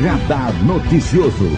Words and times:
Radar 0.00 0.54
Noticioso. 0.64 1.50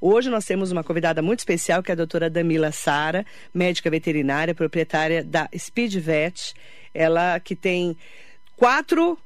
Hoje 0.00 0.30
nós 0.30 0.44
temos 0.46 0.72
uma 0.72 0.82
convidada 0.82 1.20
muito 1.20 1.40
especial, 1.40 1.82
que 1.82 1.90
é 1.90 1.94
a 1.94 1.96
doutora 1.96 2.30
Damila 2.30 2.72
Sara, 2.72 3.26
médica 3.52 3.90
veterinária, 3.90 4.54
proprietária 4.54 5.22
da 5.22 5.48
Speed 5.56 5.96
Vet. 5.96 6.54
Ela 6.94 7.38
que 7.40 7.54
tem 7.54 7.94
quatro 8.56 9.18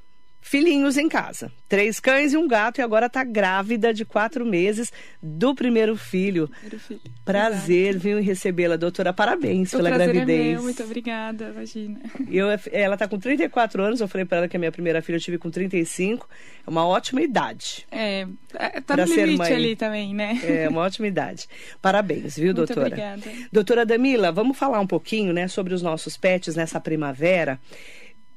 filhinhos 0.48 0.96
em 0.96 1.08
casa. 1.08 1.52
Três 1.68 2.00
cães 2.00 2.32
e 2.32 2.36
um 2.36 2.48
gato, 2.48 2.78
e 2.78 2.82
agora 2.82 3.06
está 3.06 3.22
grávida 3.22 3.92
de 3.92 4.04
quatro 4.04 4.46
meses 4.46 4.90
do 5.22 5.54
primeiro 5.54 5.94
filho. 5.94 6.48
Primeiro 6.48 6.78
filho. 6.78 7.00
Prazer, 7.24 7.90
Exato. 7.90 8.02
viu, 8.02 8.18
em 8.18 8.22
recebê-la, 8.22 8.76
doutora. 8.76 9.12
Parabéns 9.12 9.72
o 9.74 9.76
pela 9.76 9.90
gravidez. 9.90 10.28
É 10.28 10.52
meu. 10.52 10.62
Muito 10.62 10.82
obrigada, 10.82 11.50
imagina. 11.54 12.00
Eu, 12.30 12.46
ela 12.73 12.95
está 12.95 13.06
com 13.06 13.18
34 13.18 13.82
anos, 13.82 14.00
eu 14.00 14.09
falei 14.09 14.24
para 14.24 14.38
ela 14.38 14.48
que 14.48 14.56
a 14.56 14.59
minha 14.59 14.73
primeira 14.73 15.02
filha 15.02 15.16
eu 15.16 15.20
tive 15.20 15.37
com 15.37 15.50
35. 15.50 16.26
É 16.66 16.70
uma 16.70 16.87
ótima 16.87 17.20
idade. 17.20 17.87
É, 17.90 18.26
é 18.54 18.80
tá 18.80 18.96
no 18.96 19.04
limite 19.04 19.37
mãe. 19.37 19.52
ali 19.52 19.76
também, 19.76 20.15
né? 20.15 20.40
É, 20.42 20.68
uma 20.68 20.80
ótima 20.80 21.06
idade. 21.06 21.46
Parabéns, 21.82 22.37
viu, 22.37 22.54
Muito 22.54 22.56
doutora? 22.56 22.87
Obrigada. 22.87 23.23
Doutora 23.52 23.84
Damila, 23.84 24.32
vamos 24.32 24.56
falar 24.56 24.80
um 24.80 24.87
pouquinho, 24.87 25.32
né, 25.34 25.46
sobre 25.46 25.74
os 25.74 25.82
nossos 25.82 26.16
pets 26.16 26.56
nessa 26.56 26.80
primavera 26.80 27.60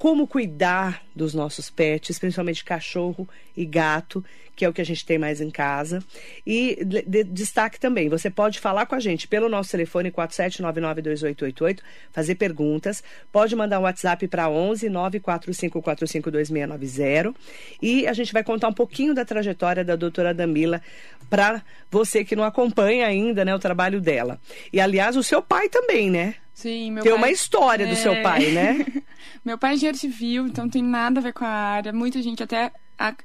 como 0.02 0.26
cuidar 0.26 1.04
dos 1.16 1.36
nossos 1.36 1.70
pets, 1.70 2.18
principalmente 2.18 2.66
cachorro 2.66 3.30
e 3.56 3.64
gato, 3.64 4.26
que 4.56 4.66
é 4.66 4.70
o 4.70 4.74
que 4.74 4.82
a 4.82 4.84
gente 4.84 5.06
tem 5.06 5.20
mais 5.20 5.40
em 5.40 5.52
casa. 5.52 6.04
E 6.44 6.84
de, 6.84 7.04
de, 7.04 7.24
destaque 7.24 7.80
também, 7.80 8.10
você 8.10 8.28
pode 8.28 8.60
falar 8.60 8.88
com 8.88 8.96
a 8.96 9.00
gente 9.00 9.28
pelo 9.28 9.48
nosso 9.48 9.70
telefone 9.70 10.12
47992888, 10.12 11.82
fazer 12.12 12.34
perguntas, 12.34 13.04
pode 13.32 13.56
mandar 13.56 13.80
um 13.80 13.84
WhatsApp 13.84 14.28
para 14.28 14.50
11 14.50 14.90
945452690 14.90 17.36
e 17.80 18.08
a 18.08 18.14
gente 18.14 18.34
vai 18.34 18.44
contar 18.44 18.70
um 18.70 18.74
pouquinho 18.74 19.14
da 19.14 19.24
trajetória 19.24 19.86
da 19.86 19.96
doutora 19.96 20.34
Damila 20.34 20.82
para 21.30 21.62
você 21.92 22.26
que 22.26 22.36
não 22.36 22.44
acompanha 22.44 23.06
ainda, 23.06 23.46
né, 23.46 23.54
o 23.54 23.60
trabalho 23.60 24.02
dela. 24.02 24.42
E 24.74 24.82
aliás, 24.82 25.16
o 25.16 25.22
seu 25.22 25.44
pai 25.44 25.70
também, 25.70 26.10
né? 26.10 26.38
Sim, 26.62 26.92
meu 26.92 27.04
tem 27.04 27.12
pai... 27.12 27.22
uma 27.22 27.32
história 27.32 27.86
é... 27.86 27.88
do 27.88 27.96
seu 27.96 28.22
pai, 28.22 28.52
né? 28.52 28.86
meu 29.44 29.58
pai 29.58 29.72
é 29.72 29.74
engenheiro 29.74 29.98
civil, 29.98 30.46
então 30.46 30.70
tem 30.70 30.84
nada 30.84 31.20
a 31.20 31.24
ver 31.24 31.34
com 31.34 31.44
a 31.44 31.50
área. 31.50 31.92
Muita 31.92 32.22
gente 32.22 32.44
até 32.44 32.72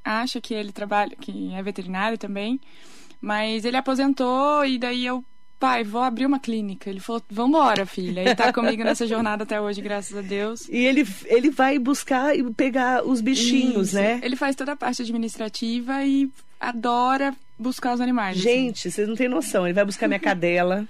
acha 0.03 0.41
que 0.41 0.55
ele 0.55 0.73
trabalha, 0.73 1.15
que 1.21 1.53
é 1.53 1.63
veterinário 1.63 2.17
também. 2.17 2.59
Mas 3.21 3.65
ele 3.67 3.77
aposentou 3.77 4.65
e 4.65 4.79
daí 4.79 5.05
eu, 5.05 5.23
pai, 5.59 5.85
vou 5.85 6.03
abrir 6.03 6.25
uma 6.25 6.41
clínica. 6.41 6.89
Ele 6.89 7.01
falou, 7.01 7.23
vambora, 7.31 7.85
filha. 7.85 8.21
Ele 8.21 8.35
tá 8.35 8.53
comigo 8.55 8.83
nessa 8.83 9.07
jornada 9.07 9.43
até 9.43 9.61
hoje, 9.61 9.83
graças 9.83 10.17
a 10.17 10.23
Deus. 10.23 10.67
E 10.71 10.79
ele, 10.79 11.07
ele 11.27 11.51
vai 11.51 11.79
buscar 11.79 12.35
e 12.35 12.43
pegar 12.55 13.07
os 13.07 13.21
bichinhos, 13.21 13.89
Isso. 13.89 13.97
né? 13.97 14.19
Ele 14.23 14.37
faz 14.37 14.57
toda 14.57 14.73
a 14.73 14.77
parte 14.77 15.03
administrativa 15.03 16.03
e 16.05 16.31
adora 16.59 17.35
buscar 17.59 17.95
os 17.95 18.01
animais. 18.01 18.39
Gente, 18.39 18.89
assim. 18.89 18.91
vocês 18.91 19.09
não 19.09 19.15
têm 19.17 19.29
noção. 19.29 19.67
Ele 19.67 19.75
vai 19.75 19.85
buscar 19.85 20.09
minha 20.09 20.21
cadela 20.21 20.87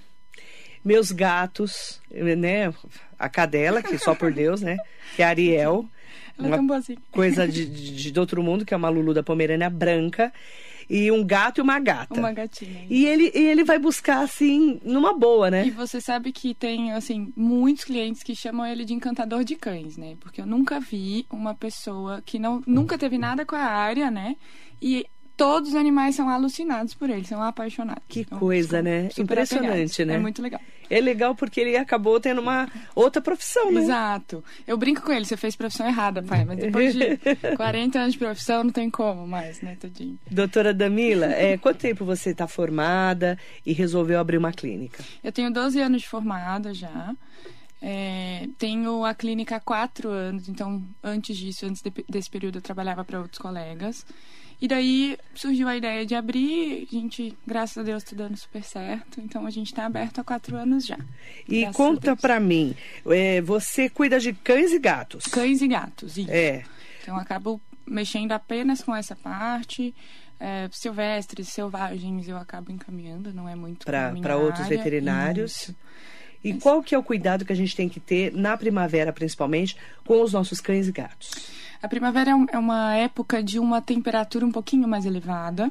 meus 0.86 1.10
gatos, 1.10 2.00
né? 2.12 2.72
A 3.18 3.28
cadela, 3.28 3.82
que 3.82 3.98
só 3.98 4.14
por 4.14 4.32
Deus, 4.32 4.62
né? 4.62 4.76
Que 5.16 5.22
é 5.22 5.24
a 5.26 5.30
Ariel. 5.30 5.84
Ela 6.38 6.56
é 6.56 6.60
uma 6.60 6.80
coisa 7.10 7.48
de, 7.48 7.66
de, 7.66 8.12
de 8.12 8.20
outro 8.20 8.40
mundo, 8.40 8.64
que 8.64 8.72
é 8.72 8.76
uma 8.76 8.88
Lulu 8.88 9.12
da 9.12 9.22
Pomerânia 9.22 9.68
branca 9.68 10.32
e 10.88 11.10
um 11.10 11.26
gato 11.26 11.58
e 11.58 11.62
uma 11.62 11.80
gata. 11.80 12.14
Uma 12.14 12.30
gatinha. 12.30 12.86
E 12.88 13.04
ele, 13.04 13.32
e 13.34 13.46
ele 13.48 13.64
vai 13.64 13.80
buscar, 13.80 14.22
assim, 14.22 14.80
numa 14.84 15.12
boa, 15.12 15.50
né? 15.50 15.66
E 15.66 15.70
você 15.72 16.00
sabe 16.00 16.30
que 16.30 16.54
tem, 16.54 16.92
assim, 16.92 17.32
muitos 17.34 17.84
clientes 17.84 18.22
que 18.22 18.36
chamam 18.36 18.64
ele 18.64 18.84
de 18.84 18.94
encantador 18.94 19.42
de 19.42 19.56
cães, 19.56 19.96
né? 19.96 20.16
Porque 20.20 20.40
eu 20.40 20.46
nunca 20.46 20.78
vi 20.78 21.26
uma 21.28 21.54
pessoa 21.54 22.22
que 22.24 22.38
não, 22.38 22.62
nunca 22.64 22.96
teve 22.96 23.18
nada 23.18 23.44
com 23.44 23.56
a 23.56 23.64
área, 23.64 24.08
né? 24.08 24.36
E 24.80 25.04
todos 25.36 25.70
os 25.70 25.74
animais 25.74 26.14
são 26.14 26.28
alucinados 26.28 26.94
por 26.94 27.10
ele, 27.10 27.24
são 27.24 27.42
apaixonados. 27.42 28.02
Que 28.08 28.20
então, 28.20 28.38
coisa, 28.38 28.82
né? 28.82 29.08
Impressionante, 29.18 30.04
né? 30.04 30.14
É 30.14 30.18
muito 30.18 30.40
legal. 30.40 30.60
É 30.88 31.00
legal 31.00 31.34
porque 31.34 31.60
ele 31.60 31.76
acabou 31.76 32.18
tendo 32.20 32.40
uma 32.40 32.68
outra 32.94 33.20
profissão, 33.20 33.72
né? 33.72 33.82
Exato. 33.82 34.42
Eu 34.66 34.76
brinco 34.76 35.02
com 35.02 35.12
ele, 35.12 35.24
você 35.24 35.36
fez 35.36 35.56
profissão 35.56 35.86
errada, 35.86 36.22
pai, 36.22 36.44
mas 36.44 36.58
depois 36.58 36.94
de 36.94 37.18
40 37.56 37.98
anos 37.98 38.12
de 38.12 38.18
profissão 38.18 38.64
não 38.64 38.70
tem 38.70 38.88
como 38.88 39.26
mais, 39.26 39.60
né, 39.60 39.76
tadinho. 39.78 40.18
Doutora 40.30 40.72
Damila, 40.72 41.26
é, 41.26 41.58
quanto 41.58 41.78
tempo 41.78 42.04
você 42.04 42.30
está 42.30 42.46
formada 42.46 43.38
e 43.64 43.72
resolveu 43.72 44.18
abrir 44.18 44.38
uma 44.38 44.52
clínica? 44.52 45.04
Eu 45.22 45.32
tenho 45.32 45.52
12 45.52 45.80
anos 45.80 46.02
de 46.02 46.08
formada 46.08 46.72
já. 46.72 47.14
É, 47.82 48.48
tenho 48.56 49.04
a 49.04 49.14
clínica 49.14 49.56
há 49.56 49.60
quatro 49.60 50.08
anos, 50.08 50.48
então 50.48 50.82
antes 51.02 51.36
disso, 51.36 51.66
antes 51.66 51.82
de, 51.82 51.92
desse 52.08 52.30
período, 52.30 52.58
eu 52.58 52.62
trabalhava 52.62 53.04
para 53.04 53.20
outros 53.20 53.38
colegas. 53.38 54.06
E 54.60 54.66
daí 54.66 55.18
surgiu 55.34 55.68
a 55.68 55.76
ideia 55.76 56.06
de 56.06 56.14
abrir, 56.14 56.88
a 56.90 56.94
gente, 56.94 57.36
graças 57.46 57.76
a 57.76 57.82
Deus, 57.82 58.02
está 58.02 58.16
dando 58.16 58.36
super 58.36 58.62
certo. 58.62 59.20
Então 59.20 59.46
a 59.46 59.50
gente 59.50 59.66
está 59.66 59.84
aberto 59.84 60.18
há 60.18 60.24
quatro 60.24 60.56
anos 60.56 60.86
já. 60.86 60.98
E 61.46 61.66
conta 61.72 62.16
para 62.16 62.40
mim, 62.40 62.74
é, 63.06 63.40
você 63.42 63.90
cuida 63.90 64.18
de 64.18 64.32
cães 64.32 64.72
e 64.72 64.78
gatos? 64.78 65.26
Cães 65.26 65.60
e 65.60 65.68
gatos, 65.68 66.16
isso. 66.16 66.30
É. 66.30 66.64
Então 67.02 67.16
acabo 67.16 67.60
mexendo 67.86 68.32
apenas 68.32 68.82
com 68.82 68.94
essa 68.94 69.14
parte. 69.14 69.94
É, 70.38 70.68
silvestres, 70.70 71.48
selvagens, 71.48 72.28
eu 72.28 72.36
acabo 72.36 72.70
encaminhando, 72.70 73.32
não 73.32 73.48
é 73.48 73.54
muito 73.54 73.86
para 73.86 74.36
outros 74.36 74.68
veterinários. 74.68 75.62
Isso. 75.62 75.76
E 76.44 76.54
qual 76.54 76.82
que 76.82 76.94
é 76.94 76.98
o 76.98 77.02
cuidado 77.02 77.44
que 77.44 77.52
a 77.52 77.56
gente 77.56 77.74
tem 77.74 77.88
que 77.88 77.98
ter 77.98 78.32
na 78.32 78.56
primavera, 78.56 79.12
principalmente, 79.12 79.76
com 80.04 80.22
os 80.22 80.32
nossos 80.32 80.60
cães 80.60 80.88
e 80.88 80.92
gatos? 80.92 81.30
A 81.82 81.88
primavera 81.88 82.30
é, 82.30 82.56
é 82.56 82.58
uma 82.58 82.94
época 82.94 83.42
de 83.42 83.58
uma 83.58 83.80
temperatura 83.80 84.46
um 84.46 84.52
pouquinho 84.52 84.88
mais 84.88 85.06
elevada. 85.06 85.70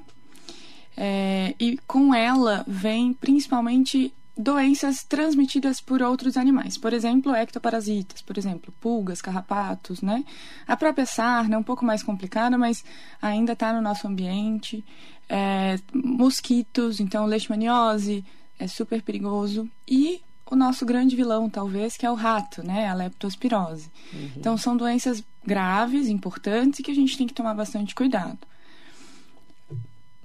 É, 0.97 1.53
e 1.59 1.77
com 1.85 2.13
ela 2.13 2.63
vem 2.67 3.13
principalmente 3.13 4.13
doenças 4.37 5.03
transmitidas 5.03 5.79
por 5.79 6.01
outros 6.01 6.35
animais. 6.35 6.77
Por 6.77 6.93
exemplo, 6.93 7.33
ectoparasitas, 7.35 8.21
por 8.21 8.37
exemplo, 8.37 8.73
pulgas, 8.81 9.21
carrapatos, 9.21 10.01
né? 10.01 10.25
A 10.67 10.75
própria 10.75 11.05
sarna 11.05 11.55
é 11.55 11.57
um 11.57 11.63
pouco 11.63 11.85
mais 11.85 12.03
complicada, 12.03 12.57
mas 12.57 12.83
ainda 13.21 13.53
está 13.53 13.73
no 13.73 13.81
nosso 13.81 14.07
ambiente. 14.07 14.83
É, 15.27 15.79
mosquitos, 15.93 16.99
então 16.99 17.25
leishmaniose 17.25 18.23
é 18.59 18.67
super 18.67 19.01
perigoso. 19.01 19.69
E 19.87 20.21
o 20.49 20.55
nosso 20.55 20.85
grande 20.85 21.15
vilão, 21.15 21.49
talvez, 21.49 21.97
que 21.97 22.05
é 22.05 22.11
o 22.11 22.15
rato, 22.15 22.63
né? 22.63 22.87
A 22.87 22.93
leptospirose. 22.93 23.89
Uhum. 24.13 24.29
Então, 24.37 24.57
são 24.57 24.77
doenças 24.77 25.23
graves, 25.45 26.07
importantes 26.07 26.79
e 26.79 26.83
que 26.83 26.91
a 26.91 26.95
gente 26.95 27.17
tem 27.17 27.27
que 27.27 27.33
tomar 27.33 27.53
bastante 27.53 27.95
cuidado. 27.95 28.37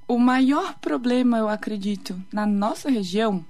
O 0.06 0.18
maior 0.18 0.74
problema, 0.80 1.38
eu 1.38 1.48
acredito, 1.48 2.20
na 2.32 2.44
nossa 2.44 2.90
região 2.90 3.44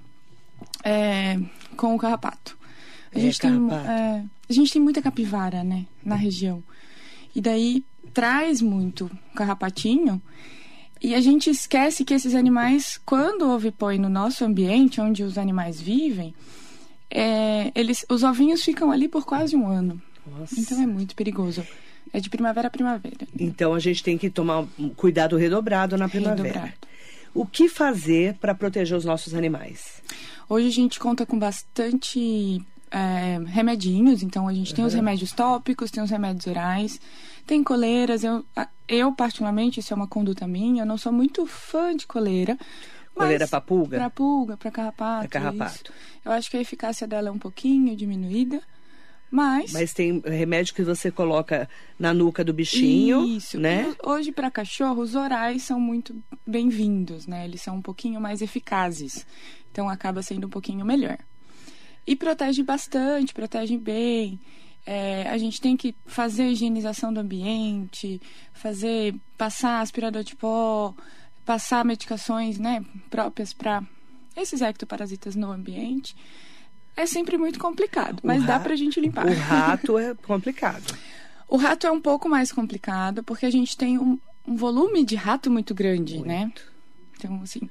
é 0.83 1.39
com 1.75 1.95
o 1.95 1.97
carrapato. 1.97 2.57
A, 3.13 3.17
é, 3.17 3.21
gente, 3.21 3.39
carrapato. 3.39 3.85
Tem, 3.85 3.93
é, 3.93 4.25
a 4.49 4.53
gente 4.53 4.71
tem 4.71 4.81
muita 4.81 5.01
capivara, 5.01 5.63
né? 5.63 5.85
Na 6.03 6.15
região. 6.15 6.63
E 7.35 7.41
daí 7.41 7.83
traz 8.13 8.61
muito 8.61 9.09
carrapatinho 9.33 10.21
e 11.01 11.15
a 11.15 11.19
gente 11.19 11.49
esquece 11.49 12.05
que 12.05 12.13
esses 12.13 12.35
animais, 12.35 12.99
quando 13.03 13.49
ovipõem 13.49 13.97
no 13.97 14.09
nosso 14.09 14.45
ambiente, 14.45 15.01
onde 15.01 15.23
os 15.23 15.35
animais 15.35 15.81
vivem, 15.81 16.33
é, 17.11 17.71
eles, 17.75 18.05
os 18.09 18.23
ovinhos 18.23 18.63
ficam 18.63 18.91
ali 18.91 19.07
por 19.07 19.25
quase 19.25 19.55
um 19.55 19.67
ano. 19.67 20.01
Nossa. 20.25 20.59
Então 20.59 20.81
é 20.81 20.87
muito 20.87 21.15
perigoso. 21.15 21.65
É 22.13 22.19
de 22.19 22.29
primavera 22.29 22.67
a 22.67 22.71
primavera. 22.71 23.27
Então 23.37 23.73
a 23.73 23.79
gente 23.79 24.03
tem 24.03 24.17
que 24.17 24.29
tomar 24.29 24.65
um 24.79 24.89
cuidado 24.89 25.35
redobrado 25.37 25.97
na 25.97 26.07
primavera. 26.07 26.43
Redobrado. 26.43 26.73
O 27.33 27.45
que 27.45 27.69
fazer 27.69 28.35
para 28.35 28.53
proteger 28.53 28.97
os 28.97 29.05
nossos 29.05 29.33
animais? 29.33 30.01
Hoje 30.49 30.67
a 30.67 30.71
gente 30.71 30.99
conta 30.99 31.25
com 31.25 31.39
bastante 31.39 32.61
é, 32.91 33.39
remedinhos, 33.45 34.21
então 34.21 34.47
a 34.47 34.53
gente 34.53 34.71
uhum. 34.71 34.75
tem 34.75 34.85
os 34.85 34.93
remédios 34.93 35.31
tópicos, 35.31 35.89
tem 35.89 36.03
os 36.03 36.09
remédios 36.09 36.45
orais, 36.45 36.99
tem 37.47 37.63
coleiras. 37.63 38.23
Eu, 38.23 38.45
eu, 38.87 39.13
particularmente, 39.13 39.79
isso 39.79 39.93
é 39.93 39.95
uma 39.95 40.07
conduta 40.07 40.45
minha, 40.45 40.81
eu 40.83 40.85
não 40.85 40.97
sou 40.97 41.13
muito 41.13 41.45
fã 41.45 41.95
de 41.95 42.05
coleira. 42.05 42.57
Coleira 43.13 43.47
para 43.47 43.61
pulga? 43.61 43.97
Para 43.97 44.09
pulga, 44.09 44.57
para 44.57 44.71
carrapato. 44.71 45.29
Pra 45.29 45.39
carrapato. 45.39 45.93
Eu 46.23 46.31
acho 46.31 46.49
que 46.49 46.57
a 46.57 46.61
eficácia 46.61 47.07
dela 47.07 47.29
é 47.29 47.31
um 47.31 47.39
pouquinho 47.39 47.95
diminuída. 47.95 48.61
Mas... 49.29 49.71
Mas 49.71 49.93
tem 49.93 50.21
remédio 50.25 50.73
que 50.75 50.83
você 50.83 51.09
coloca 51.09 51.69
na 51.97 52.13
nuca 52.13 52.43
do 52.43 52.53
bichinho, 52.53 53.23
Isso. 53.25 53.57
né? 53.57 53.95
Hoje, 54.03 54.31
para 54.31 54.51
cachorro, 54.51 55.01
os 55.01 55.15
orais 55.15 55.63
são 55.63 55.79
muito 55.79 56.13
bem-vindos, 56.45 57.27
né? 57.27 57.45
Eles 57.45 57.61
são 57.61 57.77
um 57.77 57.81
pouquinho 57.81 58.19
mais 58.19 58.41
eficazes. 58.41 59.25
Então, 59.71 59.87
acaba 59.87 60.21
sendo 60.21 60.47
um 60.47 60.49
pouquinho 60.49 60.85
melhor. 60.85 61.17
E 62.05 62.13
protege 62.13 62.61
bastante, 62.61 63.33
protege 63.33 63.77
bem. 63.77 64.37
É, 64.85 65.29
a 65.29 65.37
gente 65.37 65.61
tem 65.61 65.77
que 65.77 65.95
fazer 66.05 66.43
a 66.43 66.49
higienização 66.49 67.13
do 67.13 67.19
ambiente, 67.19 68.21
fazer 68.51 69.15
passar 69.37 69.79
aspirador 69.79 70.23
de 70.23 70.35
pó, 70.35 70.93
passar 71.45 71.83
medicações 71.85 72.57
né, 72.57 72.83
próprias 73.09 73.53
para 73.53 73.83
esses 74.35 74.61
ectoparasitas 74.61 75.35
no 75.35 75.51
ambiente. 75.51 76.15
É 76.95 77.05
sempre 77.05 77.37
muito 77.37 77.59
complicado, 77.59 78.19
mas 78.23 78.45
dá 78.45 78.59
para 78.59 78.73
a 78.73 78.75
gente 78.77 78.99
limpar. 78.99 79.25
O 79.25 79.33
rato 79.33 79.97
é 79.97 80.13
complicado. 80.13 80.97
O 81.47 81.57
rato 81.57 81.85
é 81.87 81.91
um 81.91 82.01
pouco 82.01 82.29
mais 82.29 82.51
complicado 82.51 83.23
porque 83.23 83.45
a 83.45 83.49
gente 83.49 83.75
tem 83.77 83.97
um, 83.97 84.19
um 84.47 84.55
volume 84.55 85.03
de 85.05 85.15
rato 85.15 85.49
muito 85.49 85.73
grande, 85.73 86.15
Muito. 86.15 86.27
né? 86.27 86.51
Então, 87.17 87.41
assim, 87.43 87.69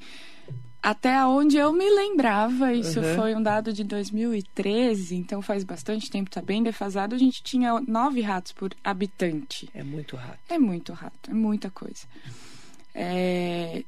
até 0.83 1.25
onde 1.27 1.57
eu 1.57 1.73
me 1.73 1.89
lembrava, 1.91 2.73
isso 2.73 3.01
Uhum. 3.01 3.15
foi 3.17 3.35
um 3.35 3.43
dado 3.43 3.73
de 3.73 3.85
2013, 3.85 5.17
então 5.17 5.43
faz 5.43 5.65
bastante 5.65 6.11
tempo, 6.11 6.31
tá 6.31 6.41
bem 6.41 6.63
defasado, 6.63 7.15
a 7.15 7.19
gente 7.19 7.43
tinha 7.43 7.79
nove 7.87 8.21
ratos 8.21 8.53
por 8.53 8.75
habitante. 8.83 9.69
É 9.75 9.83
muito 9.83 10.17
rato. 10.17 10.39
É 10.49 10.59
muito 10.59 10.93
rato, 10.93 11.31
é 11.31 11.35
muita 11.35 11.71
coisa. 11.71 12.07
É, 12.95 13.85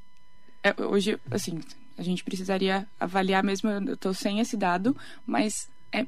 é, 0.63 0.83
hoje, 0.83 1.19
assim, 1.31 1.61
a 1.97 2.03
gente 2.03 2.25
precisaria 2.25 2.87
avaliar 2.99 3.43
mesmo, 3.43 3.71
eu 3.71 3.97
tô 3.97 4.15
sem 4.15 4.41
esse 4.41 4.57
dado, 4.57 4.97
mas 5.27 5.69
é, 5.93 6.07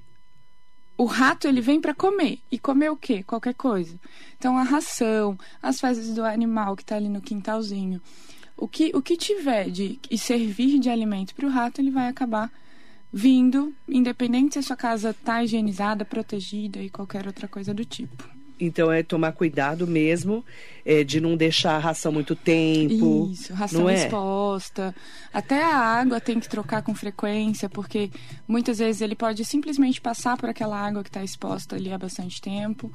o 0.97 1.05
rato 1.05 1.49
ele 1.49 1.61
vem 1.61 1.81
para 1.81 1.95
comer. 1.95 2.39
E 2.51 2.59
comer 2.59 2.91
o 2.91 2.97
quê? 2.97 3.23
Qualquer 3.23 3.55
coisa. 3.55 3.99
Então 4.39 4.57
a 4.57 4.63
ração, 4.63 5.39
as 5.63 5.81
fezes 5.81 6.15
do 6.15 6.25
animal 6.25 6.77
que 6.77 6.85
tá 6.85 6.97
ali 6.97 7.09
no 7.09 7.21
quintalzinho. 7.21 8.01
O 8.57 8.69
que, 8.69 8.93
o 8.95 9.03
que 9.03 9.17
tiver 9.17 9.69
de 9.69 9.99
e 10.09 10.17
servir 10.17 10.79
de 10.79 10.89
alimento 10.89 11.35
para 11.35 11.47
o 11.47 11.51
rato, 11.51 11.81
ele 11.81 11.91
vai 11.91 12.09
acabar 12.09 12.51
vindo, 13.13 13.75
independente 13.89 14.55
se 14.55 14.59
a 14.59 14.63
sua 14.63 14.77
casa 14.77 15.15
tá 15.15 15.43
higienizada, 15.43 16.05
protegida 16.05 16.81
e 16.81 16.91
qualquer 16.91 17.27
outra 17.27 17.47
coisa 17.49 17.75
do 17.75 17.85
tipo. 17.85 18.34
Então 18.59 18.91
é 18.91 19.03
tomar 19.03 19.33
cuidado 19.33 19.87
mesmo 19.87 20.45
é, 20.85 21.03
de 21.03 21.21
não 21.21 21.37
deixar 21.37 21.77
a 21.77 21.79
ração 21.79 22.13
muito 22.13 22.37
tempo. 22.37 23.31
Isso, 23.33 23.53
ração 23.55 23.83
não 23.83 23.91
é? 23.91 23.95
exposta. 23.95 24.95
Até 25.33 25.63
a 25.63 25.77
água 25.77 26.21
tem 26.21 26.39
que 26.39 26.49
trocar 26.49 26.83
com 26.83 26.95
frequência, 26.95 27.69
porque 27.69 28.11
muitas 28.47 28.79
vezes 28.79 29.01
ele 29.01 29.17
pode 29.17 29.45
simplesmente 29.45 30.01
passar 30.01 30.37
por 30.37 30.49
aquela 30.49 30.79
água 30.79 31.03
que 31.03 31.09
está 31.09 31.25
exposta 31.25 31.75
ali 31.75 31.93
há 31.93 31.99
bastante 31.99 32.41
tempo. 32.41 32.93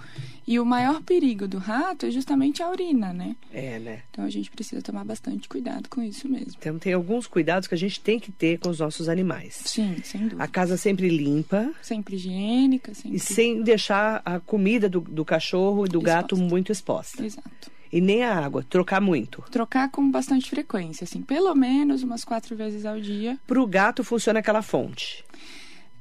E 0.47 0.59
o 0.59 0.65
maior 0.65 1.01
perigo 1.01 1.47
do 1.47 1.57
rato 1.57 2.06
é 2.06 2.11
justamente 2.11 2.61
a 2.63 2.69
urina, 2.69 3.11
né? 3.11 3.35
É, 3.51 3.79
né? 3.79 4.03
Então 4.11 4.23
a 4.23 4.29
gente 4.29 4.50
precisa 4.51 4.81
tomar 4.81 5.03
bastante 5.03 5.50
cuidado 5.50 5.89
com 5.89 6.01
isso 6.01 6.29
mesmo. 6.29 6.53
Então 6.57 6.77
tem 6.77 6.94
alguns 6.94 7.27
cuidados 7.27 7.67
que 7.67 7.75
a 7.75 7.77
gente 7.77 8.00
tem 8.00 8.19
que 8.19 8.31
ter 8.31 8.59
com 8.59 8.69
os 8.69 8.79
nossos 8.79 9.09
animais. 9.09 9.61
Sim, 9.65 9.97
sem 10.03 10.21
dúvida. 10.21 10.44
A 10.44 10.47
casa 10.47 10.77
sempre 10.77 11.09
limpa 11.09 11.71
Sempre 11.81 12.15
higiênica, 12.15 12.94
sempre. 12.94 13.17
e 13.17 13.19
sem 13.19 13.61
deixar 13.61 14.21
a 14.23 14.39
comida 14.39 14.88
do, 14.88 15.01
do 15.01 15.25
cachorro 15.25 15.49
e 15.57 15.90
do 15.90 16.01
gato 16.01 16.36
Exposta. 16.36 16.50
muito 16.54 16.72
exposta. 16.72 17.25
Exato. 17.25 17.72
E 17.92 18.00
nem 18.00 18.24
a 18.24 18.38
água, 18.38 18.63
trocar 18.63 19.01
muito. 19.01 19.42
Trocar 19.50 19.90
com 19.90 20.12
bastante 20.12 20.50
frequência, 20.50 21.04
assim, 21.06 21.22
pelo 21.24 21.56
menos 21.56 22.04
umas 22.04 22.24
quatro 22.24 22.56
vezes 22.56 22.86
ao 22.86 23.00
dia. 23.00 23.40
Pro 23.48 23.66
gato 23.66 24.04
funciona 24.04 24.40
aquela 24.40 24.62
fonte. 24.62 25.25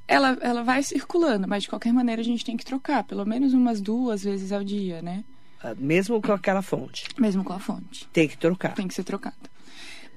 Ela, 0.06 0.37
ela 0.41 0.62
vai 0.62 0.83
circulando, 0.83 1.47
mas 1.49 1.62
de 1.62 1.69
qualquer 1.69 1.93
maneira 1.93 2.21
a 2.21 2.25
gente 2.25 2.45
tem 2.45 2.56
que 2.56 2.65
trocar, 2.65 3.05
pelo 3.05 3.25
menos 3.27 3.53
umas 3.55 3.81
duas 3.81 4.23
vezes 4.23 4.53
ao 4.53 4.62
dia, 4.65 5.00
né? 5.03 5.25
ah, 5.62 5.75
Mesmo 5.79 6.21
com 6.21 6.33
aquela 6.33 6.62
fonte. 6.62 7.06
Mesmo 7.19 7.43
com 7.43 7.53
a 7.53 7.59
fonte. 7.59 8.06
Tem 8.12 8.29
que 8.29 8.37
trocar. 8.37 8.75
Tem 8.75 8.87
que 8.89 8.94
ser 8.94 9.05
trocada. 9.05 9.37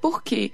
Porque 0.02 0.52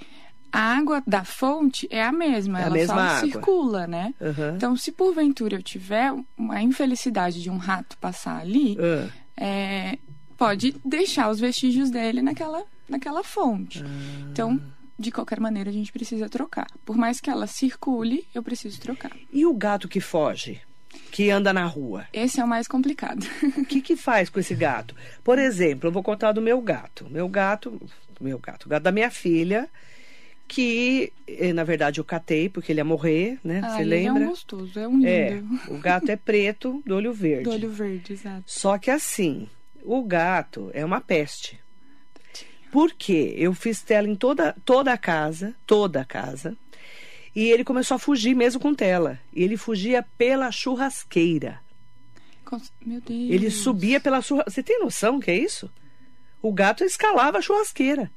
a 0.57 0.77
água 0.77 1.03
da 1.05 1.23
fonte 1.23 1.87
é 1.91 2.01
a 2.03 2.11
mesma, 2.11 2.59
É 2.59 2.63
a 2.63 2.65
ela 2.65 2.73
mesma 2.73 2.95
só 2.95 2.99
água. 3.01 3.19
circula, 3.31 3.87
né? 3.87 4.13
Aham. 4.21 4.53
Então, 4.55 4.75
se 4.75 4.91
porventura 4.91 5.55
eu 5.55 5.61
tiver 5.63 6.13
uma 6.37 6.61
infelicidade 6.61 7.41
de 7.41 7.49
um 7.49 7.57
rato 7.57 7.97
passar 7.97 8.39
ali, 8.41 8.77
Ah, 8.79 9.07
é, 9.35 9.97
pode 10.37 10.75
deixar 10.83 11.29
os 11.29 11.39
vestígios 11.39 11.89
dele 11.91 12.21
naquela, 12.21 12.63
naquela 12.89 13.23
fonte. 13.23 13.83
Ah. 13.83 14.27
Então, 14.31 14.59
de 14.97 15.11
qualquer 15.11 15.39
maneira, 15.39 15.69
a 15.69 15.73
gente 15.73 15.91
precisa 15.91 16.27
trocar. 16.27 16.67
Por 16.83 16.97
mais 16.97 17.19
que 17.21 17.29
ela 17.29 17.45
circule, 17.45 18.25
eu 18.33 18.41
preciso 18.41 18.79
trocar. 18.79 19.11
E 19.31 19.45
o 19.45 19.53
gato 19.53 19.87
que 19.87 19.99
foge? 19.99 20.59
Que 21.11 21.29
anda 21.29 21.53
na 21.53 21.65
rua? 21.65 22.05
Esse 22.11 22.39
é 22.39 22.43
o 22.43 22.47
mais 22.47 22.67
complicado. 22.67 23.23
O 23.57 23.63
que 23.63 23.79
que 23.81 23.95
faz 23.95 24.29
com 24.29 24.39
esse 24.39 24.55
gato? 24.55 24.95
Por 25.23 25.37
exemplo, 25.37 25.87
eu 25.87 25.91
vou 25.91 26.01
contar 26.01 26.31
do 26.31 26.41
meu 26.41 26.59
gato. 26.61 27.05
Meu 27.11 27.29
gato, 27.29 27.79
meu 28.19 28.39
gato, 28.39 28.65
o 28.65 28.69
gato 28.69 28.81
da 28.83 28.91
minha 28.91 29.11
filha, 29.11 29.69
que 30.47 31.11
eh, 31.27 31.51
na 31.53 31.63
verdade 31.63 31.99
eu 31.99 32.05
catei 32.05 32.47
porque 32.49 32.71
ele 32.71 32.79
ia 32.79 32.85
morrer, 32.85 33.37
né? 33.43 33.61
Ah, 33.63 33.69
Você 33.75 33.81
ele 33.81 33.95
é 33.95 34.11
um 34.11 34.13
lembra? 34.13 34.29
gostoso, 34.29 34.79
é 34.79 34.87
um 34.87 34.93
lindo. 34.99 35.07
É, 35.07 35.43
o 35.71 35.77
gato 35.77 36.09
é 36.09 36.15
preto, 36.15 36.81
do 36.85 36.95
olho 36.95 37.11
verde. 37.13 37.43
Do 37.43 37.51
olho 37.51 37.69
verde, 37.69 38.13
exato. 38.13 38.43
Só 38.45 38.77
que 38.77 38.89
assim, 38.89 39.47
o 39.83 40.01
gato 40.03 40.71
é 40.73 40.83
uma 40.85 41.01
peste. 41.01 41.59
Por 42.71 42.91
quê? 42.93 43.33
Eu 43.37 43.53
fiz 43.53 43.81
tela 43.81 44.07
em 44.07 44.15
toda, 44.15 44.55
toda 44.65 44.91
a 44.91 44.97
casa, 44.97 45.55
toda 45.65 46.01
a 46.01 46.05
casa, 46.05 46.55
e 47.35 47.45
ele 47.49 47.63
começou 47.63 47.95
a 47.95 47.99
fugir 47.99 48.35
mesmo 48.35 48.59
com 48.59 48.73
tela. 48.73 49.19
E 49.33 49.43
ele 49.43 49.57
fugia 49.57 50.03
pela 50.17 50.51
churrasqueira. 50.51 51.59
Meu 52.85 53.01
Deus. 53.01 53.29
Ele 53.29 53.49
subia 53.51 53.99
pela 53.99 54.21
churrasqueira. 54.21 54.51
Você 54.51 54.63
tem 54.63 54.79
noção 54.79 55.19
que 55.19 55.29
é 55.31 55.37
isso? 55.37 55.69
O 56.41 56.51
gato 56.53 56.83
escalava 56.83 57.37
a 57.37 57.41
churrasqueira. 57.41 58.11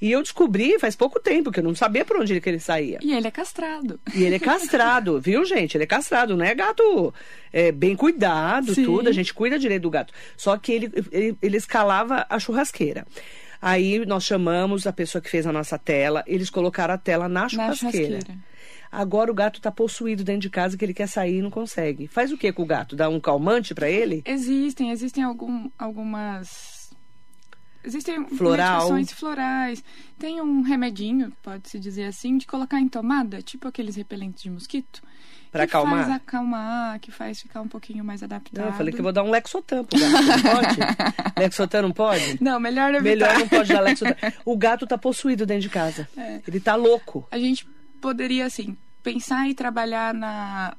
E 0.00 0.10
eu 0.12 0.22
descobri 0.22 0.78
faz 0.78 0.94
pouco 0.94 1.18
tempo, 1.20 1.50
que 1.50 1.60
eu 1.60 1.64
não 1.64 1.74
sabia 1.74 2.04
por 2.04 2.16
onde 2.18 2.32
ele, 2.32 2.40
que 2.40 2.48
ele 2.48 2.60
saía. 2.60 2.98
E 3.02 3.12
ele 3.12 3.26
é 3.26 3.30
castrado. 3.30 3.98
E 4.14 4.22
ele 4.22 4.36
é 4.36 4.38
castrado, 4.38 5.18
viu, 5.22 5.44
gente? 5.44 5.76
Ele 5.76 5.84
é 5.84 5.86
castrado, 5.86 6.36
não 6.36 6.44
é 6.44 6.54
gato 6.54 7.12
é, 7.52 7.72
bem 7.72 7.96
cuidado, 7.96 8.74
Sim. 8.74 8.84
tudo. 8.84 9.08
A 9.08 9.12
gente 9.12 9.32
cuida 9.32 9.58
direito 9.58 9.82
do 9.82 9.90
gato. 9.90 10.12
Só 10.36 10.56
que 10.56 10.72
ele, 10.72 10.92
ele, 11.10 11.36
ele 11.40 11.56
escalava 11.56 12.26
a 12.28 12.38
churrasqueira. 12.38 13.06
Aí 13.60 14.04
nós 14.04 14.24
chamamos 14.24 14.86
a 14.86 14.92
pessoa 14.92 15.20
que 15.22 15.30
fez 15.30 15.46
a 15.46 15.52
nossa 15.52 15.78
tela, 15.78 16.22
eles 16.26 16.50
colocaram 16.50 16.94
a 16.94 16.98
tela 16.98 17.28
na 17.28 17.42
Na 17.42 17.48
churrasqueira. 17.48 18.20
churrasqueira. 18.20 18.38
Agora 18.92 19.30
o 19.30 19.34
gato 19.34 19.60
tá 19.60 19.70
possuído 19.70 20.22
dentro 20.22 20.42
de 20.42 20.50
casa 20.50 20.76
que 20.76 20.84
ele 20.84 20.94
quer 20.94 21.08
sair 21.08 21.38
e 21.38 21.42
não 21.42 21.50
consegue. 21.50 22.06
Faz 22.06 22.30
o 22.32 22.36
que 22.38 22.52
com 22.52 22.62
o 22.62 22.66
gato? 22.66 22.94
Dá 22.94 23.08
um 23.08 23.18
calmante 23.18 23.74
pra 23.74 23.90
ele? 23.90 24.22
Existem, 24.24 24.90
existem 24.90 25.24
algum, 25.24 25.68
algumas. 25.78 26.75
Existem 27.86 28.26
Floral. 28.26 28.90
florais. 29.14 29.84
Tem 30.18 30.40
um 30.40 30.62
remedinho, 30.62 31.32
pode-se 31.40 31.78
dizer 31.78 32.06
assim, 32.06 32.36
de 32.36 32.46
colocar 32.46 32.80
em 32.80 32.88
tomada, 32.88 33.40
tipo 33.40 33.68
aqueles 33.68 33.94
repelentes 33.94 34.42
de 34.42 34.50
mosquito. 34.50 35.00
Pra 35.52 35.66
que 35.66 35.72
faz 35.72 35.84
acalmar? 35.84 36.10
acalmar, 36.16 37.00
que 37.00 37.12
faz 37.12 37.40
ficar 37.40 37.62
um 37.62 37.68
pouquinho 37.68 38.04
mais 38.04 38.22
adaptado. 38.22 38.62
Não, 38.62 38.70
eu 38.72 38.76
falei 38.76 38.92
que 38.92 38.98
eu 38.98 39.04
vou 39.04 39.12
dar 39.12 39.22
um 39.22 39.30
Lexotan 39.30 39.84
pro 39.84 39.98
gato. 39.98 40.12
Não 40.12 40.42
pode? 40.42 40.76
Lexotan 41.38 41.82
não 41.82 41.92
pode? 41.92 42.38
Não, 42.42 42.58
melhor 42.58 42.92
evitar. 42.92 43.04
Melhor 43.04 43.38
não 43.38 43.48
pode 43.48 43.72
dar 43.72 43.80
Lexotan. 43.80 44.16
O 44.44 44.56
gato 44.56 44.86
tá 44.86 44.98
possuído 44.98 45.46
dentro 45.46 45.62
de 45.62 45.68
casa. 45.68 46.08
É. 46.16 46.40
Ele 46.46 46.58
tá 46.58 46.74
louco. 46.74 47.26
A 47.30 47.38
gente 47.38 47.66
poderia, 48.00 48.44
assim, 48.44 48.76
pensar 49.02 49.48
e 49.48 49.54
trabalhar 49.54 50.12
na 50.12 50.76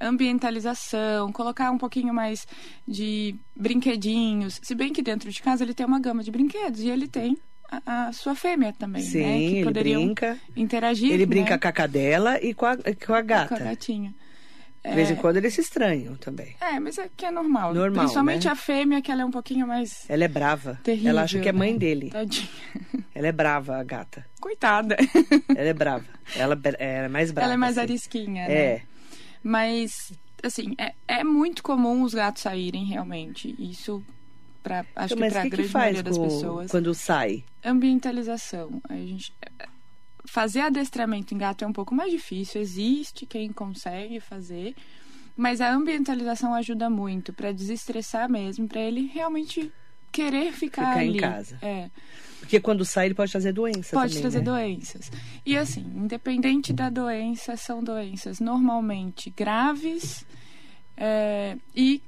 ambientalização, 0.00 1.32
colocar 1.32 1.70
um 1.70 1.78
pouquinho 1.78 2.12
mais 2.14 2.46
de 2.86 3.34
brinquedinhos. 3.54 4.60
Se 4.62 4.74
bem 4.74 4.92
que 4.92 5.02
dentro 5.02 5.30
de 5.30 5.42
casa 5.42 5.64
ele 5.64 5.74
tem 5.74 5.86
uma 5.86 6.00
gama 6.00 6.22
de 6.22 6.30
brinquedos 6.30 6.80
e 6.80 6.88
ele 6.88 7.08
tem 7.08 7.36
a, 7.70 8.08
a 8.08 8.12
sua 8.12 8.34
fêmea 8.34 8.72
também, 8.72 9.02
Sim, 9.02 9.20
né? 9.22 9.38
Que 9.38 9.56
ele 9.58 9.72
brinca. 9.72 10.38
interagir. 10.56 11.12
Ele 11.12 11.26
brinca 11.26 11.50
né? 11.52 11.58
com 11.58 11.68
a 11.68 11.72
cadela 11.72 12.42
e 12.42 12.54
com 12.54 12.66
a, 12.66 12.76
com 12.76 13.14
a 13.14 13.20
gata. 13.20 13.48
com 13.56 13.62
a 13.62 13.66
gatinha. 13.66 14.14
De 14.88 14.94
vez 14.94 15.10
em 15.10 15.16
quando 15.16 15.36
eles 15.36 15.52
se 15.52 15.60
estranham 15.60 16.14
também. 16.16 16.54
É, 16.60 16.78
mas 16.80 16.96
é 16.96 17.10
que 17.14 17.26
é 17.26 17.30
normal. 17.30 17.74
Normal, 17.74 18.04
Principalmente 18.04 18.46
né? 18.46 18.52
a 18.52 18.56
fêmea, 18.56 19.02
que 19.02 19.10
ela 19.10 19.22
é 19.22 19.24
um 19.24 19.30
pouquinho 19.30 19.66
mais 19.66 20.08
Ela 20.08 20.24
é 20.24 20.28
brava. 20.28 20.80
terrível. 20.82 21.10
Ela 21.10 21.22
acha 21.22 21.40
que 21.40 21.48
é 21.48 21.52
mãe 21.52 21.72
né? 21.72 21.78
dele. 21.78 22.10
Tadinha. 22.10 22.48
Ela 23.14 23.26
é 23.26 23.32
brava, 23.32 23.76
a 23.76 23.82
gata. 23.84 24.24
Coitada. 24.40 24.96
Ela 25.54 25.68
é 25.68 25.74
brava. 25.74 26.04
Ela 26.36 26.58
é 26.78 27.08
mais 27.08 27.32
brava. 27.32 27.46
ela 27.46 27.54
é 27.54 27.56
mais 27.56 27.76
assim. 27.76 27.90
arisquinha, 27.90 28.48
né? 28.48 28.54
É. 28.54 28.82
Mas, 29.42 30.12
assim, 30.42 30.74
é, 30.78 30.94
é 31.06 31.24
muito 31.24 31.62
comum 31.62 32.02
os 32.02 32.14
gatos 32.14 32.42
saírem, 32.42 32.84
realmente. 32.84 33.54
Isso, 33.58 34.02
pra, 34.62 34.84
acho 34.96 35.14
Então, 35.14 35.28
que 35.28 35.34
que, 35.34 35.42
que 35.42 35.48
grande 35.56 35.68
faz 35.68 35.84
maioria 35.84 36.02
das 36.02 36.16
com- 36.18 36.24
pessoas. 36.24 36.70
quando 36.70 36.94
sai? 36.94 37.44
Ambientalização. 37.64 38.80
A 38.88 38.94
gente... 38.94 39.32
Fazer 40.26 40.60
adestramento 40.60 41.32
em 41.34 41.38
gato 41.38 41.64
é 41.64 41.66
um 41.66 41.72
pouco 41.72 41.94
mais 41.94 42.10
difícil. 42.10 42.60
Existe 42.60 43.24
quem 43.24 43.50
consegue 43.50 44.20
fazer. 44.20 44.74
Mas 45.34 45.60
a 45.60 45.72
ambientalização 45.72 46.52
ajuda 46.52 46.90
muito 46.90 47.32
pra 47.32 47.50
desestressar 47.52 48.28
mesmo, 48.30 48.68
pra 48.68 48.80
ele 48.80 49.06
realmente 49.06 49.72
querer 50.12 50.52
ficar, 50.52 50.88
Ficar 50.92 51.04
em 51.04 51.10
ali. 51.10 51.20
casa. 51.20 51.58
É. 51.62 51.90
Porque 52.40 52.60
quando 52.60 52.84
sai 52.84 53.06
ele 53.06 53.14
pode 53.14 53.30
trazer 53.32 53.52
doença 53.52 53.94
Pode 53.94 54.10
também, 54.14 54.22
trazer 54.22 54.38
né? 54.38 54.44
doenças. 54.44 55.10
E 55.44 55.56
assim, 55.56 55.80
independente 55.96 56.72
da 56.72 56.88
doença, 56.88 57.56
são 57.56 57.82
doenças 57.82 58.40
normalmente 58.40 59.28
graves. 59.30 60.24
é, 60.96 61.56
e 61.74 62.02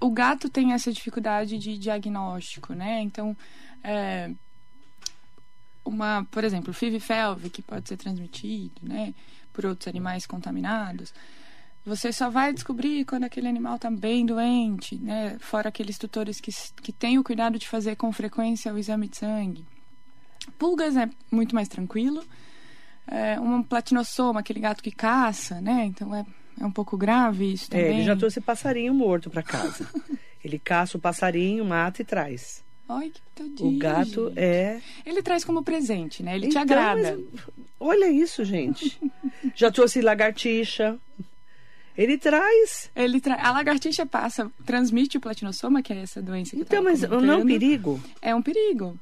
o 0.00 0.10
gato 0.10 0.48
tem 0.48 0.72
essa 0.72 0.92
dificuldade 0.92 1.58
de 1.58 1.76
diagnóstico, 1.76 2.72
né? 2.72 3.00
Então, 3.02 3.36
é, 3.84 4.30
uma, 5.84 6.26
por 6.30 6.44
exemplo, 6.44 6.72
FIV-FeLV, 6.72 7.50
que 7.50 7.60
pode 7.62 7.88
ser 7.88 7.96
transmitido, 7.96 8.72
né? 8.82 9.12
Por 9.52 9.66
outros 9.66 9.88
animais 9.88 10.24
contaminados. 10.26 11.12
Você 11.84 12.12
só 12.12 12.28
vai 12.28 12.52
descobrir 12.52 13.04
quando 13.06 13.24
aquele 13.24 13.48
animal 13.48 13.76
está 13.76 13.90
bem 13.90 14.24
doente, 14.26 14.96
né? 14.96 15.36
Fora 15.40 15.68
aqueles 15.70 15.96
tutores 15.98 16.38
que, 16.40 16.50
que 16.82 16.92
têm 16.92 17.18
o 17.18 17.24
cuidado 17.24 17.58
de 17.58 17.66
fazer 17.66 17.96
com 17.96 18.12
frequência 18.12 18.72
o 18.72 18.78
exame 18.78 19.08
de 19.08 19.16
sangue. 19.16 19.64
Pulgas 20.58 20.96
é 20.96 21.08
muito 21.30 21.54
mais 21.54 21.68
tranquilo. 21.68 22.22
É, 23.06 23.40
um 23.40 23.62
platinossoma, 23.62 24.40
aquele 24.40 24.60
gato 24.60 24.82
que 24.82 24.90
caça, 24.90 25.60
né? 25.60 25.84
Então 25.86 26.14
é, 26.14 26.24
é 26.60 26.64
um 26.66 26.70
pouco 26.70 26.96
grave 26.96 27.52
isso 27.52 27.64
É, 27.72 27.78
também. 27.82 27.96
ele 27.96 28.04
já 28.04 28.14
trouxe 28.14 28.40
passarinho 28.40 28.92
morto 28.94 29.30
pra 29.30 29.42
casa. 29.42 29.88
Ele 30.42 30.58
caça 30.58 30.96
o 30.96 31.00
passarinho, 31.00 31.62
mata 31.66 32.00
e 32.00 32.04
traz. 32.04 32.64
Ai, 32.88 33.10
que 33.10 33.20
tadinho. 33.34 33.76
O 33.76 33.78
gato 33.78 34.28
gente. 34.28 34.38
é. 34.38 34.80
Ele 35.04 35.22
traz 35.22 35.44
como 35.44 35.62
presente, 35.62 36.22
né? 36.22 36.34
Ele 36.34 36.46
te 36.48 36.52
Então, 36.52 36.62
agrada. 36.62 37.18
mas 37.18 37.42
olha 37.78 38.10
isso, 38.10 38.42
gente. 38.42 38.98
Já 39.54 39.70
trouxe 39.70 40.00
lagartixa. 40.00 40.98
Ele 42.00 42.16
traz. 42.16 42.90
Ele 42.96 43.20
tra... 43.20 43.34
A 43.34 43.52
lagartixa 43.52 44.06
passa, 44.06 44.50
transmite 44.64 45.18
o 45.18 45.20
platinossoma, 45.20 45.82
que 45.82 45.92
é 45.92 45.98
essa 45.98 46.22
doença 46.22 46.56
que 46.56 46.62
Então, 46.62 46.82
mas 46.82 47.02
não 47.02 47.34
é 47.34 47.36
um 47.36 47.46
perigo? 47.46 48.00
É 48.22 48.34
um 48.34 48.40
perigo. 48.40 48.98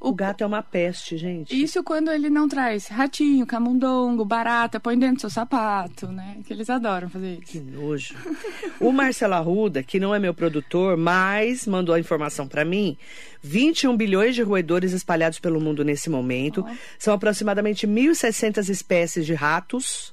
O 0.00 0.12
gato 0.12 0.42
é 0.42 0.46
uma 0.46 0.60
peste, 0.60 1.16
gente. 1.16 1.54
Isso 1.54 1.82
quando 1.84 2.10
ele 2.10 2.28
não 2.28 2.48
traz 2.48 2.88
ratinho, 2.88 3.46
camundongo, 3.46 4.24
barata, 4.24 4.80
põe 4.80 4.98
dentro 4.98 5.14
do 5.14 5.20
seu 5.20 5.30
sapato, 5.30 6.08
né? 6.08 6.38
Que 6.44 6.52
eles 6.52 6.68
adoram 6.68 7.08
fazer 7.08 7.38
Que 7.38 7.58
isso. 7.58 7.70
nojo. 7.70 8.14
O 8.80 8.90
Marcelo 8.90 9.34
Arruda, 9.34 9.84
que 9.84 10.00
não 10.00 10.12
é 10.12 10.18
meu 10.18 10.34
produtor, 10.34 10.96
mas 10.96 11.68
mandou 11.68 11.94
a 11.94 12.00
informação 12.00 12.48
para 12.48 12.64
mim. 12.64 12.98
21 13.42 13.96
bilhões 13.96 14.34
de 14.34 14.42
roedores 14.42 14.92
espalhados 14.92 15.38
pelo 15.38 15.60
mundo 15.60 15.84
nesse 15.84 16.10
momento. 16.10 16.66
São 16.98 17.14
aproximadamente 17.14 17.86
1.600 17.86 18.68
espécies 18.68 19.24
de 19.24 19.34
ratos. 19.34 20.12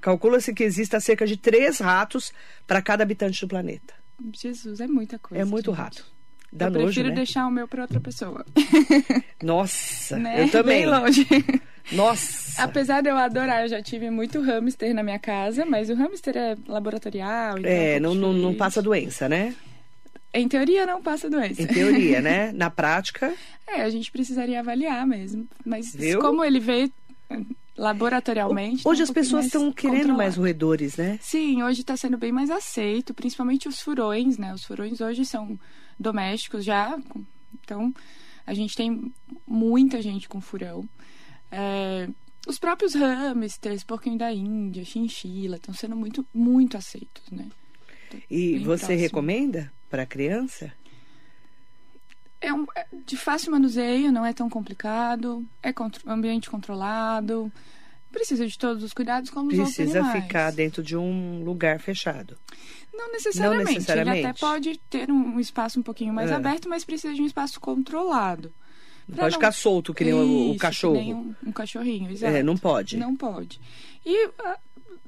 Calcula-se 0.00 0.52
que 0.54 0.64
exista 0.64 1.00
cerca 1.00 1.26
de 1.26 1.36
três 1.36 1.78
ratos 1.78 2.32
para 2.66 2.80
cada 2.82 3.02
habitante 3.02 3.40
do 3.40 3.48
planeta. 3.48 3.94
Jesus, 4.32 4.80
é 4.80 4.86
muita 4.86 5.18
coisa. 5.18 5.42
É 5.42 5.44
muito 5.44 5.70
gente. 5.70 5.80
rato. 5.80 6.04
Dá 6.52 6.66
eu 6.66 6.70
nojo, 6.70 6.84
prefiro 6.86 7.08
né? 7.10 7.14
deixar 7.14 7.46
o 7.46 7.50
meu 7.50 7.68
para 7.68 7.82
outra 7.82 8.00
pessoa. 8.00 8.44
Nossa, 9.42 10.16
né? 10.18 10.44
eu 10.44 10.50
também. 10.50 10.78
Bem 10.82 10.86
longe. 10.86 11.26
Nossa. 11.92 12.62
Apesar 12.62 13.02
de 13.02 13.08
eu 13.10 13.16
adorar, 13.16 13.62
eu 13.62 13.68
já 13.68 13.82
tive 13.82 14.10
muito 14.10 14.40
hamster 14.40 14.94
na 14.94 15.02
minha 15.02 15.18
casa, 15.18 15.64
mas 15.64 15.90
o 15.90 15.94
hamster 15.94 16.36
é 16.36 16.56
laboratorial. 16.66 17.58
Então 17.58 17.70
É, 17.70 18.00
não, 18.00 18.14
não, 18.14 18.32
não 18.32 18.54
passa 18.54 18.82
doença, 18.82 19.28
né? 19.28 19.54
Em 20.32 20.46
teoria, 20.48 20.86
não 20.86 21.02
passa 21.02 21.30
doença. 21.30 21.62
Em 21.62 21.66
teoria, 21.66 22.20
né? 22.22 22.52
Na 22.52 22.70
prática, 22.70 23.32
É, 23.66 23.82
a 23.82 23.90
gente 23.90 24.10
precisaria 24.10 24.60
avaliar 24.60 25.06
mesmo. 25.06 25.46
Mas 25.64 25.94
Viu? 25.94 26.20
como 26.20 26.44
ele 26.44 26.60
veio 26.60 26.90
laboratorialmente. 27.78 28.82
tá 28.82 28.90
hoje 28.90 29.00
um 29.00 29.04
as 29.04 29.10
pessoas 29.10 29.46
estão 29.46 29.72
querendo 29.72 29.96
controlado. 29.98 30.18
mais 30.18 30.36
roedores, 30.36 30.96
né? 30.96 31.18
Sim, 31.22 31.62
hoje 31.62 31.80
está 31.80 31.96
sendo 31.96 32.18
bem 32.18 32.32
mais 32.32 32.50
aceito, 32.50 33.14
principalmente 33.14 33.68
os 33.68 33.80
furões, 33.80 34.36
né? 34.36 34.52
Os 34.52 34.64
furões 34.64 35.00
hoje 35.00 35.24
são 35.24 35.58
domésticos 35.98 36.64
já, 36.64 36.98
então 37.62 37.94
a 38.44 38.52
gente 38.52 38.74
tem 38.74 39.12
muita 39.46 40.02
gente 40.02 40.28
com 40.28 40.40
furão. 40.40 40.86
É, 41.50 42.08
os 42.46 42.58
próprios 42.58 42.94
hamsters, 42.94 43.84
porquinho 43.84 44.18
da 44.18 44.32
Índia, 44.32 44.84
chinchila, 44.84 45.56
estão 45.56 45.72
sendo 45.72 45.94
muito, 45.94 46.26
muito 46.34 46.76
aceitos, 46.76 47.30
né? 47.30 47.46
E 48.30 48.58
você 48.58 48.86
próximo. 48.86 48.98
recomenda 48.98 49.72
para 49.88 50.06
criança? 50.06 50.72
É, 52.40 52.52
um, 52.52 52.66
é 52.74 52.86
de 53.06 53.16
fácil 53.16 53.50
manuseio, 53.50 54.12
não 54.12 54.24
é 54.24 54.32
tão 54.32 54.48
complicado, 54.48 55.44
é 55.62 55.72
contro- 55.72 56.08
ambiente 56.08 56.48
controlado, 56.48 57.50
precisa 58.12 58.46
de 58.46 58.56
todos 58.56 58.82
os 58.84 58.92
cuidados 58.94 59.28
como 59.30 59.50
os 59.50 59.58
outros 59.58 59.74
Precisa 59.76 60.00
animais. 60.00 60.22
ficar 60.24 60.52
dentro 60.52 60.82
de 60.82 60.96
um 60.96 61.42
lugar 61.44 61.80
fechado. 61.80 62.36
Não 62.94 63.10
necessariamente. 63.12 63.70
Ele 63.70 63.74
necessariamente. 63.78 64.26
até 64.26 64.38
pode 64.40 64.80
ter 64.90 65.10
um, 65.10 65.38
espaço 65.40 65.78
um 65.78 65.82
pouquinho 65.82 66.12
mais 66.12 66.30
É. 66.30 66.34
aberto, 66.34 66.68
mas 66.68 66.84
precisa 66.84 67.12
de 67.14 67.22
um 67.22 67.26
espaço 67.26 67.60
controlado. 67.60 68.52
Não 69.08 69.16
pode 69.16 69.34
ficar 69.36 69.52
solto 69.52 69.94
que 69.94 70.04
nem 70.04 70.12
o- 70.14 70.18
o, 70.18 70.44
Isso, 70.46 70.52
que 70.54 70.58
cachorro. 70.58 70.94
nem 70.94 71.14
um, 71.14 71.34
um 71.46 71.52
cachorrinho, 71.52 72.10
exato. 72.10 72.34
É, 72.36 72.42
não 72.42 72.56
pode. 72.56 72.96
Não 72.96 73.16
pode. 73.16 73.60
E 74.04 74.30
ah, 74.44 74.58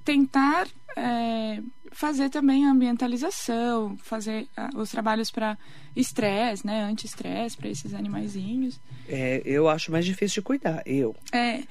tentar 0.04 0.66
é, 0.96 1.60
fazer 2.00 2.30
também 2.30 2.64
a 2.64 2.70
ambientalização, 2.70 3.94
fazer 3.98 4.48
ah, 4.56 4.70
os 4.74 4.90
trabalhos 4.90 5.30
para 5.30 5.58
estresse, 5.94 6.66
né? 6.66 6.82
Anti-estresse 6.84 7.58
para 7.58 7.68
esses 7.68 7.92
animaizinhos. 7.92 8.80
É, 9.06 9.42
eu 9.44 9.68
acho 9.68 9.92
mais 9.92 10.06
difícil 10.06 10.40
de 10.40 10.46
cuidar. 10.46 10.82
Eu. 10.86 11.14
É, 11.30 11.62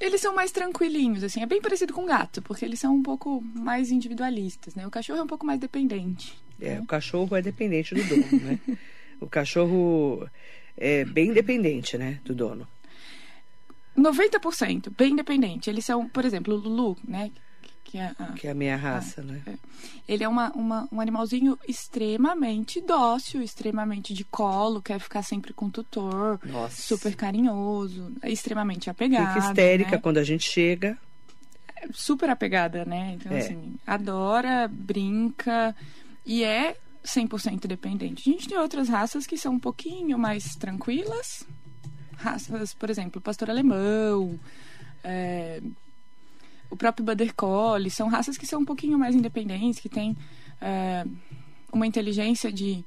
eles 0.00 0.20
são 0.20 0.32
mais 0.36 0.52
tranquilinhos, 0.52 1.24
assim. 1.24 1.42
É 1.42 1.46
bem 1.46 1.60
parecido 1.60 1.92
com 1.92 2.04
o 2.04 2.06
gato, 2.06 2.40
porque 2.42 2.64
eles 2.64 2.78
são 2.78 2.94
um 2.94 3.02
pouco 3.02 3.42
mais 3.42 3.90
individualistas, 3.90 4.76
né? 4.76 4.86
O 4.86 4.90
cachorro 4.90 5.18
é 5.18 5.22
um 5.24 5.26
pouco 5.26 5.44
mais 5.44 5.58
dependente. 5.58 6.40
É, 6.60 6.74
né? 6.74 6.80
o 6.80 6.86
cachorro 6.86 7.34
é 7.34 7.42
dependente 7.42 7.96
do 7.96 8.04
dono, 8.04 8.40
né? 8.40 8.58
O 9.20 9.26
cachorro 9.28 10.28
é 10.76 11.04
bem 11.04 11.32
dependente, 11.32 11.96
né, 11.96 12.20
do 12.24 12.34
dono. 12.34 12.66
90% 13.96 14.92
bem 14.96 15.14
dependente. 15.14 15.70
Eles 15.70 15.84
são, 15.84 16.08
por 16.08 16.24
exemplo, 16.24 16.54
o 16.54 16.56
Lulu, 16.56 16.96
né? 17.06 17.30
Que 17.84 17.98
é 17.98 18.12
a- 18.18 18.32
Que 18.32 18.46
é 18.46 18.50
a 18.50 18.54
minha 18.54 18.76
raça, 18.76 19.22
né? 19.22 19.42
ele 20.08 20.24
é 20.24 20.28
uma, 20.28 20.50
uma- 20.52 20.88
um 20.90 21.00
animalzinho 21.00 21.58
extremamente 21.68 22.80
dócil, 22.80 23.42
extremamente 23.42 24.14
de 24.14 24.24
colo, 24.24 24.80
quer 24.80 24.98
ficar 24.98 25.22
sempre 25.22 25.52
com 25.52 25.66
o 25.66 25.70
tutor, 25.70 26.40
Nossa. 26.44 26.80
super 26.80 27.14
carinhoso, 27.14 28.12
é 28.22 28.30
extremamente 28.30 28.88
apegado. 28.88 29.34
Fica 29.34 29.46
histérica 29.48 29.90
né? 29.92 29.98
quando 29.98 30.18
a 30.18 30.24
gente 30.24 30.48
chega. 30.48 30.96
super 31.92 32.30
apegada, 32.30 32.84
né? 32.84 33.16
Então, 33.20 33.32
É. 33.32 33.40
assim, 33.40 33.74
adora, 33.84 34.68
brinca 34.72 35.74
e 36.24 36.44
é 36.44 36.76
100% 37.04 37.66
dependente. 37.66 38.30
A 38.30 38.32
gente 38.32 38.48
tem 38.48 38.56
outras 38.56 38.88
raças 38.88 39.26
que 39.26 39.36
são 39.36 39.54
um 39.54 39.58
pouquinho 39.58 40.16
mais 40.16 40.54
tranquilas. 40.54 41.44
Raças, 42.16 42.72
por 42.72 42.88
exemplo, 42.88 43.20
pastor 43.20 43.50
alemão, 43.50 44.38
é, 45.02 45.60
o 46.72 46.76
próprio 46.76 47.04
Border 47.04 47.32
Collie, 47.34 47.90
são 47.90 48.08
raças 48.08 48.36
que 48.38 48.46
são 48.46 48.60
um 48.62 48.64
pouquinho 48.64 48.98
mais 48.98 49.14
independentes, 49.14 49.78
que 49.80 49.88
têm 49.88 50.16
é, 50.60 51.04
uma 51.72 51.86
inteligência 51.86 52.50
de, 52.50 52.84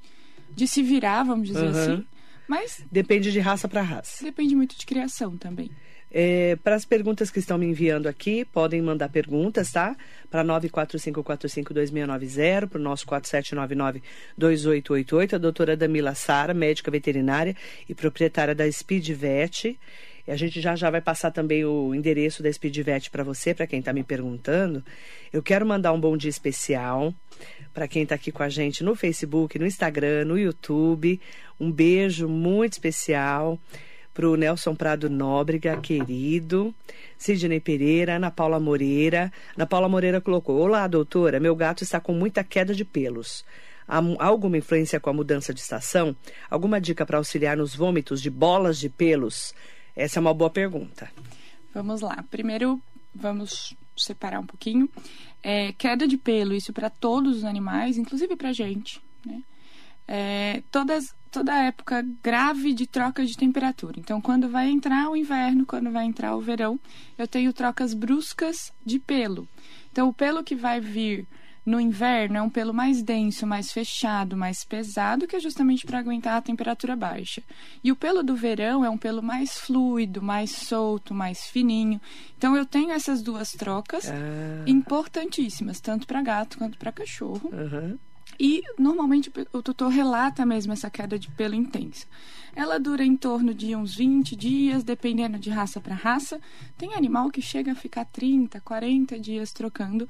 de 0.54 0.68
se 0.68 0.82
virar, 0.84 1.24
vamos 1.24 1.48
dizer 1.48 1.64
Uhum. 1.66 1.70
assim. 1.72 2.06
Mas 2.48 2.84
Depende 2.92 3.32
de 3.32 3.40
raça 3.40 3.68
para 3.68 3.82
raça. 3.82 4.24
depende 4.24 4.56
muito 4.56 4.78
de 4.78 4.86
criação 4.86 5.36
também. 5.38 5.72
É, 6.18 6.56
para 6.64 6.76
as 6.76 6.86
perguntas 6.86 7.30
que 7.32 7.40
estão 7.40 7.58
me 7.58 7.66
enviando 7.66 8.08
aqui, 8.08 8.46
podem 8.46 8.82
mandar 8.82 9.10
perguntas, 9.10 9.70
tá? 9.72 9.98
Para 10.30 10.44
945452690, 10.46 12.68
para 12.70 12.80
o 12.80 12.82
nosso 12.82 13.06
47992888, 13.08 15.34
a 15.34 15.38
doutora 15.38 15.76
Damila 15.76 16.16
Sara, 16.16 16.54
médica 16.54 16.90
veterinária 16.92 17.54
e 17.90 17.96
proprietária 17.96 18.56
da 18.56 18.70
Speed 18.72 19.10
Vet. 19.12 19.78
E 20.28 20.32
a 20.32 20.36
gente 20.36 20.60
já 20.60 20.76
já 20.76 20.90
vai 20.90 21.02
passar 21.02 21.32
também 21.32 21.64
o 21.66 21.94
endereço 21.94 22.42
da 22.42 22.52
Speed 22.52 22.78
Vet 22.80 23.10
para 23.12 23.24
você, 23.24 23.54
para 23.54 23.68
quem 23.68 23.80
está 23.80 23.94
me 23.94 24.04
perguntando. 24.04 24.84
Eu 25.32 25.44
quero 25.44 25.66
mandar 25.66 25.94
um 25.94 26.00
bom 26.00 26.18
dia 26.18 26.30
especial 26.30 27.14
para 27.74 27.88
quem 27.88 28.04
está 28.04 28.16
aqui 28.16 28.32
com 28.32 28.42
a 28.42 28.50
gente 28.50 28.84
no 28.84 28.96
Facebook, 28.96 29.60
no 29.60 29.66
Instagram, 29.66 30.26
no 30.26 30.40
YouTube. 30.40 31.20
Um 31.60 31.72
beijo 31.72 32.28
muito 32.28 32.74
especial 32.74 33.60
para 34.16 34.30
o 34.30 34.36
Nelson 34.36 34.74
Prado 34.74 35.10
Nóbrega, 35.10 35.78
querido, 35.78 36.74
Sidney 37.18 37.60
Pereira, 37.60 38.16
Ana 38.16 38.32
Paula 38.32 38.60
Moreira. 38.60 39.32
Ana 39.56 39.68
Paula 39.68 39.90
Moreira 39.90 40.22
colocou: 40.22 40.58
Olá, 40.58 40.88
doutora, 40.88 41.40
meu 41.40 41.56
gato 41.56 41.84
está 41.84 42.00
com 42.00 42.14
muita 42.14 42.44
queda 42.44 42.74
de 42.74 42.86
pelos. 42.86 43.46
Há 43.88 44.02
alguma 44.18 44.58
influência 44.58 45.00
com 45.00 45.12
a 45.12 45.14
mudança 45.14 45.54
de 45.54 45.60
estação? 45.60 46.16
Alguma 46.50 46.82
dica 46.82 47.06
para 47.06 47.18
auxiliar 47.18 47.56
nos 47.56 47.76
vômitos 47.76 48.20
de 48.20 48.32
bolas 48.32 48.80
de 48.80 48.90
pelos? 48.90 49.54
Essa 49.96 50.20
é 50.20 50.22
uma 50.22 50.34
boa 50.34 50.50
pergunta. 50.50 51.10
Vamos 51.74 52.02
lá. 52.02 52.24
Primeiro, 52.30 52.82
vamos 53.14 53.76
separar 53.96 54.40
um 54.40 54.46
pouquinho. 54.46 54.90
É, 55.42 55.72
queda 55.74 56.08
de 56.08 56.18
pelo, 56.18 56.54
isso 56.54 56.74
para 56.74 56.90
todos 56.90 57.38
os 57.38 57.44
animais, 57.44 57.98
inclusive 57.98 58.36
para 58.36 58.52
gente, 58.52 59.02
né? 59.26 59.42
É, 60.08 60.64
todas, 60.72 61.16
toda 61.32 61.64
época 61.64 62.06
grave 62.22 62.74
de 62.74 62.86
troca 62.86 63.26
de 63.26 63.36
temperatura. 63.36 64.00
Então, 64.00 64.22
quando 64.22 64.50
vai 64.50 64.70
entrar 64.70 65.10
o 65.10 65.16
inverno, 65.16 65.66
quando 65.66 65.92
vai 65.92 66.06
entrar 66.06 66.36
o 66.36 66.42
verão, 66.42 66.80
eu 67.18 67.28
tenho 67.28 67.54
trocas 67.54 67.94
bruscas 67.94 68.72
de 68.86 69.00
pelo. 69.00 69.48
Então, 69.92 70.10
o 70.10 70.14
pelo 70.14 70.44
que 70.44 70.56
vai 70.56 70.80
vir 70.80 71.26
no 71.66 71.80
inverno 71.82 72.38
é 72.38 72.42
um 72.42 72.50
pelo 72.50 72.74
mais 72.74 73.02
denso, 73.02 73.48
mais 73.48 73.72
fechado, 73.72 74.38
mais 74.38 74.64
pesado, 74.64 75.26
que 75.28 75.36
é 75.36 75.40
justamente 75.40 75.86
para 75.86 75.98
aguentar 76.00 76.38
a 76.38 76.42
temperatura 76.42 76.96
baixa. 76.96 77.42
E 77.84 77.92
o 77.92 77.96
pelo 77.96 78.22
do 78.22 78.36
verão 78.36 78.86
é 78.86 78.90
um 78.90 78.98
pelo 78.98 79.24
mais 79.24 79.58
fluido, 79.58 80.22
mais 80.22 80.52
solto, 80.52 81.14
mais 81.14 81.46
fininho. 81.48 82.00
Então 82.38 82.56
eu 82.56 82.66
tenho 82.66 82.92
essas 82.92 83.22
duas 83.22 83.52
trocas 83.54 84.06
Ah, 84.10 84.64
importantíssimas, 84.68 85.80
tanto 85.80 86.06
para 86.06 86.22
gato 86.22 86.58
quanto 86.58 86.78
para 86.78 86.92
cachorro. 86.92 87.50
aham. 87.52 87.98
E 88.40 88.62
normalmente 88.78 89.32
o 89.54 89.62
tutor 89.62 89.90
relata 89.90 90.46
mesmo 90.46 90.74
essa 90.74 90.90
queda 90.90 91.18
de 91.18 91.30
pelo 91.32 91.56
intensa. 91.56 92.06
Ela 92.56 92.78
dura 92.80 93.04
em 93.06 93.16
torno 93.16 93.54
de 93.54 93.76
uns 93.76 93.96
20 93.96 94.36
dias, 94.36 94.84
dependendo 94.84 95.38
de 95.38 95.50
raça 95.50 95.80
para 95.80 95.96
raça. 95.96 96.40
Tem 96.78 96.94
animal 96.96 97.30
que 97.30 97.42
chega 97.42 97.72
a 97.72 97.76
ficar 97.76 98.04
30, 98.06 98.60
40 98.62 99.18
dias 99.20 99.52
trocando, 99.54 100.08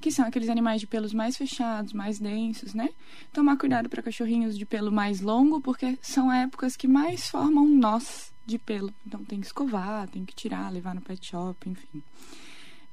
que 0.00 0.10
são 0.10 0.26
aqueles 0.26 0.48
animais 0.48 0.80
de 0.80 0.86
pelos 0.86 1.12
mais 1.12 1.36
fechados, 1.36 1.92
mais 1.92 2.18
densos, 2.18 2.74
né? 2.74 2.90
Tomar 3.32 3.56
cuidado 3.56 3.88
para 3.88 4.02
cachorrinhos 4.02 4.56
de 4.56 4.64
pelo 4.64 4.92
mais 4.92 5.20
longo, 5.20 5.60
porque 5.60 5.98
são 6.02 6.32
épocas 6.32 6.76
que 6.76 6.86
mais 6.86 7.28
formam 7.28 7.66
nós 7.66 8.32
de 8.44 8.58
pelo. 8.58 8.92
Então 9.06 9.24
tem 9.24 9.40
que 9.40 9.46
escovar, 9.46 10.08
tem 10.08 10.24
que 10.24 10.34
tirar, 10.34 10.72
levar 10.72 10.94
no 10.94 11.00
pet 11.00 11.26
shop, 11.26 11.68
enfim. 11.68 12.02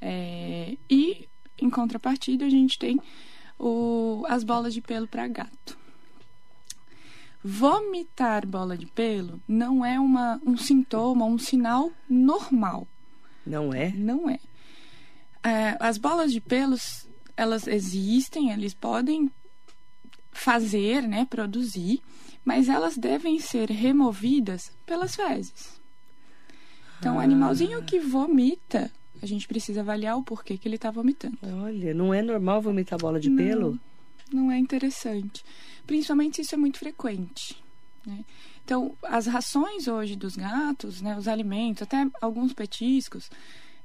É, 0.01 0.77
e 0.89 1.27
em 1.59 1.69
contrapartida, 1.69 2.45
a 2.45 2.49
gente 2.49 2.77
tem 2.77 2.99
o, 3.59 4.25
as 4.27 4.43
bolas 4.43 4.73
de 4.73 4.81
pelo 4.81 5.07
para 5.07 5.27
gato. 5.27 5.77
Vomitar 7.43 8.47
bola 8.47 8.77
de 8.77 8.85
pelo 8.85 9.41
não 9.47 9.85
é 9.85 9.99
uma, 9.99 10.41
um 10.45 10.55
sintoma, 10.57 11.25
um 11.25 11.37
sinal 11.37 11.91
normal. 12.09 12.87
Não 13.45 13.73
é? 13.73 13.91
Não 13.91 14.29
é. 14.29 14.39
É. 15.43 15.75
As 15.79 15.97
bolas 15.97 16.31
de 16.31 16.39
pelos, 16.41 17.07
elas 17.35 17.67
existem, 17.67 18.51
eles 18.51 18.73
podem 18.73 19.29
fazer, 20.31 21.03
né, 21.03 21.25
produzir, 21.29 22.01
mas 22.43 22.67
elas 22.69 22.97
devem 22.97 23.39
ser 23.39 23.69
removidas 23.69 24.71
pelas 24.85 25.15
fezes. 25.15 25.79
Então, 26.99 27.17
o 27.17 27.19
Ah. 27.19 27.23
animalzinho 27.23 27.83
que 27.83 27.99
vomita, 27.99 28.91
a 29.21 29.25
gente 29.25 29.47
precisa 29.47 29.81
avaliar 29.81 30.17
o 30.17 30.23
porquê 30.23 30.57
que 30.57 30.67
ele 30.67 30.75
está 30.75 30.89
vomitando. 30.89 31.37
Olha, 31.43 31.93
não 31.93 32.13
é 32.13 32.21
normal 32.21 32.61
vomitar 32.61 32.97
bola 32.99 33.19
de 33.19 33.29
Não. 33.29 33.37
pelo? 33.37 33.79
Não 34.31 34.51
é 34.51 34.57
interessante. 34.57 35.43
Principalmente 35.85 36.37
se 36.37 36.41
isso 36.43 36.55
é 36.55 36.57
muito 36.57 36.79
frequente. 36.79 37.61
né? 38.05 38.25
Então, 38.65 38.97
as 39.03 39.27
rações 39.27 39.87
hoje 39.87 40.17
dos 40.17 40.35
gatos, 40.35 41.01
né, 41.01 41.17
os 41.17 41.25
alimentos, 41.27 41.83
até 41.83 42.05
alguns 42.21 42.51
petiscos, 42.51 43.29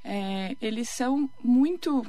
é, 0.04 0.56
eles 0.60 0.88
são 0.88 1.28
muito 1.42 2.04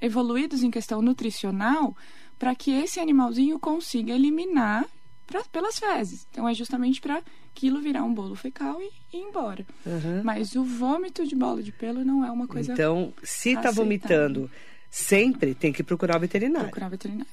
evoluídos 0.00 0.62
em 0.62 0.70
questão 0.70 1.00
nutricional 1.02 1.96
para 2.38 2.54
que 2.54 2.70
esse 2.70 3.00
animalzinho 3.00 3.58
consiga 3.58 4.12
eliminar 4.12 4.84
pra- 5.26 5.44
pelas 5.44 5.78
fezes. 5.78 6.26
Então, 6.30 6.48
é 6.48 6.52
justamente 6.54 7.00
para 7.00 7.22
aquilo 7.54 7.80
virar 7.80 8.04
um 8.04 8.12
bolo 8.12 8.34
fecal 8.34 8.78
e 8.82 8.90
ir 9.16 9.20
embora. 9.20 9.64
Aham. 9.86 10.20
Mas 10.22 10.54
o 10.54 10.62
vômito 10.62 11.26
de 11.26 11.34
bola 11.34 11.62
de 11.62 11.72
pelo 11.72 12.04
não 12.04 12.24
é 12.24 12.30
uma 12.30 12.46
coisa 12.46 12.72
Então, 12.72 13.12
se 13.22 13.54
tá 13.54 13.60
aceitável. 13.60 13.84
vomitando 13.84 14.50
sempre, 14.90 15.54
tem 15.54 15.72
que 15.72 15.82
procurar 15.82 16.16
o 16.18 16.20
veterinário. 16.20 16.68
procurar 16.68 16.90
veterinário. 16.90 17.32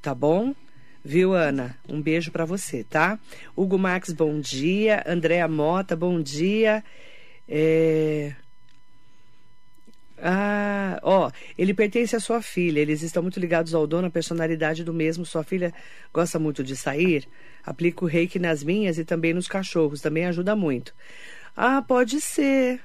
Tá 0.00 0.14
bom? 0.14 0.54
Viu, 1.04 1.32
Ana? 1.34 1.76
Um 1.88 2.00
beijo 2.00 2.30
pra 2.30 2.44
você, 2.44 2.84
tá? 2.84 3.18
Hugo 3.56 3.76
Max, 3.78 4.12
bom 4.12 4.38
dia. 4.40 5.02
Andréa 5.06 5.48
Mota, 5.48 5.96
bom 5.96 6.20
dia. 6.22 6.84
É... 7.48 8.34
Ah, 10.22 10.98
ó, 11.02 11.30
ele 11.56 11.72
pertence 11.74 12.14
à 12.16 12.20
sua 12.20 12.42
filha. 12.42 12.80
Eles 12.80 13.02
estão 13.02 13.22
muito 13.22 13.38
ligados 13.38 13.74
ao 13.74 13.86
dono, 13.86 14.08
a 14.08 14.10
personalidade 14.10 14.82
do 14.84 14.92
mesmo. 14.92 15.24
Sua 15.24 15.44
filha 15.44 15.72
gosta 16.12 16.38
muito 16.38 16.62
de 16.64 16.76
sair. 16.76 17.28
Aplica 17.64 18.04
o 18.04 18.08
reiki 18.08 18.38
nas 18.38 18.62
minhas 18.64 18.98
e 18.98 19.04
também 19.04 19.32
nos 19.32 19.46
cachorros. 19.48 20.00
Também 20.00 20.24
ajuda 20.26 20.56
muito. 20.56 20.94
Ah, 21.56 21.82
pode 21.82 22.20
ser. 22.20 22.80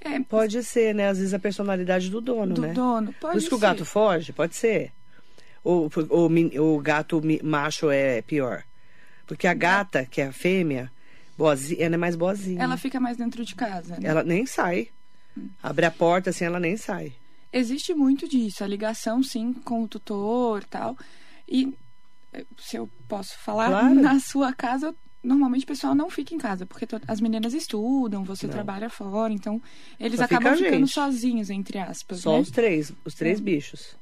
É, 0.00 0.18
Pode 0.20 0.64
ser, 0.64 0.94
né? 0.94 1.08
Às 1.08 1.18
vezes 1.18 1.32
a 1.34 1.38
personalidade 1.38 2.10
do 2.10 2.20
dono, 2.20 2.54
do 2.54 2.62
né? 2.62 2.72
dono. 2.72 3.14
Pode 3.20 3.32
Por 3.34 3.38
isso 3.38 3.48
que 3.48 3.54
o 3.54 3.58
ser. 3.58 3.62
gato 3.66 3.84
foge, 3.84 4.32
pode 4.32 4.56
ser. 4.56 4.90
Ou 5.62 6.28
min- 6.28 6.58
o 6.58 6.78
gato 6.80 7.20
macho 7.42 7.90
é 7.90 8.20
pior. 8.22 8.64
Porque 9.26 9.46
a 9.46 9.54
gata, 9.54 10.04
que 10.04 10.20
é 10.20 10.26
a 10.26 10.32
fêmea, 10.32 10.90
boazinha, 11.38 11.84
ela 11.84 11.94
é 11.94 11.98
mais 11.98 12.16
boazinha. 12.16 12.62
Ela 12.62 12.76
fica 12.76 12.98
mais 12.98 13.16
dentro 13.16 13.44
de 13.44 13.54
casa. 13.54 13.94
né? 14.00 14.08
Ela 14.08 14.24
nem 14.24 14.44
sai. 14.46 14.88
Abre 15.62 15.86
a 15.86 15.90
porta 15.90 16.30
assim, 16.30 16.44
ela 16.44 16.60
nem 16.60 16.76
sai. 16.76 17.12
Existe 17.52 17.92
muito 17.94 18.28
disso, 18.28 18.62
a 18.62 18.66
ligação 18.66 19.22
sim 19.22 19.52
com 19.52 19.82
o 19.84 19.88
tutor 19.88 20.62
tal. 20.64 20.96
E 21.48 21.74
eh, 22.32 22.44
se 22.58 22.76
eu 22.76 22.88
posso 23.08 23.36
falar, 23.38 23.68
Claro. 23.68 23.94
na 24.00 24.20
sua 24.20 24.52
casa, 24.52 24.94
normalmente 25.22 25.64
o 25.64 25.66
pessoal 25.66 25.94
não 25.94 26.08
fica 26.08 26.34
em 26.34 26.38
casa, 26.38 26.64
porque 26.64 26.86
as 27.08 27.20
meninas 27.20 27.52
estudam, 27.54 28.22
você 28.24 28.46
Não. 28.46 28.54
trabalha 28.54 28.88
fora, 28.88 29.32
então 29.32 29.60
eles 29.98 30.18
Só 30.18 30.24
fica 30.24 30.36
acabam 30.36 30.52
a 30.54 30.56
ficando 30.56 30.86
gente. 30.86 30.92
sozinhos, 30.92 31.50
entre 31.50 31.78
aspas. 31.78 32.20
Só 32.20 32.34
né? 32.34 32.40
os 32.40 32.50
três, 32.50 32.92
os 33.04 33.14
três 33.14 33.38
É. 33.38 33.42
bichos. 33.42 33.96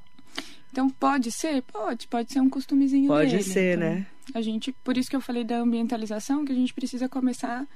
Então 0.71 0.91
pode 0.91 1.33
ser? 1.33 1.63
Pode, 1.63 2.07
pode 2.07 2.31
ser 2.31 2.41
um 2.41 2.51
costumezinho 2.51 3.07
Pode 3.09 3.31
dele. 3.31 3.43
ser, 3.43 3.79
Então, 3.79 3.89
né? 3.89 4.07
A 4.35 4.43
gente, 4.43 4.71
por 4.85 4.99
isso 4.99 5.09
que 5.09 5.17
eu 5.17 5.21
falei 5.23 5.43
da 5.43 5.59
ambientalização, 5.59 6.45
que 6.45 6.53
a 6.53 6.55
gente 6.55 6.75
precisa 6.75 7.09
começar 7.09 7.67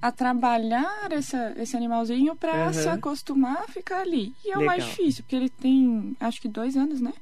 a 0.00 0.10
trabalhar 0.12 1.10
essa, 1.12 1.54
esse 1.58 1.76
animalzinho 1.76 2.34
para 2.36 2.64
Aham. 2.64 2.72
se 2.72 2.88
acostumar 2.88 3.64
a 3.64 3.68
ficar 3.68 4.00
ali. 4.00 4.34
E 4.44 4.50
é 4.52 4.58
o 4.58 4.64
mais 4.66 4.84
difícil, 4.84 5.22
porque 5.24 5.36
ele 5.36 5.48
tem, 5.48 6.16
acho 6.20 6.40
que 6.40 6.48
dois 6.48 6.76
anos, 6.76 7.00
né? 7.00 7.12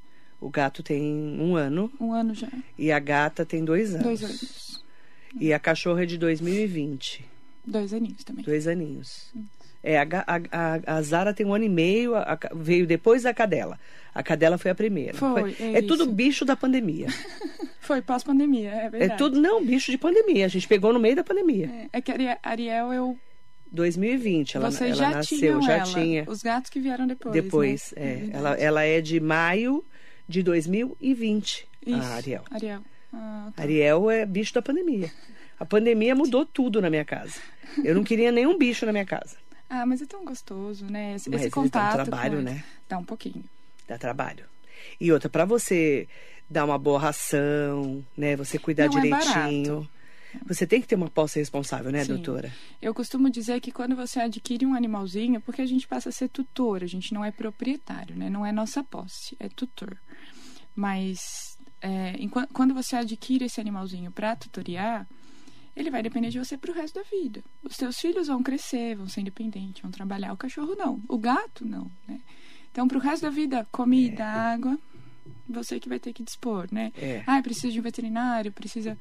O 0.41 0.49
gato 0.49 0.83
tem 0.83 1.03
um 1.41 1.57
ano 1.57 1.91
Um 2.01 2.13
ano 2.13 2.33
já. 2.35 2.49
e 2.79 2.93
a 2.93 2.99
gata 3.01 3.45
tem 3.45 3.65
dois 3.65 3.91
anos. 3.91 4.05
Dois 4.05 4.23
anos. 4.23 4.85
E 5.41 5.53
a 5.53 5.59
cachorra 5.59 6.05
é 6.05 6.07
de 6.07 6.17
2020. 6.17 7.25
Dois 7.67 7.93
aninhos 7.93 8.25
também. 8.25 8.45
Dois 8.45 8.67
aninhos. 8.69 9.33
É, 9.83 9.99
a, 9.99 10.03
a, 10.27 10.37
a, 10.87 10.97
a 10.99 11.03
Zara 11.03 11.33
tem 11.33 11.47
um 11.47 11.55
ano 11.55 11.65
e 11.65 11.69
meio, 11.69 12.15
a- 12.17 12.33
a- 12.33 12.55
veio 12.55 12.87
depois 12.87 13.23
da 13.23 13.33
cadela. 13.33 13.79
A 14.15 14.23
cadela 14.23 14.59
foi 14.59 14.71
a 14.71 14.75
primeira. 14.75 15.15
Foi, 15.17 15.55
é 15.61 15.79
é 15.79 15.83
tudo 15.83 16.05
bicho 16.07 16.45
da 16.45 16.57
pandemia. 16.57 17.07
Foi 17.81 18.03
pós-pandemia, 18.03 18.71
é 18.71 18.85
É 18.85 18.91
verdade. 18.91 19.17
tudo, 19.17 19.41
não, 19.41 19.65
bicho 19.65 19.91
de 19.91 19.97
pandemia. 19.97 20.45
A 20.45 20.49
gente 20.49 20.69
pegou 20.69 20.93
no 20.93 20.99
meio 21.01 21.17
da 21.17 21.25
pandemia. 21.25 21.71
É, 21.91 21.99
é 21.99 22.01
que 22.03 22.11
a 22.11 22.15
Ari- 22.15 22.39
Ariel, 22.43 22.93
eu. 22.93 23.19
2020, 23.73 24.57
ela, 24.57 24.71
Vocês 24.71 24.91
ela 24.91 25.11
já 25.11 25.17
nasceu, 25.17 25.63
já 25.63 25.73
ela. 25.75 25.83
tinha. 25.85 26.25
Os 26.27 26.43
gatos 26.43 26.69
que 26.71 26.81
vieram 26.81 27.07
depois. 27.07 27.33
Depois, 27.33 27.95
né? 27.97 28.03
é. 28.03 28.15
verdade. 28.17 28.37
ela, 28.37 28.55
ela 28.57 28.83
é 28.85 29.01
de 29.01 29.21
maio 29.21 29.83
de 30.29 30.43
2020, 30.43 31.69
Isso, 31.87 31.97
a 31.99 32.07
Ariel. 32.17 32.43
Ariel. 32.51 32.81
Ah, 33.13 33.51
tá. 33.57 33.63
Ariel 33.63 34.11
é 34.11 34.27
bicho 34.27 34.53
da 34.55 34.61
pandemia. 34.63 35.11
A 35.59 35.65
pandemia 35.65 36.15
mudou 36.15 36.45
tudo 36.45 36.81
na 36.81 36.91
minha 36.91 37.05
casa. 37.05 37.41
Eu 37.83 37.95
não 37.95 38.05
queria 38.05 38.31
nenhum 38.31 38.57
bicho 38.59 38.85
na 38.87 38.93
minha 38.93 39.07
casa. 39.07 39.37
Ah, 39.71 39.85
mas 39.87 40.01
é 40.03 40.07
tão 40.07 40.25
gostoso, 40.25 40.87
né? 40.87 41.15
Esse, 41.15 41.29
Mas 41.29 41.41
esse 41.43 41.47
eles 41.47 41.55
dão 41.55 41.63
contato. 41.83 41.95
trabalho, 42.05 42.39
com- 42.39 42.43
né? 42.45 42.65
Dá 42.89 42.99
um 42.99 43.05
pouquinho. 43.05 43.45
Dá 43.87 43.99
trabalho. 43.99 44.45
E 45.01 45.13
outra, 45.13 45.29
pra 45.29 45.45
você 45.45 46.09
dar 46.49 46.65
uma 46.65 46.79
boa 46.79 46.99
ração, 46.99 48.05
né? 48.17 48.35
Você 48.37 48.59
cuidar 48.59 48.89
Não 48.89 48.99
é 48.99 49.03
direitinho. 49.03 49.89
você 50.47 50.67
tem 50.67 50.81
que 50.81 50.87
ter 50.87 50.95
uma 50.95 51.11
posse 51.11 51.39
responsável, 51.39 51.91
né, 51.93 52.05
Sim. 52.05 52.15
doutora? 52.15 52.51
Eu 52.81 52.95
costumo 52.95 53.29
dizer 53.31 53.61
que 53.61 53.73
quando 53.73 53.95
você 53.97 54.21
adquire 54.21 54.65
um 54.65 54.75
animalzinho, 54.75 55.41
porque 55.41 55.61
a 55.63 55.67
gente 55.67 55.87
passa 55.87 56.09
a 56.11 56.13
ser 56.13 56.29
tutor, 56.29 56.83
a 56.83 56.87
gente 56.87 57.13
não 57.13 57.25
é 57.25 57.31
proprietário, 57.31 58.15
né? 58.17 58.31
Não 58.31 58.45
é 58.47 58.53
nossa 58.53 58.83
posse, 58.85 59.37
é 59.41 59.49
tutor. 59.49 59.97
Mas 60.75 61.59
é, 61.81 62.15
enqua- 62.19 62.49
quando 62.53 62.75
você 62.75 62.97
adquire 62.97 63.45
esse 63.45 63.61
animalzinho 63.61 64.11
para 64.11 64.37
tutoriar, 64.37 65.07
ele 65.79 65.91
vai 65.91 66.03
depender 66.03 66.29
de 66.31 66.39
você 66.39 66.59
pro 66.59 66.73
resto 66.73 66.97
da 66.97 67.05
vida. 67.05 67.43
Os 67.63 67.77
seus 67.77 67.99
filhos 68.01 68.27
vão 68.27 68.43
crescer, 68.43 68.97
vão 68.97 69.09
ser 69.09 69.21
independentes, 69.21 69.81
vão 69.81 69.93
trabalhar. 69.93 70.33
O 70.33 70.37
cachorro 70.37 70.75
não, 70.77 71.01
o 71.09 71.17
gato 71.17 71.65
não, 71.65 71.89
né? 72.07 72.21
Então, 72.73 72.89
pro 72.89 72.99
resto 72.99 73.23
da 73.23 73.31
vida, 73.31 73.67
comida, 73.71 74.25
água, 74.25 74.77
você 75.49 75.79
que 75.79 75.89
vai 75.89 76.01
ter 76.01 76.13
que 76.13 76.23
dispor, 76.23 76.69
né? 76.73 76.93
É. 76.97 77.23
Ah, 77.27 77.41
precisa 77.41 77.73
de 77.73 77.79
um 77.79 77.83
veterinário, 77.83 78.53
precisa. 78.53 78.99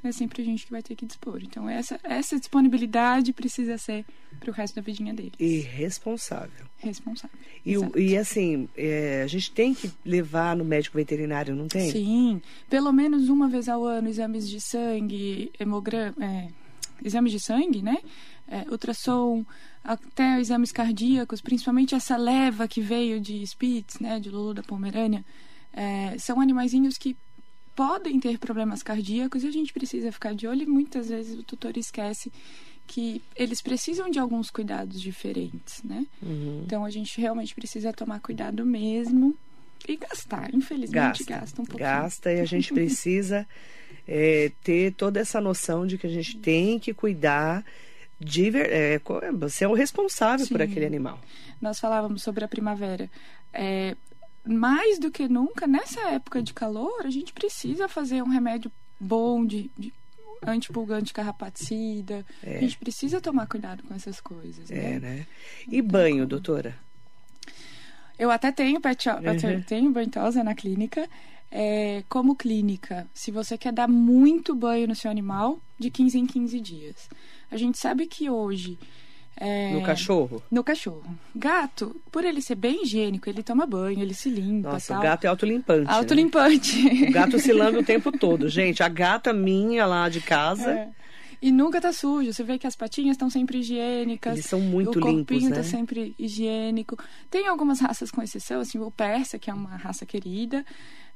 Então 0.00 0.08
é 0.08 0.12
sempre 0.12 0.40
a 0.40 0.44
gente 0.44 0.64
que 0.64 0.72
vai 0.72 0.82
ter 0.82 0.96
que 0.96 1.04
dispor. 1.04 1.40
Então 1.42 1.68
essa, 1.68 2.00
essa 2.02 2.38
disponibilidade 2.38 3.34
precisa 3.34 3.76
ser 3.76 4.06
pro 4.40 4.50
resto 4.50 4.76
da 4.76 4.80
vidinha 4.82 5.12
dele. 5.12 5.32
E 5.38 5.58
responsável. 5.58 6.66
Responsável. 6.78 7.38
E, 7.66 7.76
o- 7.76 7.92
e 7.98 8.16
assim, 8.16 8.66
é, 8.74 9.20
a 9.22 9.26
gente 9.26 9.52
tem 9.52 9.74
que 9.74 9.90
levar 10.02 10.56
no 10.56 10.64
médico 10.64 10.96
veterinário, 10.96 11.54
não 11.54 11.68
tem? 11.68 11.90
Sim, 11.90 12.40
pelo 12.70 12.90
menos 12.92 13.28
uma 13.28 13.46
vez 13.46 13.68
ao 13.68 13.84
ano, 13.84 14.08
exames 14.08 14.48
de 14.48 14.58
sangue, 14.58 15.52
hemograma, 15.60 16.14
é, 16.18 16.48
exames 17.04 17.30
de 17.30 17.38
sangue, 17.38 17.82
né? 17.82 17.98
É, 18.48 18.64
ultrassom, 18.70 19.44
até 19.84 20.40
exames 20.40 20.72
cardíacos, 20.72 21.42
principalmente 21.42 21.94
essa 21.94 22.16
leva 22.16 22.66
que 22.66 22.80
veio 22.80 23.20
de 23.20 23.46
Spitz, 23.46 24.00
né? 24.00 24.18
De 24.18 24.30
Lulu 24.30 24.54
da 24.54 24.62
Pomerânia. 24.62 25.22
É, 25.74 26.16
são 26.18 26.40
animaizinhos 26.40 26.96
que 26.96 27.14
podem 27.74 28.20
ter 28.20 28.38
problemas 28.38 28.82
cardíacos 28.82 29.42
e 29.42 29.48
a 29.48 29.50
gente 29.50 29.72
precisa 29.72 30.12
ficar 30.12 30.34
de 30.34 30.46
olho 30.46 30.62
e 30.62 30.66
muitas 30.66 31.08
vezes 31.08 31.38
o 31.38 31.42
tutor 31.42 31.76
esquece 31.76 32.32
que 32.86 33.22
eles 33.36 33.62
precisam 33.62 34.10
de 34.10 34.18
alguns 34.18 34.50
cuidados 34.50 35.00
diferentes, 35.00 35.82
né? 35.84 36.04
Uhum. 36.20 36.62
Então 36.66 36.84
a 36.84 36.90
gente 36.90 37.20
realmente 37.20 37.54
precisa 37.54 37.92
tomar 37.92 38.20
cuidado 38.20 38.66
mesmo 38.66 39.36
e 39.88 39.96
gastar. 39.96 40.52
Infelizmente 40.54 41.24
Gasta, 41.24 41.24
gasta 41.24 41.62
um 41.62 41.64
pouquinho. 41.64 41.88
gasta 41.88 42.32
e 42.32 42.40
a 42.40 42.44
gente 42.44 42.72
precisa 42.74 43.46
é, 44.06 44.50
ter 44.62 44.92
toda 44.94 45.20
essa 45.20 45.40
noção 45.40 45.86
de 45.86 45.96
que 45.96 46.06
a 46.06 46.10
gente 46.10 46.36
tem 46.38 46.78
que 46.78 46.92
cuidar 46.92 47.64
de 48.18 48.50
ver, 48.50 48.70
é, 48.70 49.00
você 49.32 49.64
é 49.64 49.68
o 49.68 49.72
responsável 49.72 50.46
por 50.46 50.58
Sim. 50.58 50.64
aquele 50.64 50.84
animal. 50.84 51.18
Nós 51.60 51.78
falávamos 51.78 52.22
sobre 52.22 52.44
a 52.44 52.48
primavera. 52.48 53.08
É, 53.52 53.96
mais 54.44 54.98
do 54.98 55.10
que 55.10 55.28
nunca, 55.28 55.66
nessa 55.66 56.00
época 56.10 56.42
de 56.42 56.52
calor, 56.54 57.02
a 57.04 57.10
gente 57.10 57.32
precisa 57.32 57.88
fazer 57.88 58.22
um 58.22 58.28
remédio 58.28 58.70
bom 58.98 59.44
de, 59.44 59.70
de 59.78 59.92
antipulgante 60.46 61.12
carrapaticida. 61.12 62.24
A 62.42 62.60
gente 62.60 62.78
precisa 62.78 63.20
tomar 63.20 63.46
cuidado 63.46 63.82
com 63.82 63.94
essas 63.94 64.20
coisas, 64.20 64.70
É, 64.70 64.98
né? 64.98 64.98
né? 64.98 65.26
E 65.68 65.82
banho, 65.82 66.26
doutora? 66.26 66.76
Eu 68.18 68.30
até 68.30 68.52
tenho 68.52 68.80
pet 68.80 69.08
eu 69.08 69.14
Uhum. 69.16 69.62
tenho 69.62 69.90
banhosa 69.90 70.44
na 70.44 70.54
clínica. 70.54 71.08
É, 71.52 72.04
como 72.08 72.36
clínica, 72.36 73.08
se 73.12 73.30
você 73.32 73.58
quer 73.58 73.72
dar 73.72 73.88
muito 73.88 74.54
banho 74.54 74.86
no 74.86 74.94
seu 74.94 75.10
animal, 75.10 75.58
de 75.78 75.90
15 75.90 76.18
em 76.18 76.26
15 76.26 76.60
dias. 76.60 77.08
A 77.50 77.56
gente 77.56 77.76
sabe 77.76 78.06
que 78.06 78.30
hoje 78.30 78.78
É, 79.42 79.72
No 79.72 79.82
cachorro? 79.82 80.42
No 80.50 80.62
cachorro. 80.62 81.02
Gato, 81.34 81.96
por 82.12 82.24
ele 82.24 82.42
ser 82.42 82.56
bem 82.56 82.82
higiênico, 82.82 83.28
ele 83.28 83.42
toma 83.42 83.64
banho, 83.64 84.00
ele 84.02 84.12
se 84.12 84.28
limpa. 84.28 84.72
Nossa, 84.72 84.92
tal. 84.92 85.00
o 85.00 85.02
gato 85.02 85.24
é 85.24 85.28
autolimpante. 85.28 85.86
né? 85.90 85.92
Autolimpante. 85.94 87.04
O 87.08 87.12
gato 87.12 87.38
se 87.38 87.50
lambe 87.54 87.78
o 87.78 87.82
tempo 87.82 88.12
todo. 88.12 88.48
Gente, 88.50 88.82
a 88.82 88.88
gata 88.88 89.32
minha 89.32 89.86
lá 89.86 90.08
de 90.10 90.20
casa, 90.20 90.70
É. 90.70 90.88
E 91.42 91.50
nunca 91.50 91.80
tá 91.80 91.90
sujo. 91.90 92.30
Você 92.30 92.44
vê 92.44 92.58
que 92.58 92.66
as 92.66 92.76
patinhas 92.76 93.14
estão 93.14 93.30
sempre 93.30 93.60
higiênicas. 93.60 94.34
eles 94.34 94.44
são 94.44 94.60
muito 94.60 94.90
o 94.90 94.92
limpos, 95.00 95.14
corpinho 95.38 95.48
né? 95.48 95.56
tá 95.56 95.62
sempre 95.62 96.14
higiênico. 96.18 96.98
Tem 97.30 97.46
algumas 97.46 97.80
raças 97.80 98.10
com 98.10 98.20
exceção, 98.22 98.60
assim, 98.60 98.78
o 98.78 98.90
persa, 98.90 99.38
que 99.38 99.48
é 99.50 99.54
uma 99.54 99.74
raça 99.76 100.04
querida. 100.04 100.62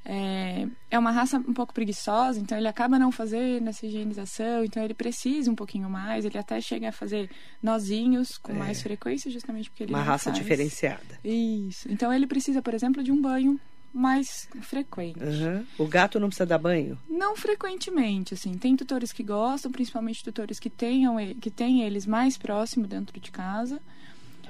É, 0.05 0.67
é 0.91 0.99
uma 0.99 1.11
raça 1.11 1.39
um 1.39 1.55
pouco 1.55 1.73
preguiçosa, 1.73 2.39
então 2.39 2.59
ele 2.59 2.69
acaba 2.69 2.99
não 2.99 3.11
fazendo 3.11 3.69
essa 3.69 3.87
higienização, 3.87 4.63
então 4.63 4.83
ele 4.85 4.93
precisa 4.95 5.51
um 5.51 5.55
pouquinho 5.55 5.89
mais. 5.89 6.25
Ele 6.27 6.37
até 6.37 6.61
chega 6.61 6.91
a 6.91 6.93
fazer 6.93 7.31
nozinhos 7.63 8.37
com 8.37 8.53
mais 8.53 8.83
frequência, 8.83 9.31
justamente 9.31 9.71
porque 9.71 9.85
ele 9.85 9.93
É. 9.93 9.97
Uma 9.97 10.03
raça 10.03 10.25
faz. 10.31 10.37
diferenciada. 10.37 11.19
Isso. 11.25 11.91
Então 11.91 12.13
ele 12.13 12.27
precisa, 12.27 12.61
por 12.61 12.75
exemplo, 12.75 13.03
de 13.03 13.11
um 13.11 13.21
banho 13.21 13.59
mais 13.95 14.49
frequente. 14.61 15.23
Aham. 15.23 15.65
O 15.79 15.87
gato 15.87 16.19
não 16.21 16.29
precisa 16.29 16.45
dar 16.45 16.59
banho? 16.59 16.99
Não 17.09 17.35
frequentemente, 17.37 18.35
assim. 18.35 18.59
Tem 18.59 18.77
tutores 18.77 19.13
que 19.13 19.23
gostam, 19.23 19.71
principalmente 19.73 20.23
tutores 20.23 20.59
que 20.61 20.69
tenham 20.69 21.17
que 21.41 21.51
têm 21.51 21.83
eles 21.83 22.05
mais 22.05 22.37
próximo 22.37 22.87
dentro 22.87 23.19
de 23.21 23.31
casa. 23.31 23.81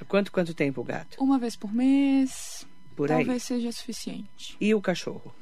Quanto, 0.08 0.32
quanto 0.32 0.52
tempo 0.54 0.80
o 0.80 0.84
gato? 0.84 1.16
Uma 1.22 1.38
vez 1.38 1.54
por 1.56 1.72
mês, 1.72 2.66
Por 2.96 3.12
aí. 3.12 3.18
talvez 3.18 3.42
seja 3.44 3.70
suficiente. 3.70 4.56
E 4.60 4.74
o 4.74 4.80
cachorro? 4.80 5.32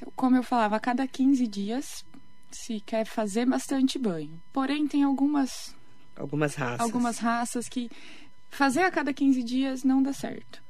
Então, 0.00 0.12
como 0.16 0.36
eu 0.36 0.42
falava, 0.42 0.76
a 0.76 0.80
cada 0.80 1.06
15 1.06 1.46
dias 1.46 2.04
se 2.50 2.80
quer 2.80 3.04
fazer 3.04 3.46
bastante 3.46 3.98
banho. 3.98 4.40
Porém, 4.52 4.88
tem 4.88 5.02
algumas, 5.04 5.74
Algumas 6.16 6.54
raças. 6.54 6.80
algumas 6.80 7.18
raças 7.18 7.68
que 7.68 7.90
fazer 8.50 8.80
a 8.82 8.90
cada 8.90 9.12
15 9.12 9.42
dias 9.42 9.84
não 9.84 10.02
dá 10.02 10.12
certo. 10.12 10.62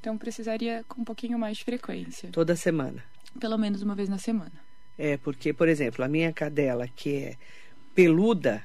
Então 0.00 0.16
precisaria 0.16 0.84
com 0.88 1.02
um 1.02 1.04
pouquinho 1.04 1.38
mais 1.38 1.58
de 1.58 1.64
frequência, 1.64 2.30
Toda 2.32 2.56
semana. 2.56 3.04
pelo 3.38 3.58
menos 3.58 3.82
uma 3.82 3.94
vez 3.94 4.08
na 4.08 4.18
semana. 4.18 4.52
É, 4.96 5.16
porque, 5.16 5.52
por 5.52 5.68
exemplo, 5.68 6.04
a 6.04 6.08
minha 6.08 6.32
cadela, 6.32 6.88
que 6.88 7.14
é 7.16 7.36
peluda, 7.94 8.62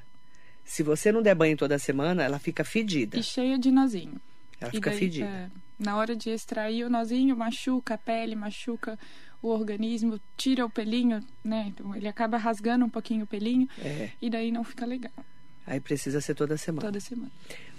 se 0.64 0.82
você 0.84 1.12
não 1.12 1.22
der 1.22 1.36
banho 1.36 1.58
toda 1.58 1.78
semana, 1.78 2.24
ela 2.24 2.40
fica 2.40 2.64
fedida. 2.64 3.18
E 3.18 3.24
cheia 3.24 3.58
de 3.58 3.72
nozinho. 3.72 4.20
Ela 4.60 4.70
E 4.72 4.76
fica 4.76 4.90
daí, 4.90 5.00
fedida. 5.00 5.26
é, 5.28 5.50
na 5.78 5.96
hora 5.98 6.16
de 6.16 6.30
extrair 6.30 6.84
o 6.86 6.90
nozinho, 6.90 7.36
machuca 7.36 7.96
a 7.96 7.98
pele, 7.98 8.36
machuca 8.36 8.98
o 9.44 9.50
organismo, 9.50 10.20
tira 10.38 10.66
o 10.66 10.70
pelinho, 10.70 11.20
né? 11.44 11.66
Então 11.68 11.94
ele 11.96 12.08
acaba 12.08 12.38
rasgando 12.38 12.86
um 12.86 12.90
pouquinho 12.90 13.26
o 13.26 13.28
pelinho 13.28 13.68
É. 13.84 14.10
e 14.22 14.30
daí 14.30 14.52
não 14.52 14.64
fica 14.64 14.86
legal 14.86 15.12
Aí 15.66 15.80
precisa 15.80 16.20
ser 16.20 16.36
toda 16.36 16.58
semana. 16.58 16.82
toda 16.86 17.00
semana. 17.00 17.32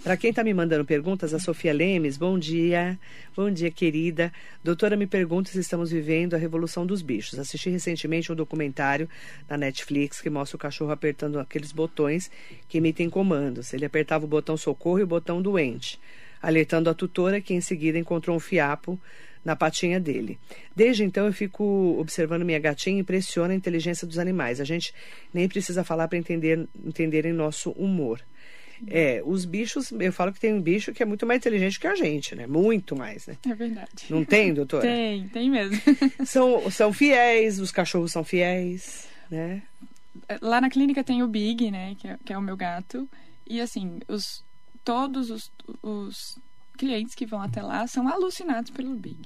Para 0.03 0.16
quem 0.16 0.31
está 0.31 0.42
me 0.42 0.55
mandando 0.55 0.87
perguntas, 0.87 1.35
a 1.35 1.38
Sofia 1.38 1.70
Lemes, 1.72 2.16
bom 2.16 2.38
dia. 2.38 2.98
Bom 3.37 3.50
dia, 3.50 3.70
querida. 3.70 4.33
Doutora, 4.62 4.96
me 4.96 5.07
pergunta 5.07 5.50
se 5.50 5.59
estamos 5.59 5.90
vivendo 5.90 6.33
a 6.33 6.38
revolução 6.38 6.87
dos 6.87 7.03
bichos. 7.03 7.38
Assisti 7.38 7.68
recentemente 7.68 8.33
um 8.33 8.35
documentário 8.35 9.07
na 9.46 9.59
Netflix 9.59 10.22
que 10.22 10.31
mostra 10.31 10.57
o 10.57 10.59
cachorro 10.59 10.92
apertando 10.92 11.38
aqueles 11.38 11.72
botões 11.72 12.31
que 12.70 12.79
emitem 12.79 13.11
comandos. 13.11 13.74
Ele 13.74 13.85
apertava 13.85 14.24
o 14.24 14.29
botão 14.29 14.57
socorro 14.57 15.00
e 15.00 15.03
o 15.03 15.07
botão 15.07 15.42
doente, 15.42 16.00
alertando 16.40 16.88
a 16.88 16.94
tutora 16.94 17.38
que 17.38 17.53
em 17.53 17.61
seguida 17.61 17.98
encontrou 17.98 18.35
um 18.35 18.40
fiapo 18.40 18.98
na 19.44 19.54
patinha 19.54 20.00
dele. 20.00 20.38
Desde 20.74 21.04
então 21.04 21.26
eu 21.26 21.33
fico 21.33 21.96
observando 21.98 22.44
minha 22.44 22.59
gatinha 22.59 22.96
e 22.96 23.00
impressiona 23.00 23.52
a 23.52 23.57
inteligência 23.57 24.07
dos 24.07 24.18
animais. 24.18 24.61
A 24.61 24.64
gente 24.64 24.94
nem 25.33 25.48
precisa 25.48 25.85
falar 25.85 26.09
para 26.09 26.18
entender 26.18 26.66
entenderem 26.85 27.33
nosso 27.33 27.70
humor. 27.72 28.20
É, 28.88 29.22
os 29.24 29.44
bichos, 29.44 29.92
eu 29.92 30.12
falo 30.12 30.33
que 30.33 30.40
tem 30.40 30.52
um 30.52 30.61
bicho 30.61 30.92
que 30.92 31.02
é 31.02 31.07
muito 31.07 31.24
mais 31.24 31.38
inteligente 31.38 31.78
que 31.78 31.87
a 31.87 31.94
gente, 31.94 32.35
né? 32.35 32.46
Muito 32.46 32.96
mais, 32.96 33.26
né? 33.26 33.37
É 33.48 33.54
verdade. 33.54 33.88
Não 34.11 34.24
tem, 34.24 34.52
doutora? 34.52 34.83
Tem, 34.85 35.28
tem 35.28 35.50
mesmo. 35.50 35.80
São, 36.26 36.70
são 36.70 36.92
fiéis, 36.92 37.61
os 37.61 37.70
cachorros 37.70 38.12
são 38.12 38.24
fiéis, 38.24 39.09
né? 39.30 39.62
Lá 40.40 40.61
na 40.61 40.70
clínica 40.70 41.04
tem 41.04 41.22
o 41.22 41.28
Big, 41.28 41.70
né? 41.70 41.96
Que 41.98 42.09
é, 42.09 42.18
que 42.24 42.33
é 42.33 42.38
o 42.38 42.42
meu 42.42 42.57
gato. 42.57 43.09
E 43.46 43.61
assim, 43.61 44.00
os, 44.09 44.44
todos 44.85 45.30
os, 45.30 45.52
os 45.83 46.38
clientes 46.76 47.14
que 47.14 47.26
vão 47.26 47.40
até 47.40 47.62
lá 47.62 47.87
são 47.87 48.09
alucinados 48.09 48.70
pelo 48.70 48.94
Big. 48.94 49.18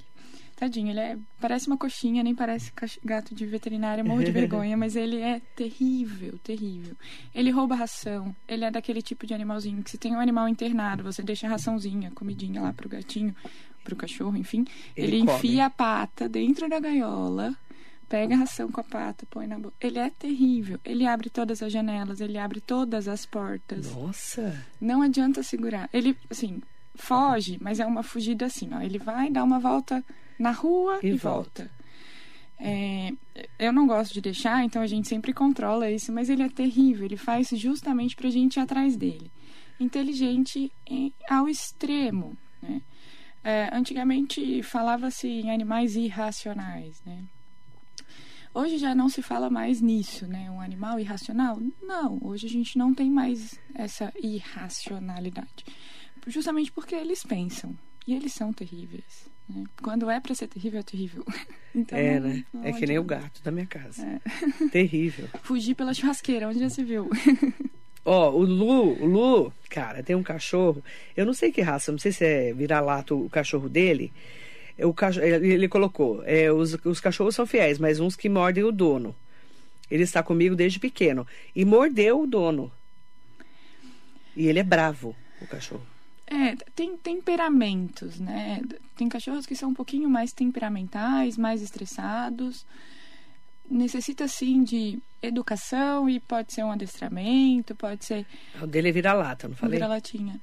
Tadinho, 0.59 0.91
ele 0.91 0.99
é, 0.99 1.17
parece 1.41 1.69
uma 1.69 1.77
coxinha, 1.77 2.21
nem 2.21 2.35
parece 2.35 2.73
gato 3.05 3.33
de 3.33 3.47
veterinária, 3.47 4.03
morro 4.03 4.25
de 4.25 4.33
vergonha, 4.33 4.77
mas 4.77 4.97
ele 4.97 5.21
é 5.21 5.41
terrível, 5.55 6.37
terrível. 6.43 6.97
Ele 7.33 7.53
rouba 7.53 7.77
ração, 7.77 8.35
ele 8.49 8.65
é 8.65 8.71
daquele 8.71 9.01
tipo 9.01 9.25
de 9.25 9.33
animalzinho 9.33 9.85
que 9.85 9.91
se 9.91 9.97
tem 9.97 10.17
um 10.17 10.19
animal 10.19 10.49
internado, 10.49 11.05
você 11.05 11.23
deixa 11.23 11.47
a 11.47 11.51
raçãozinha, 11.51 12.11
comidinha 12.11 12.61
lá 12.61 12.73
pro 12.73 12.89
gatinho, 12.89 13.37
pro 13.85 13.95
cachorro, 13.95 14.37
enfim. 14.37 14.65
Ele 14.97 15.19
Ele, 15.19 15.31
enfia 15.31 15.67
a 15.67 15.71
pata 15.71 16.29
dentro 16.29 16.69
da 16.69 16.81
gaiola, 16.81 17.55
pega 18.09 18.35
a 18.35 18.39
ração 18.39 18.69
com 18.69 18.81
a 18.81 18.85
pata, 18.85 19.25
põe 19.31 19.47
na 19.47 19.61
boca. 19.61 19.77
Ele 19.81 20.01
é 20.01 20.11
terrível. 20.11 20.81
Ele 20.85 21.07
abre 21.07 21.31
todas 21.31 21.63
as 21.63 21.73
janelas, 21.73 22.21
ele 22.21 22.37
abre 22.37 22.61
todas 22.61 23.07
as 23.07 23.25
portas. 23.25 23.95
Nossa! 23.95 24.61
Não 24.81 25.03
adianta 25.03 25.41
segurar. 25.45 25.89
Ele, 25.93 26.17
assim, 26.29 26.61
foge, 26.97 27.59
mas 27.61 27.79
é 27.79 27.87
uma 27.87 28.03
fugida 28.03 28.47
assim, 28.47 28.71
ó. 28.73 28.81
Ele 28.81 28.99
vai 28.99 29.31
dar 29.31 29.45
uma 29.45 29.61
volta 29.61 30.05
na 30.39 30.51
rua 30.51 31.01
E 31.03 31.09
e, 31.09 31.13
volta. 31.17 31.65
volta. 31.65 31.79
É, 32.61 33.13
eu 33.59 33.73
não 33.73 33.87
gosto 33.87 34.13
de 34.13 34.21
deixar, 34.21 34.65
então 34.65 34.83
a 34.83 34.87
gente 34.87 35.09
sempre 35.09 35.33
controla 35.33 35.91
isso, 35.91 36.13
mas 36.13 36.29
ele 36.29 36.43
é 36.43 36.49
terrível. 36.49 37.05
Ele 37.07 37.17
faz 37.17 37.49
justamente 37.51 38.17
pra 38.17 38.31
gente 38.31 38.57
ir 38.57 38.61
atrás 38.61 38.97
dele. 38.97 39.31
Inteligente 39.79 40.73
em- 40.87 41.13
ao 41.31 41.49
extremo, 41.49 42.37
né? 42.61 42.83
É, 43.45 43.71
antigamente 43.73 44.63
falava-se 44.65 45.29
em 45.29 45.51
animais 45.53 45.95
irracionais, 45.95 47.01
né? 47.07 47.25
Hoje 48.53 48.77
já 48.79 48.93
não 48.95 49.09
se 49.09 49.23
fala 49.23 49.49
mais 49.49 49.81
nisso, 49.81 50.27
né? 50.27 50.51
Um 50.51 50.61
animal 50.61 50.99
irracional? 50.99 51.61
Não, 51.81 52.19
hoje 52.21 52.47
a 52.47 52.51
gente 52.51 52.77
não 52.77 52.93
tem 52.93 53.09
mais 53.09 53.57
essa 53.75 54.13
irracionalidade. 54.21 55.65
Justamente 56.27 56.73
porque 56.73 56.95
eles 56.97 57.23
pensam. 57.23 57.79
E 58.07 58.15
eles 58.15 58.33
são 58.33 58.53
terríveis. 58.53 59.29
Né? 59.49 59.65
Quando 59.83 60.11
é 60.11 60.21
pra 60.21 60.35
ser 60.35 60.47
terrível, 60.49 60.81
é 60.81 60.83
terrível. 60.83 61.25
Então, 61.75 61.97
é, 61.97 62.19
né? 62.19 62.45
não 62.53 62.65
É 62.65 62.73
que 62.73 62.87
nem 62.87 62.99
o 62.99 63.05
gato 63.05 63.41
da 63.43 63.53
minha 63.53 63.67
casa. 63.67 64.03
É. 64.03 64.21
Terrível. 64.73 65.29
Fugir 65.43 65.75
pela 65.75 65.95
churrasqueira, 65.95 66.49
onde 66.49 66.59
já 66.59 66.69
se 66.71 66.83
viu? 66.83 67.09
Ó, 68.05 68.31
o 68.31 68.43
Lu, 68.43 69.01
o 69.01 69.07
Lu, 69.07 69.53
cara, 69.69 70.03
tem 70.03 70.17
um 70.17 70.23
cachorro. 70.23 70.83
Eu 71.15 71.27
não 71.27 71.35
sei 71.35 71.53
que 71.53 71.61
raça, 71.61 71.93
não 71.93 71.99
sei 71.99 72.11
se 72.11 72.25
é 72.25 72.55
vira-lato 72.55 73.23
o 73.23 73.29
cachorro 73.29 73.69
dele. 73.69 74.11
É 74.79 74.87
O 74.87 74.95
cachorro, 74.95 75.27
ele 75.27 75.53
ele 75.53 75.69
colocou, 75.69 76.23
é, 76.25 76.51
os, 76.51 76.73
os 76.85 77.01
cachorros 77.01 77.35
são 77.35 77.47
fiéis, 77.47 77.79
mas 77.79 78.01
uns 78.01 78.17
que 78.17 78.31
mordem 78.31 78.65
o 78.65 78.73
dono. 78.73 79.15
Ele 79.91 80.03
está 80.03 80.23
comigo 80.23 80.57
desde 80.57 80.81
pequeno. 80.81 81.27
E 81.55 81.65
mordeu 81.65 82.23
o 82.23 82.27
dono. 82.27 82.73
E 84.35 84.47
ele 84.49 84.59
é 84.59 84.65
bravo, 84.65 85.15
o 85.41 85.47
cachorro. 85.47 85.87
É, 86.31 86.55
tem 86.75 86.97
temperamentos, 86.97 88.21
né? 88.21 88.61
Tem 88.97 89.09
cachorros 89.09 89.47
que 89.47 89.57
são 89.57 89.71
um 89.71 89.75
pouquinho 89.75 90.11
mais 90.11 90.33
temperamentais, 90.33 91.39
mais 91.39 91.63
estressados. 91.63 92.67
Necessita, 93.71 94.29
sim, 94.29 94.63
de 94.63 94.99
educação 95.23 96.09
e 96.09 96.21
pode 96.21 96.53
ser 96.53 96.65
um 96.65 96.71
adestramento, 96.71 97.75
pode 97.75 98.05
ser 98.05 98.27
O 98.61 98.67
dele 98.67 98.91
é 98.91 98.93
vira-lata, 98.93 99.49
não 99.49 99.57
falei? 99.57 99.79
vira-latinha. 99.79 100.41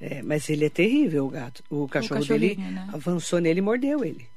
É, 0.00 0.22
mas 0.22 0.48
ele 0.48 0.66
é 0.66 0.70
terrível, 0.70 1.26
o 1.26 1.30
gato. 1.30 1.64
O 1.70 1.88
cachorro 1.88 2.24
dele 2.24 2.50
cachorrinho, 2.50 2.72
né? 2.74 2.88
avançou 2.92 3.40
nele 3.40 3.58
e 3.58 3.62
mordeu 3.62 4.04
ele. 4.04 4.28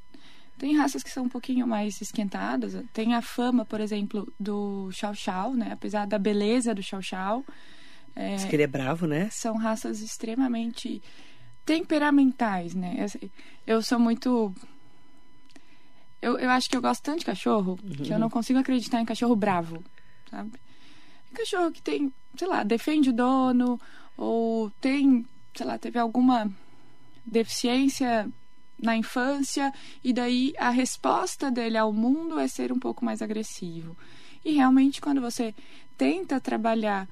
Tem 0.57 0.75
raças 0.75 1.03
que 1.03 1.09
são 1.09 1.25
um 1.25 1.29
pouquinho 1.29 1.65
mais 1.67 2.01
esquentadas. 2.01 2.75
Tem 2.93 3.13
a 3.13 3.21
fama, 3.21 3.63
por 3.63 3.79
exemplo, 3.79 4.31
do 4.39 4.89
Chow, 4.91 5.53
né? 5.53 5.69
Apesar 5.71 6.05
da 6.05 6.17
beleza 6.19 6.73
do 6.75 6.83
Chow, 6.83 7.45
é, 8.19 8.35
Diz 8.35 8.45
que 8.45 8.55
ele 8.55 8.63
é 8.63 8.67
bravo, 8.67 9.07
né? 9.07 9.29
são 9.31 9.55
raças 9.55 10.01
extremamente 10.01 11.01
temperamentais, 11.65 12.75
né? 12.75 13.05
Eu- 13.65 13.81
sou 13.81 13.97
muito. 13.97 14.53
Eu, 16.21 16.37
eu 16.37 16.49
acho 16.49 16.69
que 16.69 16.75
eu 16.75 16.81
gosto 16.81 17.01
tanto 17.01 17.19
de 17.19 17.25
cachorro 17.25 17.77
que 18.03 18.11
eu 18.11 18.19
não 18.19 18.29
consigo 18.29 18.59
acreditar 18.59 18.99
em 18.99 19.05
cachorro 19.05 19.35
bravo, 19.37 19.81
sabe? 20.29 20.51
Cachorro 21.33 21.71
que 21.71 21.81
tem, 21.81 22.11
sei 22.37 22.47
lá, 22.47 22.63
defende 22.63 23.09
o 23.11 23.13
dono, 23.13 23.79
ou 24.17 24.69
tem, 24.81 25.25
sei 25.55 25.65
lá, 25.65 25.77
teve 25.77 25.97
alguma 25.97 26.51
deficiência 27.25 28.29
na 28.81 28.97
infância, 28.97 29.73
e 30.03 30.11
daí 30.11 30.53
a 30.57 30.69
resposta 30.71 31.49
dele 31.51 31.77
ao 31.77 31.93
mundo 31.93 32.37
é 32.39 32.47
ser 32.47 32.71
um 32.71 32.79
pouco 32.79 33.05
mais 33.05 33.21
agressivo. 33.21 33.95
E 34.43 34.53
realmente, 34.53 34.99
quando 34.99 35.21
você 35.21 35.53
tenta 35.97 36.39
trabalhar 36.39 37.07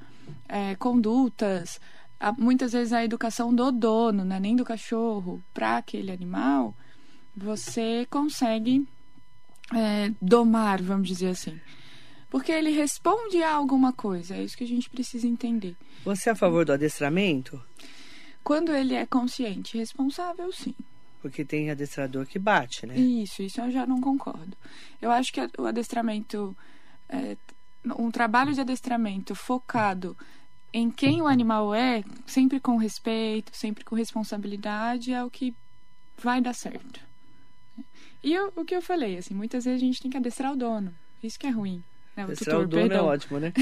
é, 0.47 0.75
condutas, 0.75 1.79
a- 2.19 2.31
muitas 2.33 2.71
vezes 2.73 2.93
a 2.93 3.03
educação 3.03 3.53
do 3.53 3.71
dono, 3.71 4.23
né, 4.25 4.39
nem 4.39 4.55
do 4.55 4.65
cachorro, 4.65 5.43
para 5.53 5.77
aquele 5.77 6.11
animal, 6.11 6.75
você 7.35 8.07
consegue 8.09 8.87
é, 9.75 10.11
domar, 10.21 10.81
vamos 10.81 11.07
dizer 11.09 11.27
assim. 11.29 11.59
Porque 12.29 12.51
ele 12.51 12.71
responde 12.71 13.41
a 13.43 13.53
alguma 13.53 13.91
coisa, 13.93 14.35
é 14.35 14.43
isso 14.43 14.57
que 14.57 14.63
a 14.63 14.67
gente 14.67 14.89
precisa 14.89 15.27
entender. 15.27 15.75
Você 16.05 16.29
é 16.29 16.31
a 16.31 16.35
favor 16.35 16.63
do 16.65 16.71
adestramento? 16.73 17.61
Quando 18.43 18.71
ele 18.73 18.93
é 18.95 19.05
consciente 19.05 19.75
e 19.75 19.79
responsável, 19.79 20.51
sim. 20.53 20.73
Porque 21.21 21.43
tem 21.43 21.69
adestrador 21.69 22.25
que 22.25 22.39
bate, 22.39 22.85
né? 22.85 22.97
Isso, 22.97 23.41
isso 23.43 23.59
eu 23.59 23.69
já 23.71 23.85
não 23.85 23.99
concordo. 23.99 24.55
Eu 25.01 25.11
acho 25.11 25.33
que 25.33 25.41
o 25.57 25.65
adestramento, 25.65 26.55
é, 27.09 27.35
um 27.97 28.11
trabalho 28.11 28.53
de 28.53 28.61
adestramento 28.61 29.35
focado 29.35 30.17
em 30.73 30.91
quem 30.91 31.21
o 31.21 31.27
animal 31.27 31.73
é, 31.73 32.03
sempre 32.25 32.59
com 32.59 32.77
respeito, 32.77 33.55
sempre 33.55 33.83
com 33.83 33.95
responsabilidade, 33.95 35.13
é 35.13 35.23
o 35.23 35.29
que 35.29 35.55
vai 36.21 36.41
dar 36.41 36.53
certo. 36.53 36.99
E 38.23 38.33
eu, 38.33 38.51
o 38.55 38.65
que 38.65 38.75
eu 38.75 38.81
falei, 38.81 39.17
assim, 39.17 39.33
muitas 39.33 39.65
vezes 39.65 39.81
a 39.81 39.85
gente 39.85 40.01
tem 40.01 40.11
que 40.11 40.17
adestrar 40.17 40.51
o 40.51 40.57
dono. 40.57 40.93
Isso 41.23 41.39
que 41.39 41.47
é 41.47 41.49
ruim. 41.49 41.83
Né? 42.15 42.23
O 42.23 42.27
adestrar 42.27 42.57
tutor, 42.57 42.65
o 42.65 42.67
dono 42.67 42.83
é 42.83 42.87
perdão. 42.89 43.05
é 43.05 43.09
ótimo, 43.09 43.39
né? 43.39 43.53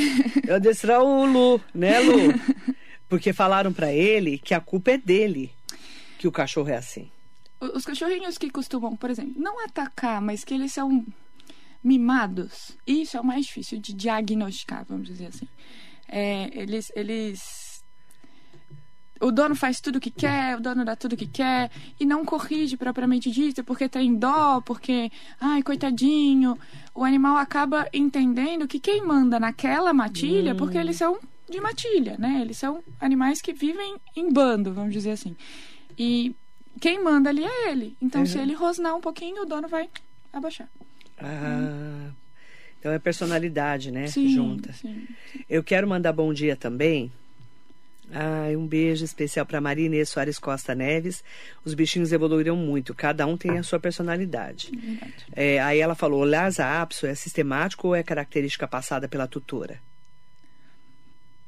Eu 0.48 0.56
adestrar 0.56 1.02
o 1.02 1.26
Lu, 1.26 1.62
né, 1.74 2.00
Lu? 2.00 2.34
Porque 3.08 3.32
falaram 3.34 3.72
para 3.72 3.94
ele 3.94 4.38
que 4.38 4.54
a 4.54 4.60
culpa 4.60 4.92
é 4.92 4.98
dele 4.98 5.52
que 6.18 6.28
o 6.28 6.32
cachorro 6.32 6.70
é 6.70 6.78
assim. 6.78 7.12
Os 7.60 7.86
cachorrinhos 7.86 8.38
que 8.38 8.50
costumam, 8.50 8.96
por 8.96 9.10
exemplo, 9.10 9.34
não 9.38 9.64
atacar, 9.64 10.22
mas 10.22 10.44
que 10.44 10.54
eles 10.54 10.74
são 10.74 11.06
mimados, 11.86 12.76
isso 12.86 13.16
é 13.16 13.22
o 13.22 13.24
mais 13.24 13.46
difícil 13.46 13.80
de 13.80 13.94
diagnosticar, 13.94 14.84
vamos 14.90 15.08
dizer 15.08 15.28
assim. 15.28 15.48
É, 16.08 16.50
eles, 16.60 16.92
eles. 16.96 17.86
O 19.22 19.32
dono 19.32 19.56
faz 19.56 19.80
tudo 19.80 19.98
o 19.98 20.00
que 20.02 20.10
quer, 20.10 20.58
o 20.58 20.62
dono 20.62 20.84
dá 20.84 20.96
tudo 20.96 21.14
o 21.14 21.18
que 21.18 21.28
quer, 21.28 21.72
e 22.00 22.06
não 22.06 22.26
corrige 22.26 22.76
propriamente 22.76 23.30
dito, 23.30 23.64
porque 23.64 23.88
tem 23.88 24.16
dó, 24.16 24.62
porque, 24.62 25.12
ai, 25.40 25.62
coitadinho. 25.62 26.58
O 26.94 27.04
animal 27.04 27.38
acaba 27.38 27.88
entendendo 27.94 28.68
que 28.68 28.80
quem 28.80 29.06
manda 29.06 29.40
naquela 29.40 29.94
matilha, 29.94 30.54
hum. 30.54 30.58
porque 30.58 30.80
eles 30.80 30.98
são 30.98 31.20
de 31.48 31.62
matilha, 31.62 32.18
né? 32.18 32.40
Eles 32.42 32.58
são 32.58 32.84
animais 33.00 33.42
que 33.42 33.54
vivem 33.54 33.96
em 34.16 34.34
bando, 34.34 34.74
vamos 34.74 34.92
dizer 34.92 35.12
assim. 35.12 35.36
E 35.98 36.36
quem 36.82 37.02
manda 37.04 37.30
ali 37.30 37.46
é 37.46 37.70
ele. 37.70 37.96
Então, 38.02 38.22
uhum. 38.22 38.28
se 38.28 38.40
ele 38.40 38.54
rosnar 38.54 38.96
um 38.96 39.02
pouquinho, 39.02 39.44
o 39.44 39.46
dono 39.46 39.68
vai 39.68 39.88
abaixar. 40.34 40.68
Ah, 41.18 42.12
então 42.80 42.92
é 42.92 43.00
personalidade, 43.00 43.92
né? 43.92 44.08
Sim, 44.08 44.30
Junta. 44.30 44.74
Sim. 44.74 45.08
Eu 45.50 45.64
quero 45.64 45.88
mandar 45.88 46.14
bom 46.14 46.34
dia 46.34 46.56
também. 46.56 47.12
Ah, 48.14 48.48
um 48.56 48.68
beijo 48.68 49.04
especial 49.04 49.46
para 49.46 49.60
Maria 49.60 50.06
Soares 50.06 50.38
Costa 50.38 50.76
Neves. 50.76 51.24
Os 51.64 51.74
bichinhos 51.74 52.12
evoluíram 52.12 52.56
muito, 52.56 52.94
cada 52.94 53.26
um 53.26 53.36
tem 53.36 53.58
a 53.58 53.64
sua 53.64 53.80
personalidade. 53.80 54.72
É, 55.32 55.60
aí 55.60 55.80
ela 55.80 55.96
falou: 55.96 56.22
o 56.22 56.26
Lhasa 56.26 56.82
apso 56.82 57.08
é 57.08 57.16
sistemático 57.16 57.88
ou 57.88 57.96
é 57.96 58.04
característica 58.04 58.68
passada 58.68 59.08
pela 59.08 59.28
tutora? 59.28 59.80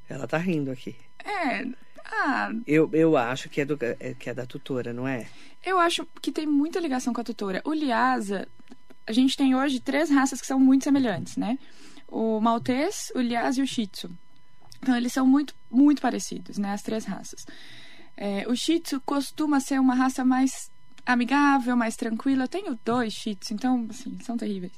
Ela 0.09 0.27
tá 0.27 0.37
rindo 0.37 0.71
aqui. 0.71 0.95
É. 1.23 1.65
Ah, 2.09 2.51
eu, 2.65 2.89
eu 2.93 3.17
acho 3.17 3.49
que 3.49 3.61
é, 3.61 3.65
do, 3.65 3.77
é, 3.81 4.15
que 4.17 4.29
é 4.29 4.33
da 4.33 4.45
tutora, 4.45 4.93
não 4.93 5.07
é? 5.07 5.27
Eu 5.65 5.77
acho 5.77 6.07
que 6.21 6.31
tem 6.31 6.47
muita 6.47 6.79
ligação 6.79 7.13
com 7.13 7.19
a 7.19 7.23
tutora. 7.23 7.61
O 7.65 7.73
Lhasa, 7.73 8.47
a 9.07 9.11
gente 9.11 9.37
tem 9.37 9.55
hoje 9.55 9.79
três 9.79 10.09
raças 10.09 10.41
que 10.41 10.47
são 10.47 10.59
muito 10.59 10.83
semelhantes, 10.83 11.37
né? 11.37 11.57
O 12.07 12.39
Maltês, 12.39 13.11
o 13.15 13.21
Lhasa 13.21 13.59
e 13.59 13.63
o 13.63 13.67
Shih 13.67 13.87
Tzu. 13.87 14.11
Então, 14.81 14.95
eles 14.95 15.13
são 15.13 15.25
muito, 15.25 15.55
muito 15.71 16.01
parecidos, 16.01 16.57
né? 16.57 16.73
As 16.73 16.81
três 16.81 17.05
raças. 17.05 17.45
É, 18.15 18.45
o 18.47 18.55
Shih 18.55 18.79
Tzu 18.79 19.01
costuma 19.01 19.59
ser 19.59 19.79
uma 19.79 19.95
raça 19.95 20.23
mais 20.23 20.69
amigável, 21.05 21.75
mais 21.75 21.95
tranquila. 21.95 22.43
Eu 22.43 22.47
tenho 22.47 22.79
dois 22.83 23.13
Shih 23.13 23.35
Tzus, 23.35 23.51
então, 23.51 23.87
assim, 23.89 24.17
são 24.21 24.37
terríveis 24.37 24.73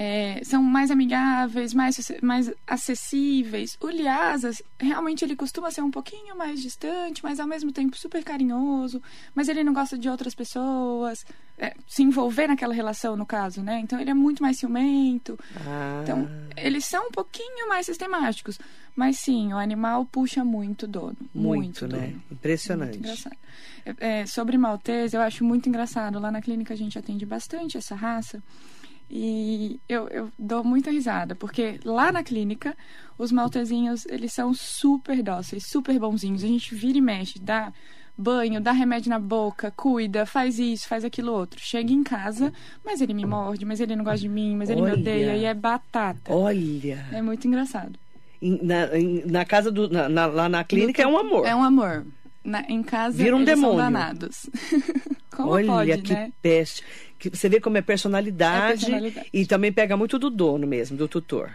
é, 0.00 0.40
são 0.44 0.62
mais 0.62 0.92
amigáveis, 0.92 1.74
mais, 1.74 2.12
mais 2.22 2.52
acessíveis. 2.64 3.76
O 3.80 3.88
Lhasa, 3.88 4.52
realmente, 4.78 5.24
ele 5.24 5.34
costuma 5.34 5.72
ser 5.72 5.82
um 5.82 5.90
pouquinho 5.90 6.38
mais 6.38 6.62
distante, 6.62 7.20
mas 7.20 7.40
ao 7.40 7.48
mesmo 7.48 7.72
tempo 7.72 7.98
super 7.98 8.22
carinhoso. 8.22 9.02
Mas 9.34 9.48
ele 9.48 9.64
não 9.64 9.72
gosta 9.72 9.98
de 9.98 10.08
outras 10.08 10.36
pessoas, 10.36 11.26
é, 11.58 11.74
se 11.88 12.04
envolver 12.04 12.46
naquela 12.46 12.72
relação, 12.72 13.16
no 13.16 13.26
caso, 13.26 13.60
né? 13.60 13.80
Então, 13.80 13.98
ele 13.98 14.10
é 14.10 14.14
muito 14.14 14.40
mais 14.40 14.56
ciumento. 14.56 15.36
Ah. 15.66 15.98
Então, 16.04 16.28
eles 16.56 16.84
são 16.84 17.08
um 17.08 17.10
pouquinho 17.10 17.68
mais 17.68 17.84
sistemáticos. 17.86 18.56
Mas 18.94 19.18
sim, 19.18 19.52
o 19.52 19.58
animal 19.58 20.06
puxa 20.06 20.44
muito 20.44 20.86
dono. 20.86 21.16
Muito, 21.34 21.84
muito 21.84 21.88
né? 21.88 22.06
Dono. 22.06 22.22
Impressionante. 22.30 22.90
Muito 22.90 23.00
engraçado. 23.00 23.36
É, 23.84 24.20
é, 24.20 24.26
sobre 24.26 24.56
maltese, 24.56 25.16
eu 25.16 25.22
acho 25.22 25.42
muito 25.42 25.68
engraçado. 25.68 26.20
Lá 26.20 26.30
na 26.30 26.40
clínica 26.40 26.72
a 26.72 26.76
gente 26.76 26.96
atende 26.96 27.26
bastante 27.26 27.76
essa 27.76 27.96
raça. 27.96 28.40
E 29.10 29.80
eu, 29.88 30.06
eu 30.08 30.30
dou 30.38 30.62
muita 30.62 30.90
risada, 30.90 31.34
porque 31.34 31.80
lá 31.84 32.12
na 32.12 32.22
clínica, 32.22 32.76
os 33.16 33.32
maltezinhos, 33.32 34.04
eles 34.06 34.32
são 34.32 34.52
super 34.52 35.22
dóceis, 35.22 35.66
super 35.66 35.98
bonzinhos. 35.98 36.44
A 36.44 36.46
gente 36.46 36.74
vira 36.74 36.98
e 36.98 37.00
mexe, 37.00 37.38
dá 37.38 37.72
banho, 38.16 38.60
dá 38.60 38.72
remédio 38.72 39.08
na 39.08 39.18
boca, 39.18 39.70
cuida, 39.70 40.26
faz 40.26 40.58
isso, 40.58 40.88
faz 40.88 41.04
aquilo 41.04 41.32
outro. 41.32 41.58
Chega 41.60 41.92
em 41.92 42.02
casa, 42.02 42.52
mas 42.84 43.00
ele 43.00 43.14
me 43.14 43.24
morde, 43.24 43.64
mas 43.64 43.80
ele 43.80 43.96
não 43.96 44.04
gosta 44.04 44.20
de 44.20 44.28
mim, 44.28 44.56
mas 44.56 44.68
ele 44.68 44.82
Olha. 44.82 44.94
me 44.94 45.00
odeia 45.00 45.36
e 45.36 45.44
é 45.44 45.54
batata. 45.54 46.34
Olha! 46.34 47.06
É 47.12 47.22
muito 47.22 47.46
engraçado. 47.46 47.98
Na, 48.42 48.88
na 49.26 49.44
casa 49.44 49.70
do. 49.70 49.88
Na, 49.88 50.08
na, 50.08 50.26
lá 50.26 50.48
na 50.48 50.62
clínica 50.64 51.02
do, 51.02 51.08
é 51.08 51.12
um 51.12 51.18
amor. 51.18 51.46
É 51.46 51.54
um 51.54 51.62
amor. 51.62 52.06
Na, 52.44 52.60
em 52.68 52.82
casa 52.82 53.16
Vira 53.16 53.34
um 53.34 53.40
eles 53.40 53.54
demônio. 53.54 53.78
são 53.78 53.92
danados. 53.92 54.50
Como 55.38 55.52
Olha 55.52 55.66
pode, 55.68 56.02
que 56.02 56.12
né? 56.12 56.32
peste 56.42 56.82
que 57.16 57.30
você 57.30 57.48
vê 57.48 57.60
como 57.60 57.78
é 57.78 57.80
personalidade, 57.80 58.86
é 58.86 58.88
personalidade, 58.88 59.30
e 59.32 59.46
também 59.46 59.72
pega 59.72 59.96
muito 59.96 60.18
do 60.18 60.28
dono 60.28 60.66
mesmo, 60.66 60.96
do 60.96 61.06
tutor. 61.06 61.52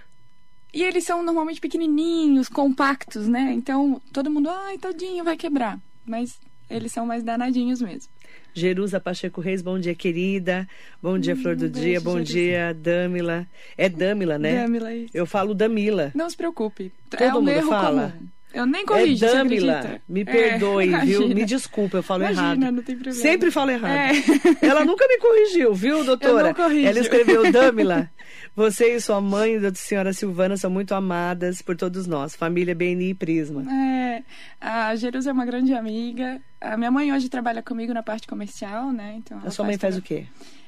E 0.73 0.81
eles 0.81 1.03
são 1.03 1.21
normalmente 1.21 1.59
pequenininhos, 1.59 2.47
compactos, 2.47 3.27
né? 3.27 3.51
Então 3.53 4.01
todo 4.13 4.31
mundo, 4.31 4.49
ai, 4.49 4.77
tadinho, 4.77 5.21
vai 5.25 5.35
quebrar. 5.35 5.77
Mas 6.05 6.39
eles 6.69 6.93
são 6.93 7.05
mais 7.05 7.23
danadinhos 7.23 7.81
mesmo. 7.81 8.09
Jerusa 8.53 9.01
Pacheco 9.01 9.41
Reis, 9.41 9.61
bom 9.61 9.77
dia, 9.77 9.93
querida. 9.93 10.65
Bom 11.01 11.19
dia, 11.19 11.33
hum, 11.33 11.41
Flor 11.41 11.55
do 11.57 11.65
um 11.65 11.69
Dia. 11.69 11.99
Bom 11.99 12.23
Jerusa. 12.23 12.33
dia, 12.33 12.73
Dâmila. 12.73 13.45
É 13.77 13.89
Dâmila, 13.89 14.39
né? 14.39 14.63
Dâmila, 14.63 14.95
isso. 14.95 15.11
Eu 15.13 15.25
falo 15.25 15.53
Damila. 15.53 16.11
Não 16.15 16.29
se 16.29 16.37
preocupe. 16.37 16.89
Todo 17.09 17.21
é 17.21 17.33
um 17.33 17.41
mundo 17.41 17.67
fala. 17.67 18.13
Comum. 18.17 18.27
Eu 18.53 18.67
nem 18.67 18.85
corrijo, 18.85 19.25
é 19.25 19.31
Dâmila, 19.31 20.01
me 20.07 20.21
é, 20.21 20.25
perdoe, 20.25 20.93
é, 20.93 20.99
viu? 20.99 21.27
Me 21.27 21.43
desculpa, 21.43 21.97
eu 21.97 22.03
falo 22.03 22.21
imagina, 22.21 22.65
errado. 22.65 22.75
Não 22.75 22.83
tem 22.83 22.95
problema. 22.95 23.19
Sempre 23.19 23.49
falo 23.49 23.71
errado. 23.71 24.15
É. 24.61 24.67
Ela 24.67 24.85
nunca 24.85 25.07
me 25.07 25.17
corrigiu, 25.17 25.73
viu, 25.73 26.03
doutora? 26.03 26.31
Eu 26.31 26.43
não 26.45 26.53
corrijo. 26.53 26.87
Ela 26.87 26.99
escreveu, 26.99 27.51
Dâmila, 27.51 28.11
você 28.55 28.95
e 28.95 29.01
sua 29.01 29.19
mãe, 29.19 29.55
a 29.55 29.73
senhora 29.73 30.13
Silvana, 30.13 30.55
são 30.55 30.69
muito 30.69 30.93
amadas 30.93 31.63
por 31.63 31.75
todos 31.75 32.05
nós. 32.05 32.35
Família 32.35 32.75
BNI 32.75 33.09
e 33.09 33.13
Prisma. 33.15 33.65
É, 33.73 34.23
a 34.61 34.95
Jerusa 34.95 35.31
é 35.31 35.33
uma 35.33 35.45
grande 35.45 35.73
amiga. 35.73 36.39
A 36.61 36.77
minha 36.77 36.91
mãe 36.91 37.11
hoje 37.11 37.29
trabalha 37.29 37.63
comigo 37.63 37.91
na 37.91 38.03
parte 38.03 38.27
comercial, 38.27 38.91
né? 38.91 39.15
Então, 39.17 39.41
a 39.43 39.49
sua 39.49 39.65
mãe 39.65 39.79
faz 39.79 39.95
toda, 39.95 40.05
o 40.05 40.07
quê? 40.07 40.27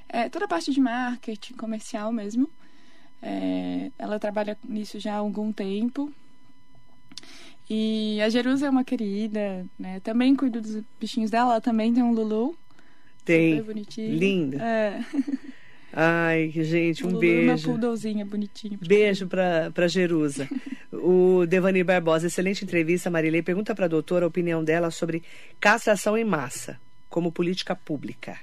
É, 0.09 0.27
toda 0.27 0.45
a 0.45 0.47
parte 0.47 0.71
de 0.71 0.81
marketing 0.81 1.53
comercial 1.53 2.11
mesmo. 2.11 2.49
É, 3.21 3.91
ela 3.99 4.17
trabalha 4.17 4.57
nisso 4.67 4.99
já 4.99 5.13
há 5.13 5.17
algum 5.17 5.51
tempo. 5.51 6.11
E 7.69 8.19
a 8.21 8.29
Jerusa 8.29 8.67
é 8.67 8.69
uma 8.69 8.83
querida, 8.83 9.65
né? 9.77 9.99
Também 10.01 10.35
cuido 10.35 10.61
dos 10.61 10.83
bichinhos 10.99 11.31
dela, 11.31 11.53
ela 11.53 11.61
também 11.61 11.93
tem 11.93 12.03
um 12.03 12.13
Lulu. 12.13 12.55
Tem. 13.23 13.57
Super 13.57 13.73
bonitinho. 13.73 14.17
Linda. 14.17 14.57
É. 14.63 15.03
Ai, 15.97 16.51
gente, 16.53 17.05
um 17.05 17.09
Lulu 17.09 17.19
beijo. 17.21 17.69
Uma 17.69 17.79
poodlezinha 17.79 18.25
bonitinha. 18.25 18.77
Beijo 18.85 19.27
para 19.27 19.71
pra 19.71 19.87
Jerusa. 19.87 20.47
o 20.91 21.45
Devani 21.47 21.83
Barbosa, 21.83 22.27
excelente 22.27 22.63
entrevista, 22.63 23.09
Marilei. 23.09 23.41
Pergunta 23.41 23.73
para 23.73 23.85
a 23.85 23.89
doutora 23.89 24.25
a 24.25 24.27
opinião 24.27 24.63
dela 24.63 24.91
sobre 24.91 25.23
castração 25.59 26.17
em 26.17 26.25
massa 26.25 26.79
como 27.09 27.31
política 27.31 27.75
pública. 27.75 28.37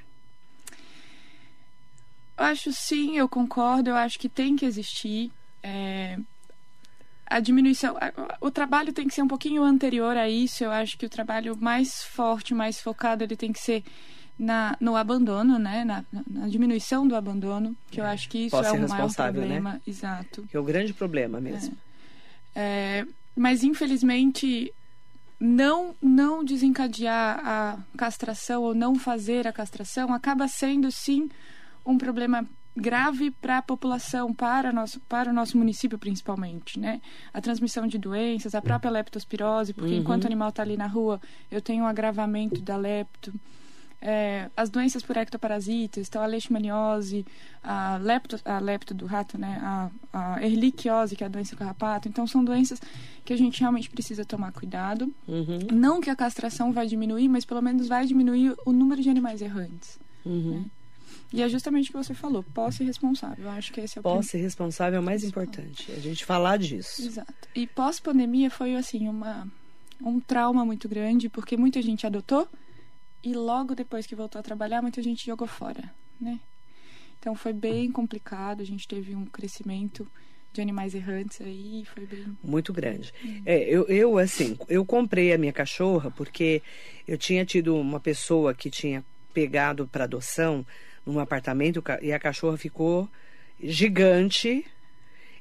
Acho 2.37 2.73
sim, 2.73 3.19
eu 3.19 3.29
concordo. 3.29 3.91
Eu 3.91 3.97
acho 3.97 4.19
que 4.19 4.29
tem 4.29 4.57
que 4.57 4.65
existir. 4.65 5.31
É, 5.63 6.19
a 7.27 7.41
diminuição, 7.41 7.97
o 8.41 8.51
trabalho 8.51 8.93
tem 8.93 9.09
que 9.09 9.15
ser 9.15 9.23
um 9.23 9.29
pouquinho 9.29 9.63
anterior 9.63 10.17
a 10.17 10.29
isso. 10.29 10.65
Eu 10.65 10.71
acho 10.71 10.99
que 10.99 11.07
o 11.07 11.11
trabalho 11.11 11.57
mais 11.57 12.03
forte, 12.03 12.55
mais 12.55 12.81
focado, 12.81 13.25
ele 13.25 13.37
tem 13.37 13.53
que 13.53 13.61
ser 13.61 13.83
na, 14.39 14.77
no 14.81 14.97
abandono, 14.97 15.59
né? 15.59 15.85
Na, 15.85 16.05
na 16.27 16.49
diminuição 16.49 17.07
do 17.07 17.15
abandono, 17.15 17.77
que 17.91 18.01
eu 18.01 18.05
acho 18.05 18.29
que 18.29 18.47
isso 18.47 18.57
é 18.57 18.73
o 18.73 18.89
maior 18.89 19.09
né? 19.09 19.15
problema. 19.15 19.73
Né? 19.75 19.81
Exato. 19.87 20.43
Que 20.51 20.57
é 20.57 20.61
o 20.61 20.65
grande 20.65 20.93
problema 20.93 21.41
mesmo. 21.41 21.77
É. 21.89 21.93
É, 22.55 23.07
mas 23.35 23.65
infelizmente 23.65 24.73
não 25.41 25.97
não 26.01 26.45
desencadear 26.45 27.41
a 27.43 27.79
castração 27.97 28.63
ou 28.63 28.75
não 28.75 28.95
fazer 28.95 29.47
a 29.47 29.53
castração 29.53 30.13
acaba 30.13 30.47
sendo 30.47 30.91
sim 30.93 31.31
um 31.85 31.97
problema 31.97 32.47
grave 32.77 33.31
para 33.31 33.59
a 33.59 33.63
população, 33.63 34.33
para, 34.33 34.73
nosso, 34.73 34.99
para 35.01 35.31
o 35.31 35.33
nosso 35.33 35.59
município 35.59 35.99
principalmente, 35.99 36.79
né? 36.79 37.01
A 37.33 37.41
transmissão 37.41 37.87
de 37.87 37.99
doenças, 37.99 38.55
a 38.55 38.63
própria 38.63 38.91
leptospirose, 38.91 39.75
porque 39.75 39.93
uhum. 39.93 40.01
enquanto 40.01 40.25
o 40.25 40.27
animal 40.27 40.49
está 40.49 40.63
ali 40.63 40.77
na 40.77 40.87
rua, 40.87 41.21
eu 41.51 41.61
tenho 41.61 41.85
um 41.85 41.87
agravamento 41.87 42.61
da 42.63 42.77
lepto. 42.77 43.33
é, 44.03 44.51
as 44.57 44.69
doenças 44.69 45.03
por 45.03 45.17
ectoparasitas, 45.17 46.09
então 46.09 46.21
a 46.21 46.27
leishmaniose, 46.27 47.25
a 47.63 47.99
lepto, 47.99 48.37
a 48.45 48.59
lepto 48.59 48.93
do 48.93 49.07
rato, 49.07 49.39
né, 49.39 49.61
a, 49.63 49.91
a 50.13 50.45
erliquiose, 50.45 51.15
que 51.15 51.23
é 51.23 51.27
a 51.27 51.31
doença 51.31 51.55
do 51.55 51.59
carrapato. 51.59 52.09
Então 52.09 52.27
são 52.27 52.45
doenças 52.45 52.81
que 53.25 53.33
a 53.33 53.37
gente 53.37 53.61
realmente 53.61 53.89
precisa 53.89 54.25
tomar 54.25 54.51
cuidado. 54.51 55.15
Uhum. 55.29 55.69
Não 55.71 56.01
que 56.01 56.11
a 56.11 56.17
castração 56.17 56.73
vai 56.73 56.89
diminuir, 56.89 57.29
mas 57.29 57.45
pelo 57.45 57.63
menos 57.63 57.87
vai 57.87 58.05
diminuir 58.05 58.57
o 58.67 58.73
número 58.73 59.01
de 59.01 59.09
animais 59.09 59.41
errantes. 59.41 60.01
Uhum. 60.25 60.63
Né? 60.63 60.65
E 61.33 61.41
é 61.41 61.49
justamente 61.49 61.89
o 61.89 61.93
que 61.93 61.99
você 61.99 62.15
falou, 62.15 62.43
posse 62.43 62.85
responsável. 62.85 63.47
Eu 63.47 63.51
acho 63.51 63.73
que 63.73 63.81
esse 63.81 63.99
é 63.99 64.01
o 64.01 64.03
Posse 64.03 64.37
responsável 64.37 64.99
é 64.99 65.01
o 65.01 65.03
mais 65.03 65.25
importante. 65.25 65.91
A 65.93 65.99
gente 65.99 66.25
falar 66.25 66.59
disso. 66.59 67.03
Exato. 67.03 67.49
E 67.55 67.67
pós-pandemia 67.67 68.51
foi 68.51 68.75
assim 68.77 69.09
uma 69.09 69.47
um 70.05 70.19
trauma 70.21 70.65
muito 70.65 70.89
grande, 70.89 71.29
porque 71.29 71.57
muita 71.57 71.81
gente 71.81 72.07
adotou 72.07 72.49
e 73.23 73.33
logo 73.35 73.75
depois 73.75 74.07
que 74.07 74.17
voltou 74.17 74.41
a 74.41 74.43
trabalhar, 74.43 74.83
muita 74.83 75.01
gente 75.01 75.25
jogou 75.25 75.47
fora, 75.47 75.93
né? 76.21 76.41
Então 77.19 77.37
foi 77.37 77.53
bem 77.53 77.91
complicado, 77.91 78.61
a 78.61 78.65
gente 78.65 78.89
teve 78.89 79.15
um 79.15 79.25
crescimento 79.25 80.11
de 80.53 80.61
animais 80.61 80.95
errantes 80.95 81.41
aí, 81.41 81.85
foi 81.95 82.05
bem 82.05 82.37
muito 82.43 82.73
grande. 82.73 83.15
É, 83.47 83.63
eu, 83.63 83.87
eu 83.87 84.19
assim, 84.19 84.59
eu 84.69 84.85
comprei 84.85 85.33
a 85.33 85.39
minha 85.39 85.53
cachorra 85.53 86.11
porque 86.11 86.61
eu 87.07 87.17
tinha 87.17 87.45
tido 87.45 87.77
uma 87.77 88.01
pessoa 88.01 88.53
que 88.53 88.69
tinha 88.69 89.05
pegado 89.33 89.87
para 89.87 90.05
adoção 90.05 90.67
num 91.05 91.19
apartamento 91.19 91.83
e 92.01 92.13
a 92.13 92.19
cachorra 92.19 92.57
ficou 92.57 93.09
gigante 93.61 94.65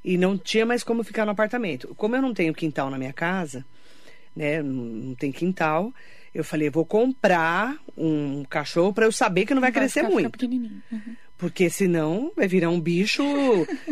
e 0.03 0.17
não 0.17 0.37
tinha 0.37 0.65
mais 0.65 0.83
como 0.83 1.03
ficar 1.03 1.25
no 1.25 1.31
apartamento. 1.31 1.93
Como 1.95 2.15
eu 2.15 2.21
não 2.21 2.33
tenho 2.33 2.53
quintal 2.53 2.89
na 2.89 2.97
minha 2.97 3.13
casa, 3.13 3.65
né, 4.35 4.61
não, 4.61 5.13
tem 5.15 5.31
quintal, 5.31 5.93
eu 6.33 6.43
falei, 6.43 6.69
vou 6.69 6.85
comprar 6.85 7.77
um 7.97 8.43
cachorro 8.49 8.93
para 8.93 9.05
eu 9.05 9.11
saber 9.11 9.45
que 9.45 9.53
não 9.53 9.61
vai, 9.61 9.71
vai 9.71 9.81
crescer 9.81 10.03
muito. 10.03 10.45
Uhum. 10.45 11.15
Porque 11.37 11.69
senão 11.69 12.31
vai 12.35 12.47
virar 12.47 12.69
um 12.69 12.79
bicho. 12.79 13.23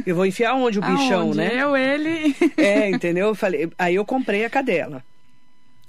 Eu 0.05 0.15
vou 0.15 0.25
enfiar 0.25 0.53
onde 0.53 0.77
o 0.77 0.81
bichão, 0.81 1.21
Aonde? 1.21 1.37
né? 1.37 1.51
Eu, 1.55 1.75
ele. 1.75 2.35
É, 2.55 2.89
entendeu? 2.89 3.27
Eu 3.27 3.35
falei, 3.35 3.69
aí 3.77 3.95
eu 3.95 4.05
comprei 4.05 4.45
a 4.45 4.49
cadela. 4.49 5.03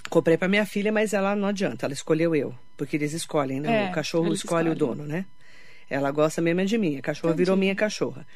Comprei 0.08 0.36
para 0.36 0.48
minha 0.48 0.64
filha, 0.64 0.90
mas 0.90 1.12
ela 1.12 1.36
não 1.36 1.48
adianta, 1.48 1.86
ela 1.86 1.92
escolheu 1.92 2.34
eu. 2.34 2.54
Porque 2.76 2.96
eles 2.96 3.12
escolhem, 3.12 3.60
né? 3.60 3.86
É, 3.86 3.90
o 3.90 3.92
cachorro 3.92 4.32
escolhe 4.32 4.70
o 4.70 4.74
dono, 4.74 5.04
né? 5.04 5.26
Ela 5.90 6.10
gosta 6.12 6.40
mesmo 6.40 6.60
é 6.60 6.64
de 6.64 6.78
mim. 6.78 6.96
A 6.96 7.02
cachorra 7.02 7.32
Entendi. 7.32 7.44
virou 7.44 7.56
minha 7.56 7.74
cachorra. 7.74 8.26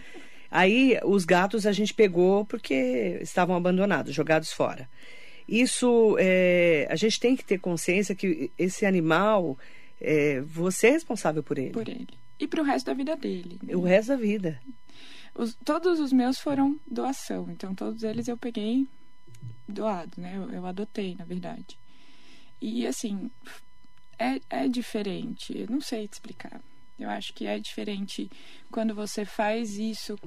Aí 0.50 0.98
os 1.04 1.24
gatos 1.24 1.66
a 1.66 1.72
gente 1.72 1.94
pegou 1.94 2.44
porque 2.44 3.18
estavam 3.22 3.56
abandonados, 3.56 4.14
jogados 4.14 4.52
fora. 4.52 4.88
Isso, 5.48 6.16
é, 6.18 6.86
a 6.90 6.96
gente 6.96 7.18
tem 7.20 7.36
que 7.36 7.44
ter 7.44 7.58
consciência 7.58 8.14
que 8.14 8.50
esse 8.58 8.84
animal, 8.86 9.58
é, 10.00 10.40
você 10.40 10.88
é 10.88 10.90
responsável 10.92 11.42
por 11.42 11.58
ele. 11.58 11.70
Por 11.70 11.88
ele. 11.88 12.08
E 12.40 12.46
pro 12.48 12.62
resto 12.62 12.86
da 12.86 12.94
vida 12.94 13.14
dele. 13.16 13.58
né? 13.62 13.76
O 13.76 13.82
resto 13.82 14.08
da 14.08 14.16
vida. 14.16 14.60
Os- 15.34 15.54
todos 15.64 16.00
os 16.00 16.12
meus 16.12 16.38
foram 16.38 16.78
doação, 16.90 17.48
então 17.50 17.74
todos 17.74 18.02
eles 18.02 18.26
eu 18.28 18.36
peguei 18.36 18.86
doado, 19.68 20.12
né? 20.16 20.34
Eu, 20.36 20.50
eu 20.50 20.66
adotei, 20.66 21.14
na 21.18 21.24
verdade. 21.24 21.78
E 22.60 22.86
assim, 22.86 23.30
é, 24.18 24.40
é 24.48 24.68
diferente, 24.68 25.56
eu 25.58 25.66
não 25.68 25.80
sei 25.80 26.06
te 26.08 26.14
explicar. 26.14 26.60
Eu 26.98 27.08
acho 27.10 27.32
que 27.34 27.46
é 27.46 27.58
diferente 27.58 28.30
quando 28.70 28.94
você 28.94 29.24
faz 29.24 29.76
isso 29.76 30.18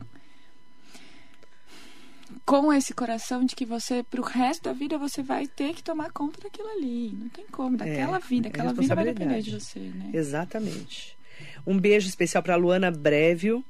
com 2.45 2.73
esse 2.73 2.93
coração 2.93 3.45
de 3.45 3.55
que 3.55 3.65
você, 3.65 4.03
pro 4.03 4.21
resto 4.21 4.63
da 4.63 4.73
vida, 4.73 4.97
você 4.97 5.23
vai 5.23 5.47
ter 5.47 5.73
que 5.73 5.83
tomar 5.83 6.11
conta 6.11 6.41
daquilo 6.41 6.67
ali. 6.69 7.11
Não 7.13 7.29
tem 7.29 7.45
como, 7.45 7.77
daquela 7.77 8.19
vida. 8.19 8.47
é 8.47 8.49
Aquela 8.49 8.73
vida 8.73 8.95
vai 8.95 9.05
depender 9.05 9.41
de 9.41 9.51
você, 9.51 9.79
né? 9.79 10.11
Exatamente. 10.13 11.17
Um 11.65 11.79
beijo 11.79 12.07
especial 12.07 12.43
para 12.43 12.55
Luana 12.55 12.91
Brevio. 12.91 13.63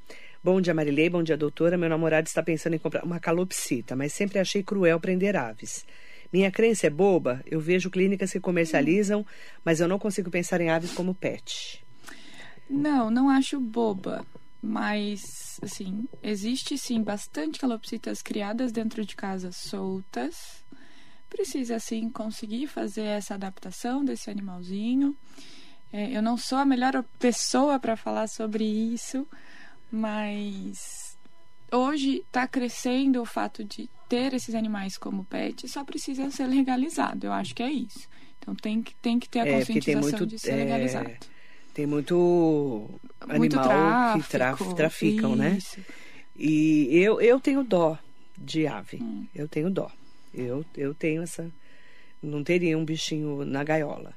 Bom 0.43 0.61
dia, 0.61 0.73
Marilei. 0.73 1.09
Bom 1.09 1.21
dia, 1.21 1.37
doutora. 1.37 1.77
Meu 1.77 1.89
namorado 1.89 2.27
está 2.27 2.41
pensando 2.41 2.75
em 2.75 2.79
comprar 2.79 3.03
uma 3.03 3.19
calopsita, 3.19 3.95
mas 3.95 4.13
sempre 4.13 4.39
achei 4.39 4.63
cruel 4.63 4.99
prender 4.99 5.35
aves. 5.35 5.85
Minha 6.31 6.51
crença 6.51 6.87
é 6.87 6.89
boba. 6.89 7.41
Eu 7.45 7.59
vejo 7.59 7.89
clínicas 7.89 8.31
que 8.31 8.39
comercializam, 8.39 9.25
mas 9.63 9.79
eu 9.79 9.87
não 9.87 9.99
consigo 9.99 10.29
pensar 10.29 10.61
em 10.61 10.69
aves 10.69 10.93
como 10.93 11.13
pet. 11.13 11.85
Não, 12.69 13.09
não 13.09 13.29
acho 13.29 13.59
boba. 13.59 14.25
Mas, 14.61 15.59
assim, 15.61 16.07
existe 16.21 16.77
sim 16.77 17.01
bastante 17.01 17.59
calopsitas 17.59 18.21
criadas 18.21 18.71
dentro 18.71 19.05
de 19.05 19.15
casas 19.15 19.55
soltas. 19.55 20.63
Precisa, 21.29 21.75
assim, 21.75 22.09
conseguir 22.09 22.67
fazer 22.67 23.03
essa 23.03 23.35
adaptação 23.35 24.03
desse 24.03 24.29
animalzinho. 24.29 25.15
É, 25.93 26.11
eu 26.11 26.21
não 26.21 26.37
sou 26.37 26.57
a 26.57 26.65
melhor 26.65 27.03
pessoa 27.19 27.79
para 27.79 27.95
falar 27.95 28.27
sobre 28.27 28.65
isso, 28.65 29.27
mas 29.91 31.17
hoje 31.71 32.23
está 32.27 32.47
crescendo 32.47 33.21
o 33.21 33.25
fato 33.25 33.63
de 33.63 33.89
ter 34.09 34.33
esses 34.33 34.55
animais 34.55 34.97
como 34.97 35.25
pet, 35.25 35.67
só 35.67 35.83
precisa 35.83 36.29
ser 36.31 36.47
legalizado. 36.47 37.27
Eu 37.27 37.33
acho 37.33 37.53
que 37.53 37.63
é 37.63 37.71
isso. 37.71 38.07
Então 38.39 38.55
tem 38.55 38.81
que, 38.81 38.95
tem 38.95 39.19
que 39.19 39.29
ter 39.29 39.39
a 39.39 39.47
É, 39.47 39.53
conscientização 39.53 40.19
muito, 40.19 40.25
de 40.27 40.39
ser 40.39 40.51
é, 40.53 40.55
legalizado. 40.55 41.11
Tem 41.77 41.85
muito 41.85 42.89
animal 43.21 43.37
Muito 43.37 43.53
tráfico, 43.61 44.23
que 44.23 44.29
tra 44.31 44.55
traficam, 44.75 45.35
né? 45.35 45.57
isso. 45.59 45.79
E 46.35 46.87
eu, 46.91 47.21
eu 47.21 47.39
tenho 47.39 47.63
dó 47.63 47.95
de 48.35 48.65
ave. 48.65 48.97
Hum. 48.99 49.27
Eu 49.35 49.47
tenho 49.47 49.69
dó. 49.69 49.91
Eu, 50.33 50.65
eu 50.75 50.95
tenho 50.95 51.21
essa. 51.21 51.47
Não 52.21 52.43
teria 52.43 52.75
um 52.75 52.83
bichinho 52.83 53.45
na 53.45 53.63
gaiola. 53.63 54.11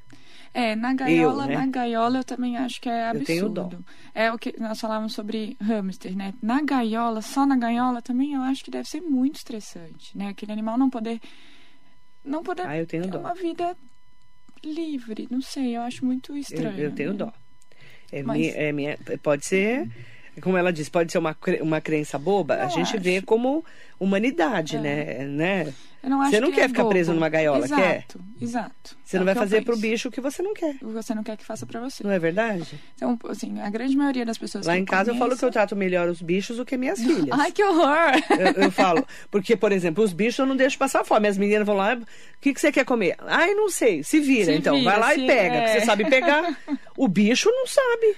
É, 0.54 0.74
na 0.74 0.94
gaiola, 0.94 1.46
né? 1.46 1.54
na 1.58 1.66
gaiola 1.66 2.18
eu 2.20 2.24
também 2.24 2.56
acho 2.56 2.80
que 2.80 2.88
é 2.88 3.02
Eu 3.04 3.10
absurdo. 3.10 3.24
tenho 3.26 3.48
dó. 3.50 3.70
É 4.14 4.32
o 4.32 4.38
que 4.38 4.58
nós 4.58 4.80
falávamos 4.80 5.12
sobre 5.12 5.54
hamster, 5.60 6.16
né? 6.16 6.32
Na 6.42 6.62
gaiola, 6.62 7.20
só 7.20 7.44
na 7.44 7.58
gaiola 7.58 8.00
também 8.00 8.32
eu 8.32 8.40
acho 8.40 8.64
que 8.64 8.70
deve 8.70 8.88
ser 8.88 9.02
muito 9.02 9.36
estressante, 9.36 10.16
né? 10.16 10.28
Aquele 10.28 10.50
animal 10.52 10.78
não 10.78 10.88
poder 10.88 11.20
não 12.24 12.42
poder 12.42 12.66
Ah, 12.66 12.78
eu 12.78 12.86
tenho 12.86 13.02
ter 13.04 13.10
dó. 13.10 13.18
uma 13.18 13.34
vida 13.34 13.76
livre, 14.64 15.28
não 15.30 15.40
sei, 15.42 15.76
eu 15.76 15.82
acho 15.82 16.04
muito 16.06 16.32
Eu, 16.32 16.38
estranho. 16.38 16.78
eu 16.78 16.92
tenho 16.94 17.10
né? 17.12 17.18
dó. 17.18 17.32
É 18.12 18.22
Mas- 18.22 18.38
minha, 18.38 18.52
é 18.52 18.72
minha, 18.72 18.98
pode 19.22 19.44
ser, 19.46 19.86
como 20.40 20.56
ela 20.56 20.72
disse, 20.72 20.90
pode 20.90 21.12
ser 21.12 21.18
uma, 21.18 21.36
uma 21.60 21.80
crença 21.80 22.18
boba. 22.18 22.54
a 22.62 22.68
gente 22.68 22.94
acho. 22.96 23.00
vê 23.00 23.20
como 23.22 23.64
humanidade, 23.98 24.76
É. 24.76 24.80
né? 24.80 25.24
né? 25.24 25.74
Não 26.02 26.24
Você 26.24 26.40
não 26.40 26.48
que 26.48 26.54
quer 26.54 26.62
é 26.64 26.68
ficar 26.68 26.86
preso 26.86 27.08
bobo. 27.10 27.20
numa 27.20 27.28
gaiola, 27.28 27.62
exato, 27.66 27.82
quer? 27.82 28.04
Exato. 28.40 28.96
Você 29.04 29.16
É 29.16 29.18
não 29.18 29.24
o 29.24 29.26
vai 29.26 29.34
que 29.34 29.40
fazer 29.40 29.62
pro 29.62 29.76
bicho 29.76 30.08
o 30.08 30.10
que 30.10 30.18
você 30.18 30.42
não 30.42 30.54
quer. 30.54 30.74
Você 30.80 31.14
não 31.14 31.22
quer 31.22 31.36
que 31.36 31.44
faça 31.44 31.66
pra 31.66 31.78
você. 31.78 32.02
Não 32.02 32.10
é 32.10 32.18
verdade? 32.18 32.80
Então, 32.96 33.18
assim, 33.28 33.60
a 33.60 33.68
grande 33.68 33.94
maioria 33.94 34.24
das 34.24 34.38
pessoas 34.38 34.64
Lá 34.64 34.72
que 34.72 34.78
em 34.78 34.84
casa 34.86 35.10
eu 35.10 35.14
falo 35.16 35.28
que 35.30 35.34
eu 35.34 35.38
conheço- 35.40 35.52
trato 35.52 35.76
melhor 35.76 36.08
os 36.08 36.22
bichos 36.22 36.56
do 36.56 36.64
que 36.64 36.78
minhas 36.78 36.98
filhas. 37.00 37.28
Ai, 37.38 37.52
que 37.52 37.62
horror! 37.62 38.12
Eu, 38.56 38.62
eu 38.64 38.70
falo, 38.70 39.06
porque, 39.30 39.54
por 39.54 39.72
exemplo, 39.72 40.02
os 40.02 40.14
bichos 40.14 40.38
eu 40.38 40.46
não 40.46 40.56
deixo 40.56 40.78
passar 40.78 41.04
fome. 41.04 41.28
As 41.28 41.36
meninas 41.36 41.66
vão 41.66 41.76
lá, 41.76 41.94
o 41.94 42.06
que, 42.40 42.54
que 42.54 42.60
você 42.62 42.72
quer 42.72 42.86
comer? 42.86 43.16
Ai, 43.18 43.52
não 43.52 43.68
sei, 43.68 44.02
se 44.02 44.20
vira. 44.20 44.46
Se 44.46 44.52
então, 44.52 44.78
vira, 44.78 44.90
vai 44.92 44.98
lá 45.00 45.14
e 45.14 45.26
pega, 45.26 45.54
é. 45.56 45.60
porque 45.66 45.80
você 45.80 45.84
sabe 45.86 46.08
pegar. 46.08 46.56
O 46.96 47.08
bicho 47.08 47.50
não 47.50 47.66
sabe. 47.66 48.14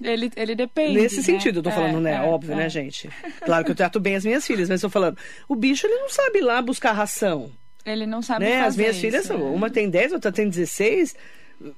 Ele, 0.00 0.30
ele 0.36 0.54
depende. 0.54 0.94
Nesse 0.94 1.16
né? 1.18 1.22
sentido, 1.22 1.58
eu 1.58 1.62
tô 1.62 1.70
É, 1.70 1.72
falando, 1.72 2.00
né? 2.00 2.14
é, 2.14 2.20
Óbvio, 2.22 2.52
é. 2.52 2.56
né, 2.56 2.68
gente? 2.68 3.08
Claro 3.44 3.64
que 3.64 3.70
eu 3.70 3.74
trato 3.74 3.98
bem 4.00 4.14
as 4.16 4.24
minhas 4.24 4.46
filhas, 4.46 4.68
mas 4.68 4.80
tô 4.80 4.88
falando, 4.88 5.16
o 5.48 5.54
bicho 5.54 5.86
ele 5.86 5.96
não 5.98 6.08
sabe 6.08 6.38
ir 6.38 6.42
lá 6.42 6.60
buscar 6.62 6.92
ração. 6.92 7.50
Ele 7.84 8.06
não 8.06 8.22
sabe 8.22 8.44
né? 8.44 8.60
As 8.60 8.76
minhas 8.76 8.96
isso, 8.96 9.04
filhas, 9.04 9.28
né? 9.28 9.34
uma 9.36 9.68
tem 9.68 9.90
10, 9.90 10.12
outra 10.12 10.30
tem 10.30 10.48
16. 10.48 11.16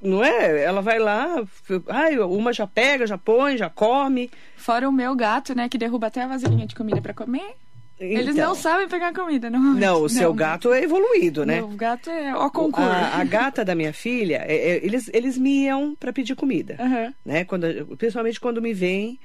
Não 0.01 0.25
é? 0.25 0.63
Ela 0.63 0.81
vai 0.81 0.99
lá, 0.99 1.43
ai, 1.89 2.19
uma 2.19 2.53
já 2.53 2.67
pega, 2.67 3.07
já 3.07 3.19
põe, 3.19 3.57
já 3.57 3.69
come. 3.69 4.31
Fora 4.57 4.89
o 4.89 4.93
meu 4.93 5.15
gato, 5.15 5.55
né, 5.55 5.69
que 5.69 5.77
derruba 5.77 6.07
até 6.07 6.23
a 6.23 6.27
vasilhinha 6.27 6.67
de 6.67 6.75
comida 6.75 7.03
pra 7.03 7.13
comer. 7.13 7.55
Eles 8.01 8.35
Então, 8.35 8.49
não 8.49 8.55
sabem 8.57 8.89
pegar 8.89 9.13
comida, 9.15 9.49
não. 9.49 9.61
Não, 9.75 10.03
o 10.03 10.09
seu 10.09 10.35
gato 10.35 10.73
é 10.73 10.83
evoluído, 10.83 11.47
né? 11.47 11.57
Meu 11.57 11.69
gato 11.69 12.11
é 12.11 12.35
ó 12.35 12.51
concurso. 12.51 12.89
A, 12.91 13.21
a 13.21 13.25
gata 13.25 13.65
da 13.65 13.75
minha 13.75 13.93
filha, 13.93 14.45
é- 14.47 14.55
é, 14.73 14.85
eles, 14.85 15.09
eles 15.13 15.39
miam 15.39 15.95
para 15.95 16.13
pedir 16.13 16.35
comida, 16.35 16.77
Aham. 16.81 17.15
né? 17.25 17.45
Quando, 17.45 17.67
principalmente 17.97 18.41
quando 18.41 18.61
me 18.61 18.75
vêm 18.75 19.19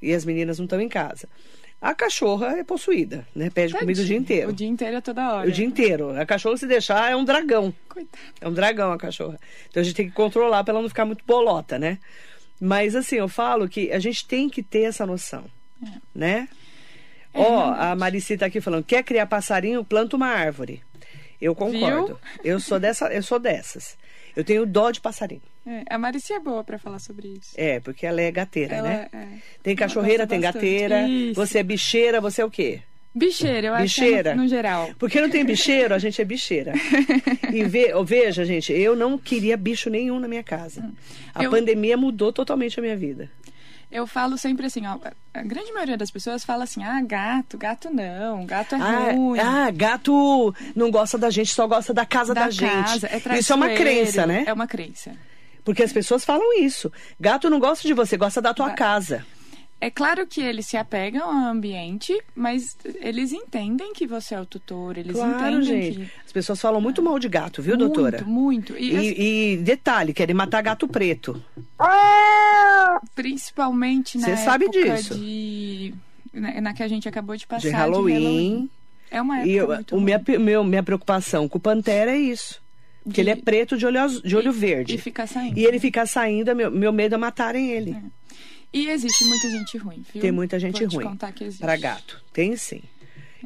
e 0.00 0.14
as 0.14 0.24
meninas 0.24 0.58
não 0.58 0.64
estão 0.64 0.80
em 0.80 0.88
casa. 0.88 1.28
A 1.80 1.94
cachorra 1.94 2.56
é 2.58 2.64
possuída, 2.64 3.26
né? 3.34 3.50
Pede 3.50 3.74
comida 3.74 4.00
o 4.00 4.04
dia 4.04 4.14
Tadinho. 4.16 4.20
inteiro. 4.22 4.48
O 4.48 4.52
dia 4.54 4.66
inteiro 4.66 4.96
é 4.96 5.00
toda 5.02 5.34
hora. 5.34 5.48
O 5.48 5.52
dia 5.52 5.64
inteiro. 5.66 6.18
A 6.18 6.24
cachorra, 6.24 6.56
se 6.56 6.66
deixar, 6.66 7.10
é 7.12 7.14
um 7.14 7.22
dragão. 7.24 7.72
Coitado. 7.86 8.18
É 8.40 8.48
um 8.48 8.52
dragão 8.52 8.92
a 8.92 8.96
cachorra. 8.98 9.38
Então 9.68 9.82
a 9.82 9.84
gente 9.84 9.94
tem 9.94 10.06
que 10.08 10.14
controlar 10.14 10.64
para 10.64 10.72
ela 10.72 10.80
não 10.80 10.88
ficar 10.88 11.04
muito 11.04 11.22
bolota, 11.26 11.78
né? 11.78 11.98
Mas 12.58 12.96
assim, 12.96 13.16
eu 13.16 13.28
falo 13.28 13.68
que 13.68 13.92
a 13.92 13.98
gente 13.98 14.26
tem 14.26 14.48
que 14.48 14.62
ter 14.62 14.84
essa 14.84 15.04
noção, 15.04 15.44
né? 16.14 16.48
É, 17.36 17.40
Ó, 17.40 17.58
realmente. 17.58 17.80
a 17.82 17.96
Marici 17.96 18.36
tá 18.36 18.46
aqui 18.46 18.60
falando, 18.60 18.84
quer 18.84 19.02
criar 19.02 19.26
passarinho, 19.26 19.84
planta 19.84 20.16
uma 20.16 20.28
árvore. 20.28 20.82
Eu 21.40 21.54
concordo. 21.54 22.18
Eu 22.42 22.58
sou 22.58 22.78
dessa, 22.80 23.06
eu 23.12 23.22
sou 23.22 23.38
dessas. 23.38 23.96
Eu 24.34 24.42
tenho 24.44 24.64
dó 24.66 24.90
de 24.90 25.00
passarinho. 25.00 25.42
É, 25.66 25.82
a 25.90 25.98
Maricia 25.98 26.36
é 26.36 26.40
boa 26.40 26.62
pra 26.64 26.78
falar 26.78 26.98
sobre 26.98 27.28
isso. 27.28 27.52
É, 27.56 27.80
porque 27.80 28.06
ela 28.06 28.20
é 28.20 28.30
gateira, 28.30 28.76
Ela 28.76 28.88
né? 28.88 29.08
é- 29.12 29.26
Tem 29.62 29.74
cachorreira, 29.76 30.26
tem 30.26 30.40
bastante. 30.40 30.62
gateira. 30.64 31.08
Isso. 31.08 31.34
Você 31.34 31.58
é 31.58 31.62
bicheira, 31.62 32.20
você 32.20 32.40
é 32.40 32.44
o 32.44 32.50
quê? 32.50 32.80
Bicheira, 33.14 33.68
eu 33.68 33.74
acho 33.74 33.82
Bicheira. 33.84 34.22
que 34.24 34.28
é 34.28 34.34
no, 34.34 34.42
no 34.42 34.48
geral. 34.48 34.90
Porque 34.98 35.20
não 35.20 35.30
tem 35.30 35.42
bicheiro, 35.44 35.94
a 35.94 35.98
gente 35.98 36.20
é 36.20 36.24
bicheira. 36.24 36.72
E 37.52 37.64
ve- 37.64 37.92
veja, 38.04 38.44
gente, 38.44 38.72
eu 38.72 38.94
não 38.94 39.16
queria 39.16 39.56
bicho 39.56 39.88
nenhum 39.88 40.20
na 40.20 40.28
minha 40.28 40.42
casa. 40.42 40.90
A 41.34 41.44
Eu- 41.44 41.50
pandemia 41.50 41.96
mudou 41.96 42.30
totalmente 42.32 42.78
a 42.78 42.82
minha 42.82 42.96
vida. 42.96 43.30
Eu 43.90 44.06
falo 44.06 44.36
sempre 44.36 44.66
assim, 44.66 44.84
ó, 44.86 44.98
a 45.32 45.42
grande 45.42 45.72
maioria 45.72 45.96
das 45.96 46.10
pessoas 46.10 46.44
fala 46.44 46.64
assim, 46.64 46.82
ah, 46.82 47.00
gato, 47.02 47.56
gato 47.56 47.88
não, 47.88 48.44
gato 48.44 48.74
é 48.74 48.78
Ah, 48.80 49.12
ruim. 49.12 49.38
ah, 49.38 49.70
gato 49.70 50.54
não 50.74 50.90
gosta 50.90 51.16
da 51.16 51.30
gente, 51.30 51.54
só 51.54 51.66
gosta 51.68 51.94
da 51.94 52.04
casa 52.04 52.34
da, 52.34 52.44
da 52.46 52.50
gente. 52.50 52.70
casa, 53.00 53.06
é 53.06 53.38
isso 53.38 53.52
é 53.52 53.56
uma 53.56 53.68
crença, 53.68 54.26
né? 54.26 54.44
É 54.46 54.52
uma 54.52 54.66
crença. 54.66 55.12
Porque 55.64 55.82
as 55.82 55.92
pessoas 55.92 56.24
falam 56.24 56.52
isso. 56.60 56.92
Gato 57.18 57.48
não 57.50 57.58
gosta 57.60 57.86
de 57.86 57.94
você, 57.94 58.16
gosta 58.16 58.40
da 58.42 58.52
tua 58.54 58.68
Ga- 58.68 58.74
casa. 58.74 59.26
É 59.78 59.90
claro 59.90 60.26
que 60.26 60.40
eles 60.40 60.66
se 60.66 60.76
apegam 60.76 61.22
ao 61.28 61.52
ambiente, 61.52 62.18
mas 62.34 62.76
eles 63.00 63.30
entendem 63.32 63.92
que 63.92 64.06
você 64.06 64.34
é 64.34 64.40
o 64.40 64.46
tutor, 64.46 64.96
eles 64.96 65.12
Claro, 65.12 65.58
entendem 65.60 65.62
gente. 65.92 65.98
que... 65.98 66.10
As 66.24 66.32
pessoas 66.32 66.60
falam 66.60 66.80
muito 66.80 67.02
mal 67.02 67.18
de 67.18 67.28
gato, 67.28 67.60
viu, 67.60 67.76
muito, 67.76 67.92
doutora? 67.92 68.24
Muito, 68.24 68.74
E, 68.78 68.96
assim, 68.96 69.06
E, 69.18 69.52
e 69.52 69.56
detalhe, 69.58 70.14
querem 70.14 70.34
matar 70.34 70.62
gato 70.62 70.88
preto. 70.88 71.42
principalmente 73.14 74.18
na 74.18 74.26
Você 74.28 74.36
sabe 74.38 74.64
época 74.66 74.94
disso. 74.96 75.14
de... 75.14 75.94
Na, 76.32 76.60
na 76.60 76.74
que 76.74 76.82
a 76.82 76.88
gente 76.88 77.08
acabou 77.08 77.36
de 77.36 77.46
passar 77.46 77.68
De 77.68 77.74
Halloween. 77.74 78.70
É 79.10 79.20
uma 79.22 79.36
época 79.38 79.48
E 79.50 79.56
eu- 79.56 79.68
muito 79.68 79.96
o 79.96 80.00
minha, 80.00 80.22
meu, 80.40 80.64
minha 80.64 80.82
preocupação 80.82 81.48
com 81.48 81.58
o 81.58 81.60
Pantera 81.60 82.10
é 82.12 82.18
isso. 82.18 82.60
Que 83.04 83.10
De- 83.12 83.20
ele 83.20 83.30
é 83.30 83.36
preto 83.36 83.76
de 83.78 83.86
olho, 83.86 84.20
de 84.22 84.36
olho 84.36 84.52
verde. 84.52 84.96
E 84.96 84.98
ficar 84.98 85.26
saindo. 85.26 85.56
E 85.58 85.64
ele 85.64 85.78
ficar 85.78 86.06
saindo, 86.06 86.50
é 86.50 86.54
meu, 86.54 86.70
meu 86.70 86.92
medo 86.92 87.14
é 87.14 87.18
matarem 87.18 87.70
ele. 87.70 87.96
E 88.72 88.88
existe 88.88 89.24
muita 89.24 89.48
gente 89.50 89.78
ruim, 89.78 90.04
viu? 90.12 90.20
Tem 90.20 90.32
muita 90.32 90.58
gente 90.58 90.84
Vou 90.86 90.96
ruim 90.96 91.06
contar 91.06 91.32
que 91.32 91.44
existe. 91.44 91.60
Para 91.60 91.76
gato. 91.76 92.22
Tem 92.32 92.56
sim. 92.56 92.82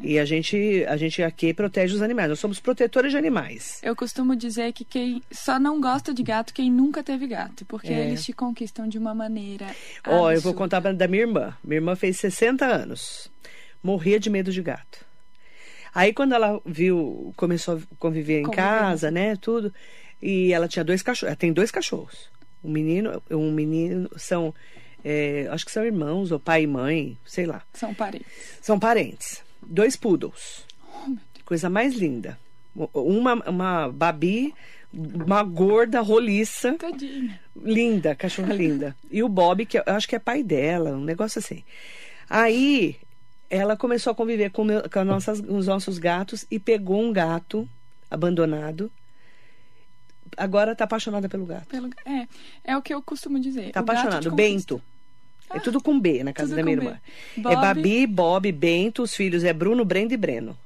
E 0.02 0.18
a 0.18 0.24
gente, 0.24 0.84
a 0.88 0.96
gente 0.96 1.22
aqui 1.22 1.52
protege 1.52 1.94
os 1.94 2.00
animais. 2.00 2.28
Nós 2.30 2.40
somos 2.40 2.58
protetores 2.58 3.12
de 3.12 3.18
animais. 3.18 3.80
Eu 3.82 3.94
costumo 3.94 4.34
dizer 4.34 4.72
que 4.72 4.84
quem 4.84 5.22
só 5.30 5.58
não 5.58 5.80
gosta 5.80 6.14
de 6.14 6.22
gato 6.22 6.54
quem 6.54 6.70
nunca 6.70 7.02
teve 7.02 7.26
gato, 7.26 7.64
porque 7.66 7.92
É. 7.92 8.06
eles 8.06 8.24
te 8.24 8.32
conquistam 8.32 8.88
de 8.88 8.96
uma 8.98 9.14
maneira. 9.14 9.66
Ó, 10.06 10.30
eu 10.32 10.40
vou 10.40 10.54
contar 10.54 10.80
pra- 10.80 10.92
da 10.92 11.06
minha 11.06 11.22
irmã. 11.24 11.54
Minha 11.62 11.78
irmã 11.78 11.94
fez 11.96 12.16
60 12.18 12.64
anos. 12.66 13.30
Morria 13.82 14.18
de 14.18 14.30
medo 14.30 14.50
de 14.50 14.62
gato. 14.62 15.04
Aí 15.94 16.12
quando 16.14 16.34
ela 16.34 16.60
viu, 16.64 17.32
começou 17.36 17.76
a 17.76 17.80
conviver 17.98 18.40
em 18.40 18.44
Conviver. 18.44 18.62
casa, 18.62 19.10
né, 19.10 19.36
tudo, 19.36 19.72
e 20.22 20.52
ela 20.52 20.68
tinha 20.68 20.84
dois 20.84 21.02
cachorros, 21.02 21.28
ela 21.30 21.36
tem 21.36 21.52
dois 21.52 21.70
cachorros. 21.70 22.30
Um 22.62 22.70
menino, 22.70 23.20
um 23.30 23.50
menino, 23.50 24.08
são, 24.16 24.54
é, 25.04 25.48
acho 25.50 25.64
que 25.64 25.72
são 25.72 25.84
irmãos, 25.84 26.30
ou 26.32 26.38
pai 26.40 26.62
e 26.62 26.66
mãe, 26.66 27.18
sei 27.24 27.46
lá. 27.46 27.62
São 27.72 27.94
parentes. 27.94 28.26
São 28.60 28.78
parentes. 28.78 29.42
Dois 29.62 29.96
poodles. 29.96 30.64
Oh. 30.94 31.16
Coisa 31.44 31.68
mais 31.68 31.94
linda. 31.94 32.38
Uma, 32.94 33.34
uma 33.48 33.88
babi, 33.90 34.54
uma 34.92 35.42
gorda, 35.42 36.00
roliça 36.00 36.74
Tadinha. 36.74 37.40
linda, 37.60 38.14
cachorra 38.14 38.54
linda. 38.54 38.96
E 39.10 39.22
o 39.22 39.28
Bob, 39.28 39.66
que 39.66 39.78
eu 39.78 39.82
acho 39.86 40.08
que 40.08 40.14
é 40.16 40.18
pai 40.20 40.42
dela, 40.42 40.90
um 40.92 41.04
negócio 41.04 41.38
assim. 41.40 41.64
Aí 42.28 42.96
ela 43.48 43.76
começou 43.76 44.12
a 44.12 44.14
conviver 44.14 44.50
com, 44.50 44.62
meu- 44.64 44.88
com 44.88 45.00
as 45.00 45.06
nossas, 45.06 45.40
os 45.40 45.66
nossos 45.66 45.98
gatos 45.98 46.46
e 46.50 46.58
pegou 46.60 47.02
um 47.02 47.12
gato 47.12 47.68
abandonado. 48.08 48.90
Agora 50.36 50.76
tá 50.76 50.84
apaixonada 50.84 51.28
pelo 51.28 51.44
gato. 51.44 51.66
Pelo... 51.66 51.90
É, 52.06 52.28
é 52.64 52.76
o 52.76 52.82
que 52.82 52.94
eu 52.94 53.02
costumo 53.02 53.40
dizer. 53.40 53.72
Tá 53.72 53.80
apaixonado. 53.80 54.30
Bento. 54.30 54.80
É 55.52 55.58
tudo 55.58 55.80
com 55.80 55.98
B 55.98 56.22
na 56.24 56.32
casa 56.32 56.48
tudo 56.50 56.56
da 56.56 56.62
minha 56.62 56.76
irmã. 56.76 57.00
É 57.36 57.40
Bob. 57.40 57.54
Babi, 57.56 58.06
Bob, 58.06 58.52
Bento, 58.52 59.02
os 59.02 59.14
filhos 59.14 59.42
é 59.44 59.52
Bruno, 59.52 59.84
Brenda 59.84 60.14
e 60.14 60.16
Breno. 60.16 60.56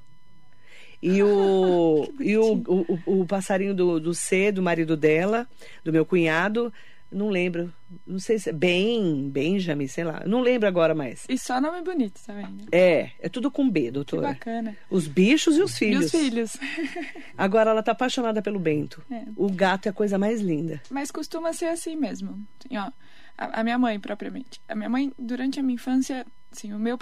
E 1.02 1.22
o, 1.22 2.08
e 2.20 2.36
o, 2.36 2.54
o, 2.66 3.20
o- 3.20 3.26
passarinho 3.26 3.74
do, 3.74 4.00
do 4.00 4.14
C, 4.14 4.50
do 4.52 4.62
marido 4.62 4.96
dela, 4.96 5.46
do 5.84 5.92
meu 5.92 6.04
cunhado, 6.06 6.72
não 7.12 7.28
lembro. 7.28 7.72
Não 8.06 8.18
sei 8.18 8.38
se 8.38 8.48
é 8.50 8.52
Ben, 8.52 9.28
Benjamin, 9.30 9.86
sei 9.86 10.02
lá. 10.02 10.22
Não 10.26 10.40
lembro 10.40 10.66
agora 10.66 10.94
mais. 10.94 11.24
E 11.28 11.38
só 11.38 11.60
nome 11.60 11.80
bonito, 11.82 12.20
tá 12.26 12.32
vendo? 12.32 12.66
É, 12.72 13.10
é 13.20 13.28
tudo 13.28 13.50
com 13.50 13.68
B, 13.70 13.82
Que 13.82 13.90
doutora. 13.92 14.28
bacana. 14.28 14.76
Os 14.90 15.06
bichos 15.06 15.56
e 15.56 15.62
os 15.62 15.74
E 15.74 15.78
filhos. 15.78 16.04
os 16.06 16.10
filhos. 16.10 16.56
Agora 17.38 17.70
ela 17.70 17.82
tá 17.82 17.92
apaixonada 17.92 18.42
pelo 18.42 18.58
Bento. 18.58 19.00
É. 19.10 19.22
O 19.36 19.48
gato 19.50 19.86
é 19.86 19.90
a 19.90 19.92
coisa 19.92 20.18
mais 20.18 20.40
linda. 20.40 20.82
Mas 20.90 21.10
costuma 21.10 21.52
ser 21.52 21.66
assim 21.66 21.94
mesmo. 21.94 22.30
Assim, 22.64 22.76
ó, 22.76 22.90
a, 23.36 23.60
a 23.60 23.64
minha 23.64 23.78
mãe, 23.78 23.98
propriamente. 24.00 24.60
A 24.68 24.74
minha 24.74 24.88
mãe, 24.88 25.12
durante 25.18 25.58
a 25.60 25.62
minha 25.62 25.74
infância, 25.74 26.26
assim, 26.52 26.72
o 26.72 26.78
meu. 26.78 26.98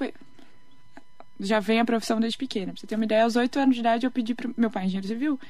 Já 1.41 1.59
vem 1.61 1.80
a 1.80 1.85
profissão 1.85 2.20
desde 2.20 2.39
pequena. 2.39 2.72
Pra 2.72 2.80
você 2.80 2.87
ter 2.87 2.95
uma 2.95 3.05
ideia, 3.05 3.24
aos 3.24 3.37
oito 3.37 3.59
anos 3.59 3.74
de 3.74 3.80
idade, 3.80 4.07
eu 4.07 4.11
pedi 4.11 4.35
pro 4.35 4.55
meu 4.57 4.70
pai, 4.70 4.85
engenheiro 4.85 5.09
civil, 5.09 5.41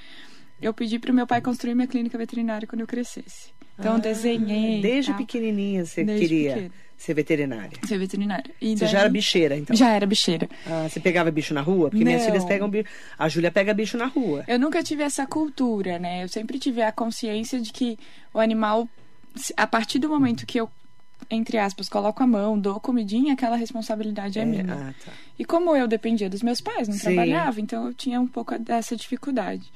eu 0.60 0.72
pedi 0.72 0.98
pro 0.98 1.12
meu 1.12 1.26
pai 1.26 1.40
construir 1.40 1.74
minha 1.74 1.86
clínica 1.86 2.16
veterinária 2.16 2.66
quando 2.66 2.80
eu 2.80 2.86
crescesse. 2.86 3.50
Então, 3.78 3.94
eu 3.96 4.00
desenhei. 4.00 4.78
Ah, 4.78 4.82
Desde 4.82 5.14
pequenininha 5.14 5.84
você 5.84 6.04
Desde 6.04 6.26
queria 6.28 6.54
pequena. 6.54 6.74
ser 6.96 7.14
veterinária. 7.14 7.78
Ser 7.86 7.98
veterinária. 7.98 8.50
E 8.60 8.76
Você 8.76 8.84
daí- 8.84 8.92
já 8.92 8.98
era 9.00 9.08
bicheira, 9.08 9.56
então? 9.56 9.74
Já 9.76 9.90
era 9.90 10.06
bicheira. 10.06 10.48
Ah, 10.66 10.88
você 10.88 11.00
pegava 11.00 11.30
bicho 11.30 11.52
na 11.52 11.60
rua? 11.62 11.90
Porque 11.90 12.04
minhas 12.04 12.20
Não. 12.22 12.28
filhas 12.28 12.44
pegam 12.44 12.68
bicho. 12.70 12.88
A 13.18 13.28
Júlia 13.28 13.50
pega 13.50 13.74
bicho 13.74 13.96
na 13.98 14.06
rua. 14.06 14.44
Eu 14.46 14.58
nunca 14.58 14.82
tive 14.82 15.02
essa 15.02 15.26
cultura, 15.26 15.98
né? 15.98 16.22
Eu 16.22 16.28
sempre 16.28 16.58
tive 16.58 16.80
a 16.82 16.92
consciência 16.92 17.58
de 17.60 17.72
que 17.72 17.98
o 18.32 18.38
animal, 18.38 18.88
a 19.56 19.66
partir 19.66 19.98
do 19.98 20.08
momento 20.08 20.46
que 20.46 20.58
eu, 20.60 20.68
entre 21.30 21.56
aspas, 21.58 21.88
coloco 21.88 22.22
a 22.22 22.26
mão, 22.26 22.58
dou 22.58 22.78
comidinha, 22.80 23.32
aquela 23.34 23.56
responsabilidade 23.56 24.38
é, 24.38 24.44
minha. 24.44 24.64
Ah, 24.68 24.94
tá. 25.04 25.12
E 25.38 25.44
como 25.44 25.74
eu 25.76 25.86
dependia 25.88 26.28
dos 26.28 26.42
meus 26.42 26.60
pais, 26.60 26.88
não 26.88 26.94
Sim. 26.96 27.02
trabalhava, 27.02 27.60
então 27.60 27.86
eu 27.86 27.94
tinha 27.94 28.20
um 28.20 28.26
pouco 28.26 28.58
dessa 28.58 28.96
dificuldade. 28.96 29.70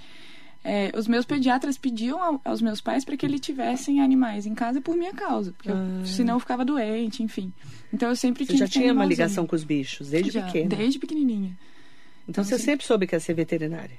É, 0.64 0.90
os 0.96 1.07
meus 1.07 1.24
pediatras 1.24 1.78
pediam 1.78 2.20
ao- 2.20 2.40
aos 2.44 2.61
meus 2.61 2.80
pais 2.80 3.04
para 3.04 3.16
que 3.16 3.24
eles 3.24 3.40
tivessem 3.40 4.00
animais 4.00 4.46
em 4.46 4.54
casa 4.54 4.80
por 4.80 4.96
minha 4.96 5.12
causa, 5.12 5.52
porque 5.52 5.70
eu- 5.70 6.04
senão 6.04 6.34
eu 6.34 6.40
ficava 6.40 6.64
doente, 6.64 7.22
enfim. 7.22 7.52
Então 7.92 8.09
eu 8.09 8.16
sempre 8.16 8.42
Ah. 8.42 8.46
Você 8.48 8.57
já 8.57 8.66
tinha 8.66 8.92
uma 8.92 9.04
ligação 9.04 9.46
com 9.46 9.54
os 9.54 9.62
bichos, 9.62 10.11
desde 10.11 10.32
Já, 10.32 10.42
pequena. 10.42 10.68
Desde 10.70 10.98
pequenininha. 10.98 11.57
Então 12.28 12.42
você 12.42 12.57
assim, 12.57 12.64
sempre 12.64 12.84
soube 12.84 13.07
que 13.07 13.14
ia 13.14 13.20
ser 13.20 13.34
veterinária. 13.34 13.96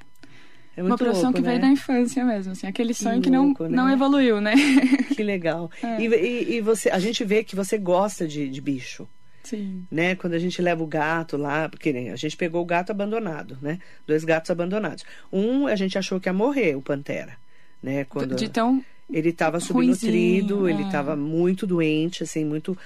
É 0.78 0.84
Uma 0.84 0.96
profissão 0.96 1.24
louco, 1.32 1.38
que 1.38 1.42
né? 1.42 1.50
veio 1.50 1.62
da 1.62 1.68
infância 1.68 2.24
mesmo, 2.24 2.52
assim, 2.52 2.68
aquele 2.68 2.94
sonho 2.94 3.20
que, 3.20 3.30
louco, 3.32 3.64
não, 3.64 3.70
né? 3.70 3.76
não 3.78 3.90
evoluiu, 3.90 4.40
né? 4.40 4.54
Que 5.16 5.24
legal. 5.24 5.72
É. 5.84 6.00
E, 6.00 6.06
e- 6.08 6.56
e 6.58 6.62
você, 6.62 6.90
a 6.92 7.00
gente 7.00 7.26
vê 7.26 7.44
que 7.44 7.56
você 7.56 7.78
gosta 7.80 8.28
de, 8.28 8.48
de 8.48 8.62
bicho. 8.62 9.08
Sim. 9.44 9.86
né? 9.90 10.14
Quando 10.14 10.34
a 10.34 10.40
gente 10.40 10.62
leva 10.62 10.84
o 10.84 10.88
gato 10.88 11.38
lá, 11.38 11.70
porque 11.70 11.94
né, 11.94 12.12
a 12.12 12.16
gente 12.18 12.36
pegou 12.36 12.62
o 12.62 12.66
gato 12.66 12.92
abandonado, 12.92 13.58
né? 13.62 13.80
Dois 14.06 14.26
gatos 14.26 14.52
abandonados. 14.52 15.06
Um 15.32 15.66
a 15.68 15.76
gente 15.76 15.98
achou 15.98 16.20
que 16.20 16.28
ia 16.28 16.34
morrer, 16.34 16.76
o 16.76 16.82
Pantera, 16.82 17.38
né? 17.82 18.04
Quando 18.04 18.36
De 18.36 18.50
tão 18.50 18.84
ele 19.10 19.30
estava 19.30 19.60
subnutrido, 19.62 20.68
ele 20.68 20.84
é. 20.84 20.86
estava 20.86 21.16
muito 21.16 21.66
doente, 21.66 22.24
assim, 22.24 22.44
muito 22.44 22.78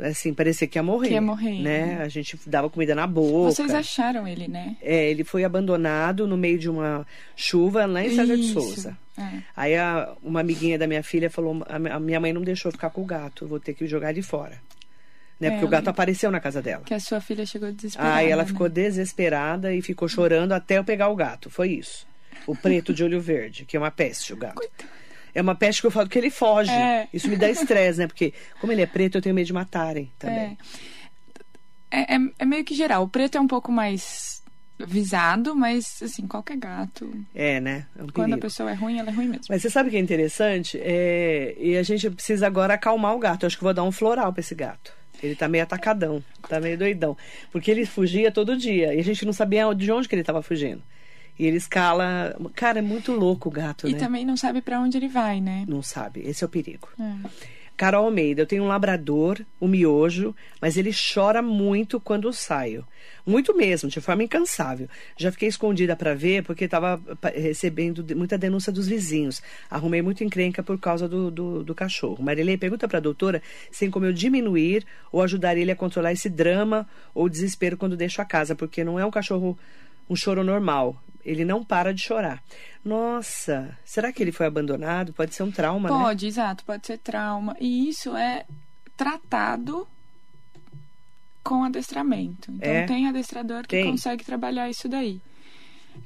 assim, 0.00 0.32
parecia 0.34 0.66
que 0.66 0.78
ia 0.78 0.82
morrer, 0.82 1.08
Que 1.08 1.14
ia 1.14 1.20
morrer, 1.20 1.62
né? 1.62 1.86
né? 1.96 2.02
A 2.02 2.08
gente 2.08 2.38
dava 2.46 2.68
comida 2.70 2.94
na 2.94 3.06
boca. 3.06 3.50
Vocês 3.52 3.72
acharam 3.74 4.26
ele, 4.26 4.46
né? 4.48 4.76
É, 4.80 5.10
ele 5.10 5.24
foi 5.24 5.44
abandonado 5.44 6.26
no 6.26 6.36
meio 6.36 6.58
de 6.58 6.68
uma 6.68 7.06
chuva 7.36 7.86
lá 7.86 8.04
em 8.04 8.14
César 8.14 8.36
de. 8.36 8.44
Souza. 8.52 8.96
É. 9.18 9.42
Aí 9.56 9.76
a- 9.76 10.14
uma 10.22 10.40
amiguinha 10.40 10.78
da 10.78 10.86
minha 10.86 11.02
filha 11.02 11.28
falou: 11.28 11.64
a 11.68 11.78
mi- 11.78 11.90
a 11.90 11.98
minha 12.00 12.20
mãe 12.20 12.32
não 12.32 12.42
deixou 12.42 12.70
ficar 12.70 12.90
com 12.90 13.02
o 13.02 13.04
gato, 13.04 13.44
eu 13.44 13.48
vou 13.48 13.58
ter 13.60 13.74
que 13.74 13.86
jogar 13.86 14.10
ele 14.10 14.22
fora. 14.22 14.60
Né? 15.40 15.48
É, 15.48 15.50
Porque 15.52 15.64
o 15.64 15.68
gato 15.68 15.88
apareceu 15.88 16.30
na 16.32 16.40
casa 16.40 16.60
dela. 16.60 16.82
Que 16.84 16.94
a 16.94 16.98
sua 17.00 17.20
filha 17.20 17.46
chegou 17.46 17.70
desesperada. 17.72 18.14
Aí 18.16 18.28
ela 18.30 18.42
né? 18.42 18.48
ficou 18.48 18.68
desesperada 18.68 19.72
e 19.72 19.80
ficou 19.80 20.08
chorando 20.08 20.50
até 20.52 20.78
eu 20.78 20.84
pegar 20.84 21.08
o 21.08 21.14
gato. 21.16 21.48
Foi 21.48 21.68
isso. 21.70 22.06
O 22.46 22.56
preto 22.56 22.92
de 22.94 23.04
olho 23.04 23.20
verde, 23.20 23.64
que 23.64 23.76
é 23.76 23.80
uma 23.80 23.90
peste, 23.90 24.32
o 24.32 24.36
gato. 24.36 24.54
Coitado. 24.56 24.97
É 25.38 25.42
uma 25.42 25.54
peste 25.54 25.80
que 25.80 25.86
eu 25.86 25.90
falo 25.92 26.08
que 26.08 26.18
ele 26.18 26.30
foge. 26.30 26.70
É. 26.70 27.06
Isso 27.14 27.28
me 27.28 27.36
dá 27.36 27.48
estresse, 27.48 28.00
né? 28.00 28.06
Porque, 28.08 28.34
como 28.60 28.72
ele 28.72 28.82
é 28.82 28.86
preto, 28.86 29.18
eu 29.18 29.22
tenho 29.22 29.34
medo 29.34 29.46
de 29.46 29.52
matarem 29.52 30.10
também. 30.18 30.58
É. 31.90 32.00
É, 32.00 32.14
é- 32.16 32.30
é 32.40 32.44
meio 32.44 32.64
que 32.64 32.74
geral. 32.74 33.04
O 33.04 33.08
preto 33.08 33.38
é 33.38 33.40
um 33.40 33.46
pouco 33.46 33.70
mais 33.70 34.42
visado, 34.78 35.54
mas, 35.54 36.02
assim, 36.02 36.26
qualquer 36.26 36.56
gato. 36.56 37.08
É, 37.34 37.60
né? 37.60 37.86
É 37.96 38.02
um 38.02 38.08
Quando 38.08 38.34
a 38.34 38.38
pessoa 38.38 38.70
é 38.70 38.74
ruim, 38.74 38.98
ela 38.98 39.10
é 39.10 39.12
ruim 39.12 39.28
mesmo. 39.28 39.44
Mas 39.48 39.62
você 39.62 39.70
sabe 39.70 39.88
o 39.88 39.90
que 39.92 39.96
é 39.96 40.00
interessante? 40.00 40.78
É... 40.80 41.54
E 41.58 41.76
a 41.76 41.82
gente 41.82 42.10
precisa 42.10 42.46
agora 42.46 42.74
acalmar 42.74 43.14
o 43.14 43.18
gato. 43.18 43.44
Eu 43.44 43.46
acho 43.46 43.56
que 43.56 43.64
vou 43.64 43.72
dar 43.74 43.84
um 43.84 43.92
floral 43.92 44.32
pra 44.32 44.40
esse 44.40 44.54
gato. 44.56 44.92
Ele 45.22 45.34
tá 45.34 45.48
meio 45.48 45.64
atacadão, 45.64 46.22
tá 46.48 46.60
meio 46.60 46.76
doidão. 46.78 47.16
Porque 47.50 47.70
ele 47.70 47.84
fugia 47.86 48.30
todo 48.30 48.56
dia 48.56 48.94
e 48.94 49.00
a 49.00 49.04
gente 49.04 49.24
não 49.24 49.32
sabia 49.32 49.72
de 49.74 49.90
onde 49.90 50.08
que 50.08 50.14
ele 50.14 50.22
tava 50.22 50.42
fugindo. 50.42 50.82
E 51.38 51.46
ele 51.46 51.56
escala. 51.56 52.36
Cara, 52.54 52.80
é 52.80 52.82
muito 52.82 53.12
louco 53.12 53.48
o 53.48 53.52
gato, 53.52 53.88
E 53.88 53.92
né? 53.92 53.98
também 53.98 54.24
não 54.24 54.36
sabe 54.36 54.60
pra 54.60 54.80
onde 54.80 54.96
ele 54.96 55.08
vai, 55.08 55.40
né? 55.40 55.64
Não 55.68 55.82
sabe. 55.82 56.20
Esse 56.24 56.42
é 56.42 56.46
o 56.46 56.50
perigo. 56.50 56.88
É. 56.98 57.58
Carol 57.78 58.06
Almeida, 58.06 58.42
eu 58.42 58.46
tenho 58.46 58.64
um 58.64 58.66
labrador, 58.66 59.38
o 59.60 59.68
miojo, 59.68 60.34
mas 60.60 60.76
ele 60.76 60.90
chora 60.92 61.40
muito 61.40 62.00
quando 62.00 62.32
saio. 62.32 62.84
Muito 63.24 63.56
mesmo, 63.56 63.88
de 63.88 64.00
forma 64.00 64.24
incansável. 64.24 64.88
Já 65.16 65.30
fiquei 65.30 65.48
escondida 65.48 65.94
para 65.94 66.12
ver 66.12 66.42
porque 66.42 66.64
estava 66.64 67.00
recebendo 67.36 68.04
muita 68.16 68.36
denúncia 68.36 68.72
dos 68.72 68.88
vizinhos. 68.88 69.40
Arrumei 69.70 70.02
muito 70.02 70.24
encrenca 70.24 70.60
por 70.60 70.76
causa 70.80 71.08
do, 71.08 71.30
do, 71.30 71.62
do 71.62 71.72
cachorro. 71.72 72.20
Marilei 72.20 72.56
pergunta 72.56 72.88
para 72.88 72.98
a 72.98 73.00
doutora 73.00 73.40
se 73.70 73.78
tem 73.80 73.90
como 73.92 74.06
eu 74.06 74.12
diminuir 74.12 74.84
ou 75.12 75.22
ajudar 75.22 75.56
ele 75.56 75.70
a 75.70 75.76
controlar 75.76 76.10
esse 76.10 76.28
drama 76.28 76.84
ou 77.14 77.28
desespero 77.28 77.76
quando 77.76 77.96
deixo 77.96 78.20
a 78.20 78.24
casa, 78.24 78.56
porque 78.56 78.82
não 78.82 78.98
é 78.98 79.06
um 79.06 79.10
cachorro, 79.10 79.56
um 80.10 80.16
choro 80.16 80.42
normal. 80.42 81.00
Ele 81.24 81.44
não 81.44 81.64
para 81.64 81.92
de 81.92 82.02
chorar. 82.02 82.42
Nossa, 82.84 83.76
será 83.84 84.12
que 84.12 84.22
ele 84.22 84.32
foi 84.32 84.46
abandonado? 84.46 85.12
Pode 85.12 85.34
ser 85.34 85.42
um 85.42 85.50
trauma, 85.50 85.88
pode, 85.88 86.00
né? 86.00 86.04
Pode, 86.06 86.26
exato, 86.26 86.64
pode 86.64 86.86
ser 86.86 86.98
trauma. 86.98 87.56
E 87.60 87.88
isso 87.88 88.16
é 88.16 88.46
tratado 88.96 89.86
com 91.42 91.64
adestramento. 91.64 92.50
Então 92.52 92.70
é? 92.70 92.86
tem 92.86 93.08
adestrador 93.08 93.62
que 93.62 93.76
tem. 93.76 93.90
consegue 93.90 94.24
trabalhar 94.24 94.68
isso 94.70 94.88
daí. 94.88 95.20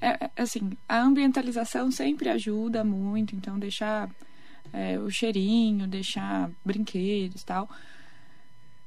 É, 0.01 0.25
é, 0.25 0.31
assim, 0.37 0.71
a 0.89 1.01
ambientalização 1.01 1.91
sempre 1.91 2.29
ajuda 2.29 2.83
muito, 2.83 3.37
então 3.37 3.59
deixar 3.59 4.11
é, 4.73 4.99
o 4.99 5.11
cheirinho, 5.11 5.87
deixar 5.87 6.51
brinquedos 6.65 7.43
tal. 7.43 7.69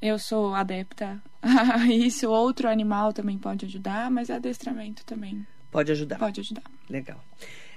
Eu 0.02 0.20
sou 0.20 0.54
adepta 0.54 1.22
a 1.42 1.86
isso. 1.88 2.30
Outro 2.30 2.68
animal 2.68 3.14
também 3.14 3.38
pode 3.38 3.66
ajudar, 3.66 4.12
mas 4.12 4.30
adestramento 4.30 5.06
também 5.06 5.46
Pode 5.76 5.92
ajudar. 5.92 6.18
Pode 6.18 6.40
ajudar. 6.40 6.64
Legal. 6.90 7.20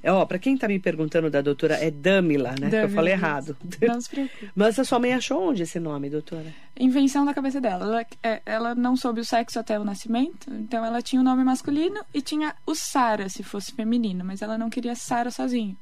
É, 0.01 0.13
ó, 0.13 0.25
para 0.25 0.39
quem 0.39 0.55
está 0.55 0.69
me 0.69 0.79
perguntando 0.79 1.29
da 1.29 1.41
doutora, 1.41 1.75
é 1.75 1.91
Damila, 1.91 2.51
né? 2.51 2.69
Damila, 2.69 2.71
que 2.71 2.85
eu 2.85 2.89
falei 2.91 3.13
errado. 3.13 3.57
Não 3.83 4.01
se 4.01 4.09
preocupe. 4.09 4.51
Mas 4.55 4.79
a 4.79 4.85
sua 4.85 5.01
mãe 5.01 5.13
achou 5.13 5.51
onde 5.51 5.65
esse 5.65 5.81
nome, 5.81 6.09
doutora? 6.09 6.55
Invenção 6.79 7.25
da 7.25 7.35
cabeça 7.35 7.61
dela. 7.61 7.85
Ela, 7.85 8.07
é, 8.23 8.43
ela 8.47 8.75
não 8.77 8.97
soube 8.97 9.21
o 9.21 9.25
sexo 9.25 9.59
até 9.59 9.79
o 9.79 9.85
nascimento, 9.85 10.49
então 10.55 10.85
ela 10.85 11.03
tinha 11.03 11.19
o 11.21 11.23
um 11.23 11.25
nome 11.25 11.43
masculino 11.43 12.01
e 12.15 12.23
tinha 12.23 12.55
o 12.65 12.75
Sara, 12.75 13.29
se 13.29 13.43
fosse 13.43 13.73
feminino, 13.73 14.25
mas 14.25 14.43
ela 14.43 14.57
não 14.57 14.71
queria 14.71 14.95
Sara 14.95 15.33
sozinho. 15.33 15.77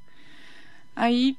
Aí, 0.95 1.37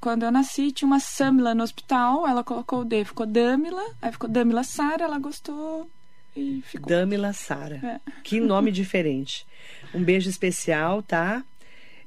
quando 0.00 0.22
eu 0.22 0.32
nasci, 0.32 0.72
tinha 0.72 0.86
uma 0.86 1.00
Samila 1.00 1.54
no 1.54 1.62
hospital, 1.62 2.26
ela 2.26 2.42
colocou 2.42 2.80
o 2.80 2.84
D, 2.86 3.04
ficou 3.04 3.26
Damila, 3.26 3.84
aí 4.00 4.10
ficou 4.10 4.30
Damila 4.30 4.64
Sara, 4.64 5.04
ela 5.04 5.18
gostou, 5.18 5.86
e 6.36 6.62
ficou. 6.64 6.88
Damila 6.88 7.32
Sara. 7.32 7.76
É. 7.76 8.10
Que 8.22 8.40
nome 8.40 8.70
diferente. 8.70 9.46
Um 9.94 10.02
beijo 10.02 10.28
especial, 10.28 11.02
tá? 11.02 11.44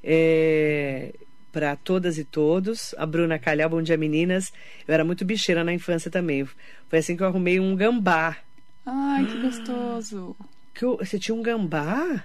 É, 0.04 1.14
para 1.52 1.76
todas 1.76 2.18
e 2.18 2.24
todos. 2.24 2.96
A 2.98 3.06
Bruna 3.06 3.38
Calhau, 3.38 3.70
bom 3.70 3.82
dia 3.82 3.98
meninas. 3.98 4.52
Eu 4.88 4.94
era 4.94 5.06
muito 5.06 5.24
bicheira 5.24 5.64
na 5.64 5.74
infância 5.74 6.10
também. 6.10 6.46
Foi 6.90 7.00
assim 7.00 7.16
que 7.16 7.24
eu 7.24 7.28
arrumei 7.28 7.60
um 7.60 7.76
gambá. 7.76 8.38
Ai, 8.86 9.26
que 9.26 9.40
gostoso. 9.40 10.36
Que 10.74 10.84
eu, 10.84 10.98
você 10.98 11.20
tinha 11.20 11.36
um 11.36 11.42
gambá? 11.42 12.24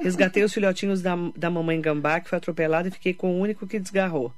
Resgatei 0.00 0.42
os 0.44 0.52
filhotinhos 0.52 1.02
da, 1.02 1.16
da 1.36 1.50
mamãe 1.50 1.80
gambá, 1.80 2.20
que 2.20 2.28
foi 2.28 2.38
atropelada, 2.38 2.88
e 2.88 2.90
fiquei 2.90 3.14
com 3.14 3.34
o 3.34 3.40
único 3.40 3.66
que 3.66 3.78
desgarrou. 3.78 4.32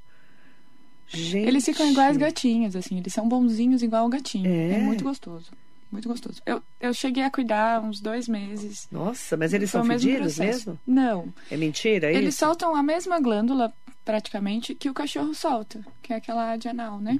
Gente. 1.08 1.48
Eles 1.48 1.64
ficam 1.64 1.90
iguais 1.90 2.16
gatinhos, 2.16 2.76
assim. 2.76 2.98
Eles 2.98 3.12
são 3.12 3.28
bonzinhos 3.28 3.82
igual 3.82 4.06
o 4.06 4.08
gatinho. 4.08 4.48
É, 4.48 4.74
é 4.74 4.78
muito 4.78 5.02
gostoso. 5.02 5.50
Muito 5.90 6.08
gostoso. 6.08 6.40
Eu, 6.46 6.62
eu 6.80 6.94
cheguei 6.94 7.24
a 7.24 7.30
cuidar 7.30 7.82
uns 7.82 8.00
dois 8.00 8.28
meses. 8.28 8.86
Nossa, 8.92 9.36
mas 9.36 9.52
eles 9.52 9.70
são 9.70 9.84
fedidos 9.84 10.38
mesmo, 10.38 10.72
mesmo? 10.72 10.80
Não. 10.86 11.34
É 11.50 11.56
mentira 11.56 12.12
é 12.12 12.14
Eles 12.14 12.34
isso? 12.34 12.44
soltam 12.44 12.76
a 12.76 12.82
mesma 12.82 13.18
glândula, 13.18 13.72
praticamente, 14.04 14.74
que 14.74 14.88
o 14.88 14.94
cachorro 14.94 15.34
solta. 15.34 15.84
Que 16.00 16.12
é 16.12 16.16
aquela 16.16 16.52
adianal, 16.52 17.00
né? 17.00 17.18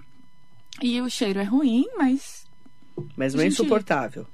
E 0.80 1.00
o 1.00 1.10
cheiro 1.10 1.40
é 1.40 1.42
ruim, 1.42 1.84
mas... 1.98 2.46
Mas 3.16 3.34
não 3.34 3.42
é 3.42 3.46
insuportável. 3.46 4.26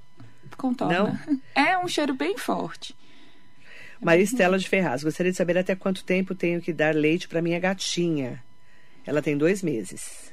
Contorna. 0.57 1.19
Não? 1.27 1.41
É 1.55 1.79
um 1.79 1.89
cheiro 1.89 2.15
bem 2.15 2.37
forte. 2.37 2.95
É 4.01 4.05
Maria 4.05 4.25
Estela 4.25 4.59
de 4.59 4.69
Ferraz, 4.69 5.03
gostaria 5.03 5.33
de 5.33 5.39
saber 5.39 5.57
até 5.57 5.75
quanto 5.75 6.05
tempo 6.05 6.35
tenho 6.35 6.61
que 6.61 6.73
dar 6.73 6.95
leite 6.95 7.27
para 7.27 7.41
minha 7.41 7.59
gatinha. 7.59 8.43
Ela 9.07 9.23
tem 9.23 9.37
dois 9.37 9.63
meses 9.63 10.31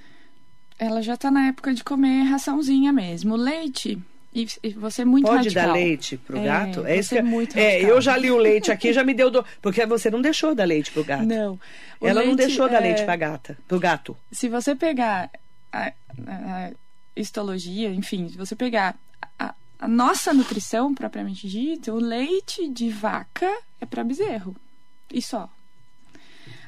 ela 0.84 1.02
já 1.02 1.14
está 1.14 1.32
na 1.32 1.48
época 1.48 1.74
de 1.74 1.84
comer 1.84 2.24
raçãozinha 2.24 2.92
mesmo. 2.92 3.34
O 3.34 3.38
leite, 3.38 3.98
e, 4.34 4.48
e 4.64 4.70
você 4.72 5.04
é 5.04 5.06
muito 5.06 5.26
Pode 5.26 5.38
radical. 5.38 5.68
dar 5.68 5.74
leite 5.74 6.18
pro 6.18 6.38
é, 6.38 6.44
gato? 6.44 6.86
É, 6.86 6.98
isso 6.98 7.16
é 7.16 7.22
muito 7.22 7.58
É, 7.58 7.82
eu 7.82 8.02
já 8.02 8.18
li 8.18 8.32
o 8.32 8.38
leite 8.38 8.72
aqui, 8.72 8.92
já 8.92 9.04
me 9.04 9.14
deu 9.14 9.30
do... 9.30 9.46
porque 9.62 9.86
você 9.86 10.10
não 10.10 10.22
deixou 10.22 10.56
dar 10.56 10.66
leite 10.66 10.92
pro 10.92 11.04
gato. 11.04 11.26
Não. 11.26 11.60
O 12.00 12.08
ela 12.08 12.22
leite, 12.22 12.30
não 12.30 12.36
deixou 12.36 12.68
dar 12.68 12.78
é... 12.78 12.88
leite 12.88 13.04
pra 13.04 13.16
gata, 13.16 13.58
pro 13.68 13.80
gato. 13.80 14.18
Se 14.32 14.50
você 14.50 14.76
pegar 14.76 15.30
a, 15.72 15.88
a, 15.88 15.92
a 16.28 16.72
histologia, 17.16 17.90
enfim, 17.94 18.28
se 18.28 18.38
você 18.38 18.56
pegar 18.56 18.96
a, 19.38 19.54
a 19.80 19.88
nossa 19.88 20.34
nutrição 20.34 20.96
propriamente 20.96 21.48
dita, 21.48 21.94
o 21.94 22.00
leite 22.00 22.68
de 22.68 22.90
vaca 22.90 23.50
é 23.80 23.86
para 23.86 24.04
bezerro. 24.04 24.56
E 25.12 25.22
só. 25.22 25.48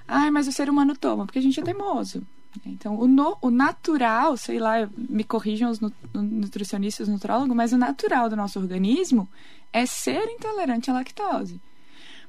Ai, 0.07 0.30
mas 0.30 0.47
o 0.47 0.51
ser 0.51 0.70
humano 0.70 0.95
toma, 0.95 1.26
porque 1.26 1.39
a 1.39 1.41
gente 1.41 1.59
é 1.59 1.63
teimoso. 1.63 2.22
Então, 2.66 2.99
o, 2.99 3.08
no, 3.08 3.38
o 3.41 3.49
natural, 3.49 4.38
sei 4.38 4.60
lá, 4.60 4.89
me 4.97 5.24
corrijam 5.24 5.70
os 5.70 5.80
nutricionistas, 6.14 7.08
nutrólogos, 7.08 7.56
mas 7.56 7.74
o 7.74 7.78
natural 7.78 8.30
do 8.30 8.36
nosso 8.36 8.60
organismo 8.60 9.28
é 9.74 9.86
ser 9.86 10.24
intolerante 10.30 10.89
à 10.89 10.93
lactose. 10.93 11.60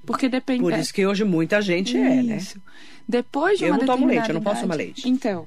Porque 0.04 0.28
depende. 0.28 0.62
Por 0.62 0.72
isso 0.72 0.94
que 0.94 1.06
hoje 1.06 1.24
muita 1.24 1.60
gente 1.60 1.96
é, 1.96 2.22
né? 2.22 2.36
Isso. 2.36 2.60
Depois 3.08 3.58
de 3.58 3.64
eu 3.64 3.72
uma 3.72 3.78
não 3.78 3.86
tomo 3.86 4.06
leite, 4.06 4.28
eu 4.28 4.34
não 4.34 4.42
posso 4.42 4.62
tomar 4.62 4.76
leite. 4.76 5.08
Então, 5.08 5.46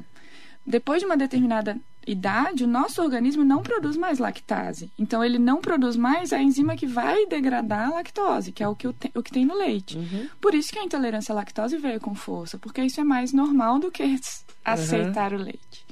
depois 0.66 1.00
de 1.00 1.06
uma 1.06 1.18
determinada 1.18 1.78
idade, 2.12 2.64
o 2.64 2.68
nosso 2.68 3.01
organismo 3.01 3.43
não 3.43 3.62
produz 3.62 3.95
mais 3.95 4.20
lactase. 4.20 4.91
Então, 4.97 5.24
ele 5.24 5.38
não 5.38 5.62
produz 5.62 5.95
mais 5.95 6.34
a 6.34 6.41
enzima 6.41 6.76
que 6.76 6.88
vai 6.88 7.26
degradar 7.28 7.89
a 7.89 7.95
lactose, 7.95 8.51
que 8.51 8.64
é 8.64 8.68
o 8.68 8.76
que, 8.76 8.88
o, 8.88 8.93
que 8.93 9.32
tem 9.32 9.45
no 9.45 9.55
leite. 9.55 9.97
Uhum. 9.97 10.28
Por 10.41 10.53
isso 10.53 10.72
que 10.72 10.80
a 10.80 10.84
intolerância 10.84 11.32
à 11.32 11.36
lactose 11.36 11.78
veio 11.78 11.99
com 11.99 12.16
força, 12.16 12.57
porque 12.57 12.82
isso 12.82 12.99
é 12.99 13.03
mais 13.03 13.32
normal 13.32 13.80
do 13.80 13.91
que 13.91 14.03
aceitar 14.66 15.34
uhum. 15.34 15.39
o 15.39 15.43
leite. 15.43 15.86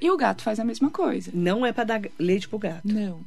E 0.00 0.10
o 0.10 0.16
gato 0.16 0.42
faz 0.42 0.60
a 0.60 0.64
mesma 0.64 0.90
coisa. 0.90 1.30
Não 1.34 1.66
é 1.66 1.72
para 1.72 1.84
dar 1.84 2.02
leite 2.18 2.48
pro 2.48 2.58
gato. 2.58 2.86
Não. 2.86 3.20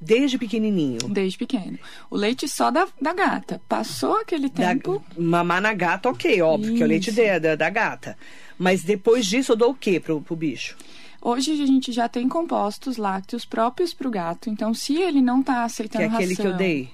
Desde 0.00 0.38
pequenininho? 0.38 0.98
Desde 1.08 1.36
pequeno. 1.36 1.78
O 2.08 2.16
leite 2.16 2.48
só 2.48 2.70
da, 2.70 2.88
da 3.00 3.12
gata. 3.12 3.60
Passou 3.68 4.16
aquele 4.16 4.48
tempo... 4.48 5.04
Da, 5.14 5.22
mamar 5.22 5.60
na 5.60 5.74
gata, 5.74 6.08
ok, 6.08 6.40
óbvio, 6.40 6.68
Isso. 6.68 6.76
que 6.76 6.82
é 6.82 6.86
o 6.86 6.88
leite 6.88 7.12
da, 7.12 7.54
da 7.54 7.68
gata. 7.68 8.16
Mas 8.58 8.82
depois 8.82 9.26
disso 9.26 9.52
eu 9.52 9.56
dou 9.56 9.72
o 9.72 9.74
quê 9.74 10.00
pro, 10.00 10.22
pro 10.22 10.34
bicho? 10.34 10.76
Hoje 11.22 11.62
a 11.62 11.66
gente 11.66 11.92
já 11.92 12.08
tem 12.08 12.28
compostos 12.28 12.96
lácteos 12.96 13.44
próprios 13.44 13.92
para 13.92 14.08
o 14.08 14.10
gato. 14.10 14.48
Então, 14.48 14.72
se 14.72 14.96
ele 14.96 15.20
não 15.20 15.40
está 15.40 15.64
aceitando 15.64 16.04
ração... 16.04 16.18
Que 16.18 16.22
é 16.22 16.26
aquele 16.26 16.34
ração, 16.34 16.46
que 16.46 16.52
eu 16.52 16.56
dei? 16.56 16.90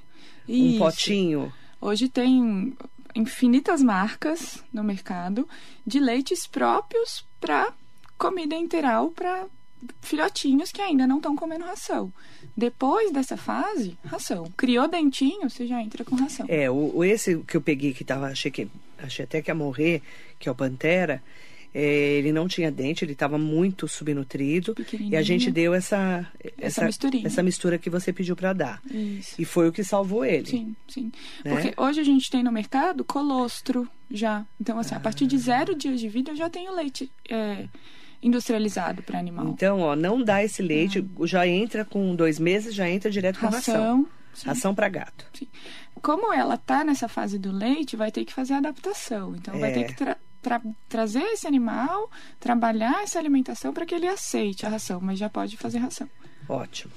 Isso. 0.49 0.77
Um 0.77 0.79
potinho? 0.79 1.53
Hoje 1.81 2.09
tem 2.09 2.77
infinitas 3.15 3.83
marcas 3.83 4.63
no 4.73 4.85
mercado 4.85 5.49
de 5.87 5.99
leites 5.99 6.47
próprios 6.47 7.25
para 7.41 7.73
comida 8.19 8.55
integral 8.55 9.11
para 9.11 9.47
filhotinhos 10.01 10.73
que 10.73 10.81
ainda 10.81 11.07
não 11.07 11.17
estão 11.17 11.37
comendo 11.37 11.65
ração. 11.65 12.13
Depois 12.57 13.13
dessa 13.13 13.37
fase, 13.37 13.97
ração. 14.05 14.51
Criou 14.57 14.89
dentinho, 14.89 15.49
você 15.49 15.67
já 15.67 15.81
entra 15.83 16.05
com 16.05 16.17
ração. 16.17 16.47
É, 16.49 16.71
o, 16.71 17.05
esse 17.05 17.39
que 17.39 17.57
eu 17.57 17.61
peguei 17.61 17.93
que 17.93 18.05
tava, 18.05 18.29
achei 18.29 18.51
que 18.51 18.69
achei 18.99 19.25
até 19.25 19.43
que 19.43 19.51
ia 19.51 19.55
morrer, 19.55 20.03
que 20.39 20.49
é 20.49 20.53
o 20.53 20.55
Pantera, 20.55 21.23
ele 21.79 22.33
não 22.33 22.49
tinha 22.49 22.71
dente, 22.71 23.05
ele 23.05 23.13
estava 23.13 23.37
muito 23.37 23.87
subnutrido. 23.87 24.75
E 24.99 25.15
a 25.15 25.21
gente 25.21 25.51
deu 25.51 25.75
essa, 25.75 26.27
essa, 26.59 26.87
essa, 26.87 27.09
essa 27.25 27.43
mistura 27.43 27.79
que 27.79 27.91
você 27.91 28.15
pediu 28.15 28.35
para 28.35 28.55
dar. 28.55 28.83
Isso. 28.91 29.35
E 29.39 29.45
foi 29.45 29.69
o 29.69 29.73
que 29.73 29.85
salvou 29.85 30.25
ele. 30.25 30.47
Sim, 30.47 30.77
sim. 30.89 31.13
Né? 31.45 31.51
Porque 31.53 31.75
hoje 31.77 32.01
a 32.01 32.05
gente 32.05 32.31
tem 32.31 32.43
no 32.43 32.51
mercado 32.51 33.05
colostro 33.05 33.87
já. 34.11 34.47
Então, 34.59 34.79
assim, 34.79 34.95
ah. 34.95 34.99
a 34.99 35.01
partir 35.01 35.27
de 35.27 35.37
zero 35.37 35.75
dias 35.75 36.01
de 36.01 36.09
vida 36.09 36.31
eu 36.31 36.37
já 36.37 36.49
tenho 36.49 36.75
leite. 36.75 37.11
É, 37.29 37.69
industrializado 38.23 39.03
para 39.03 39.19
animal. 39.19 39.47
Então, 39.49 39.81
ó, 39.81 39.95
não 39.95 40.25
dá 40.25 40.43
esse 40.43 40.63
leite, 40.63 41.07
já 41.25 41.47
entra 41.47 41.85
com 41.85 42.17
dois 42.17 42.39
meses, 42.39 42.75
já 42.75 42.89
entra 42.89 43.11
direto 43.11 43.39
com 43.39 43.47
ração. 43.47 44.09
Ração, 44.33 44.47
ração 44.47 44.75
para 44.75 44.89
gato. 44.89 45.27
Sim. 45.35 45.47
Como 46.01 46.33
ela 46.33 46.57
tá 46.57 46.83
nessa 46.83 47.07
fase 47.07 47.39
do 47.39 47.53
leite, 47.53 47.97
vai 47.97 48.11
ter 48.11 48.25
que 48.25 48.33
fazer 48.33 48.55
adaptação. 48.55 49.37
Então, 49.37 49.55
é. 49.57 49.59
vai 49.59 49.73
ter 49.73 49.85
que 49.85 49.95
tra 50.47 50.61
tra 50.61 50.63
trazer 50.89 51.25
esse 51.33 51.47
animal, 51.47 52.09
trabalhar 52.39 53.03
essa 53.03 53.19
alimentação 53.19 53.73
para 53.73 53.85
que 53.85 53.95
ele 53.95 54.07
aceite 54.07 54.65
a 54.65 54.69
ração, 54.69 55.01
mas 55.03 55.19
já 55.19 55.29
pode 55.29 55.57
fazer 55.57 55.79
ração. 55.79 56.09
Ótimo. 56.49 56.93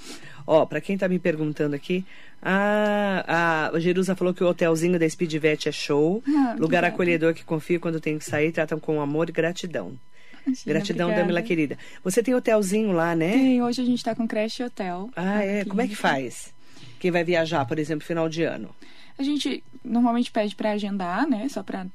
Ó, 0.45 0.66
para 0.68 0.80
quem 0.80 0.93
está 0.93 1.08
me 1.08 1.18
perguntando 1.18 1.76
aqui, 1.76 2.06
a, 2.41 3.72
a 3.74 3.80
Jerusa 3.80 4.16
falou 4.16 4.34
que 4.34 4.43
o 4.43 4.47
hotelzinho 4.47 5.00
da 5.00 5.10
Speedvet 5.10 5.68
é 5.68 5.72
show. 5.72 6.24
Ah, 6.28 6.56
lugar 6.60 6.84
acolhedor 6.84 7.34
que 7.34 7.43
confia 7.43 7.80
quando 7.80 8.00
tem 8.00 8.20
que 8.20 8.26
sair, 8.26 8.52
tratam 8.52 8.80
com 8.80 9.02
amor 9.02 9.30
e 9.30 9.32
gratidão. 9.32 9.97
Imagina, 10.45 10.74
gratidão, 10.74 11.08
obrigada. 11.08 11.28
Damila 11.28 11.41
querida. 11.41 11.78
Você 12.04 12.22
tem 12.22 12.36
hotelzinho 12.36 12.91
lá, 12.91 13.16
né? 13.16 13.32
Tem, 13.32 13.62
hoje 13.64 13.82
a 13.82 13.86
gente 13.86 13.97
está 13.97 14.14
com 14.16 14.28
creche 14.28 14.64
hotel. 14.64 15.10
Ah, 15.16 15.43
é? 15.43 15.66
Como 15.66 15.82
é 15.82 15.88
que 15.88 15.95
faz? 15.95 16.54
Quem 17.00 17.10
vai 17.10 17.24
viajar, 17.24 17.66
por 17.66 17.80
exemplo, 17.80 18.06
final 18.06 18.30
de 18.30 18.43
ano? 18.43 18.70
A 19.18 19.24
gente 19.24 19.64
normalmente 19.84 20.32
pede 20.32 20.56
para 20.56 20.72
agendar, 20.72 21.28
né? 21.28 21.50
Só 21.50 21.62
para 21.62 21.86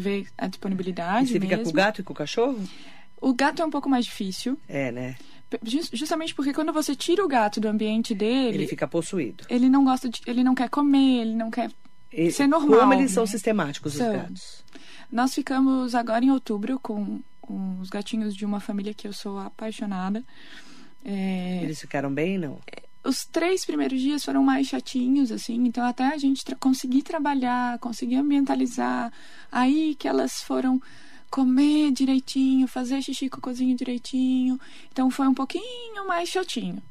ver 0.00 0.26
a 0.36 0.46
disponibilidade. 0.46 1.24
E 1.24 1.28
você 1.28 1.38
mesmo. 1.38 1.50
fica 1.50 1.62
com 1.62 1.70
o 1.70 1.72
gato 1.72 2.00
e 2.00 2.04
com 2.04 2.12
o 2.12 2.16
cachorro? 2.16 2.60
O 3.20 3.32
gato 3.32 3.62
é 3.62 3.64
um 3.64 3.70
pouco 3.70 3.88
mais 3.88 4.04
difícil. 4.04 4.58
É, 4.68 4.92
né? 4.92 5.16
Justamente 5.92 6.34
porque 6.34 6.52
quando 6.52 6.72
você 6.72 6.96
tira 6.96 7.24
o 7.24 7.28
gato 7.28 7.60
do 7.60 7.68
ambiente 7.68 8.14
dele. 8.14 8.58
Ele 8.58 8.66
fica 8.66 8.88
possuído. 8.88 9.44
Ele 9.48 9.68
não 9.68 9.84
gosta 9.84 10.08
de. 10.08 10.20
Ele 10.26 10.42
não 10.42 10.54
quer 10.54 10.68
comer, 10.68 11.22
ele 11.22 11.34
não 11.34 11.50
quer 11.50 11.70
e, 12.12 12.30
ser 12.30 12.46
normal. 12.46 12.80
Como 12.80 12.94
eles 12.94 13.10
né? 13.10 13.14
são 13.14 13.26
sistemáticos, 13.26 13.94
são. 13.94 14.08
os 14.08 14.16
gatos? 14.16 14.64
Nós 15.10 15.34
ficamos 15.34 15.94
agora 15.94 16.24
em 16.24 16.30
outubro 16.30 16.78
com 16.78 17.20
os 17.80 17.90
gatinhos 17.90 18.34
de 18.34 18.44
uma 18.44 18.60
família 18.60 18.94
que 18.94 19.06
eu 19.06 19.12
sou 19.12 19.38
apaixonada. 19.38 20.24
É... 21.04 21.60
Eles 21.62 21.80
ficaram 21.80 22.12
bem, 22.12 22.38
não? 22.38 22.58
Os 23.04 23.26
três 23.26 23.66
primeiros 23.66 24.00
dias 24.00 24.24
foram 24.24 24.42
mais 24.42 24.66
chatinhos, 24.66 25.30
assim, 25.30 25.56
então 25.66 25.84
até 25.84 26.04
a 26.06 26.16
gente 26.16 26.42
tra 26.42 26.56
conseguir 26.56 27.02
trabalhar, 27.02 27.78
conseguir 27.78 28.16
ambientalizar, 28.16 29.12
aí 29.52 29.94
que 29.94 30.08
elas 30.08 30.42
foram 30.42 30.80
comer 31.30 31.90
direitinho, 31.90 32.66
fazer 32.66 33.02
xixi 33.02 33.28
cocôzinho 33.28 33.76
direitinho. 33.76 34.58
Então 34.92 35.10
foi 35.10 35.26
um 35.26 35.34
pouquinho 35.34 36.06
mais 36.06 36.28
chatinho. 36.28 36.82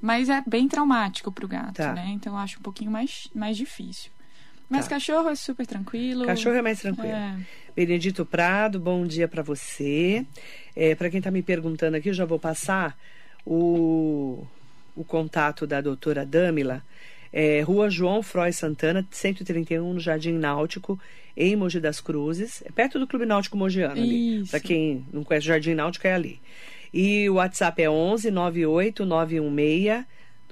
Mas 0.00 0.28
é 0.28 0.42
bem 0.46 0.66
traumático 0.66 1.30
pro 1.30 1.46
gato, 1.46 1.74
tá. 1.74 1.92
né? 1.92 2.08
Então 2.14 2.32
eu 2.32 2.38
acho 2.38 2.58
um 2.58 2.62
pouquinho 2.62 2.90
mais, 2.90 3.28
mais 3.34 3.56
difícil. 3.56 4.10
Mas 4.70 4.86
tá. 4.86 4.92
cachorro 4.94 5.28
é 5.28 5.34
super 5.34 5.66
tranquilo. 5.66 6.24
Cachorro 6.24 6.56
é 6.56 6.62
mais 6.62 6.80
tranquilo. 6.80 7.12
É. 7.12 7.36
Benedito 7.76 8.24
Prado, 8.24 8.80
bom 8.80 9.06
dia 9.06 9.28
para 9.28 9.42
você. 9.42 10.24
É, 10.74 10.94
para 10.94 11.10
quem 11.10 11.18
está 11.18 11.30
me 11.30 11.42
perguntando 11.42 11.96
aqui, 11.96 12.08
eu 12.08 12.14
já 12.14 12.24
vou 12.24 12.38
passar 12.38 12.96
o, 13.44 14.46
o 15.00 15.04
contato 15.04 15.66
da 15.66 15.80
doutora 15.80 16.26
Dâmila. 16.26 16.82
É, 17.32 17.62
Rua 17.62 17.88
João 17.88 18.22
Froy 18.22 18.52
Santana, 18.52 19.06
131, 19.10 19.94
no 19.94 20.00
Jardim 20.00 20.32
Náutico, 20.32 21.00
em 21.36 21.56
Mogi 21.56 21.80
das 21.80 22.00
Cruzes, 22.00 22.62
é 22.66 22.70
perto 22.70 22.98
do 22.98 23.06
Clube 23.06 23.24
Náutico 23.24 23.56
Mogiano 23.56 23.92
ali. 23.92 24.44
Para 24.50 24.60
quem 24.60 25.06
não 25.12 25.24
conhece 25.24 25.46
o 25.46 25.48
Jardim 25.48 25.74
Náutico, 25.74 26.06
é 26.06 26.12
ali. 26.12 26.40
E 26.92 27.30
o 27.30 27.34
WhatsApp 27.34 27.82
é 27.82 27.88
11 27.88 28.30
98 28.30 29.06
916 29.06 30.04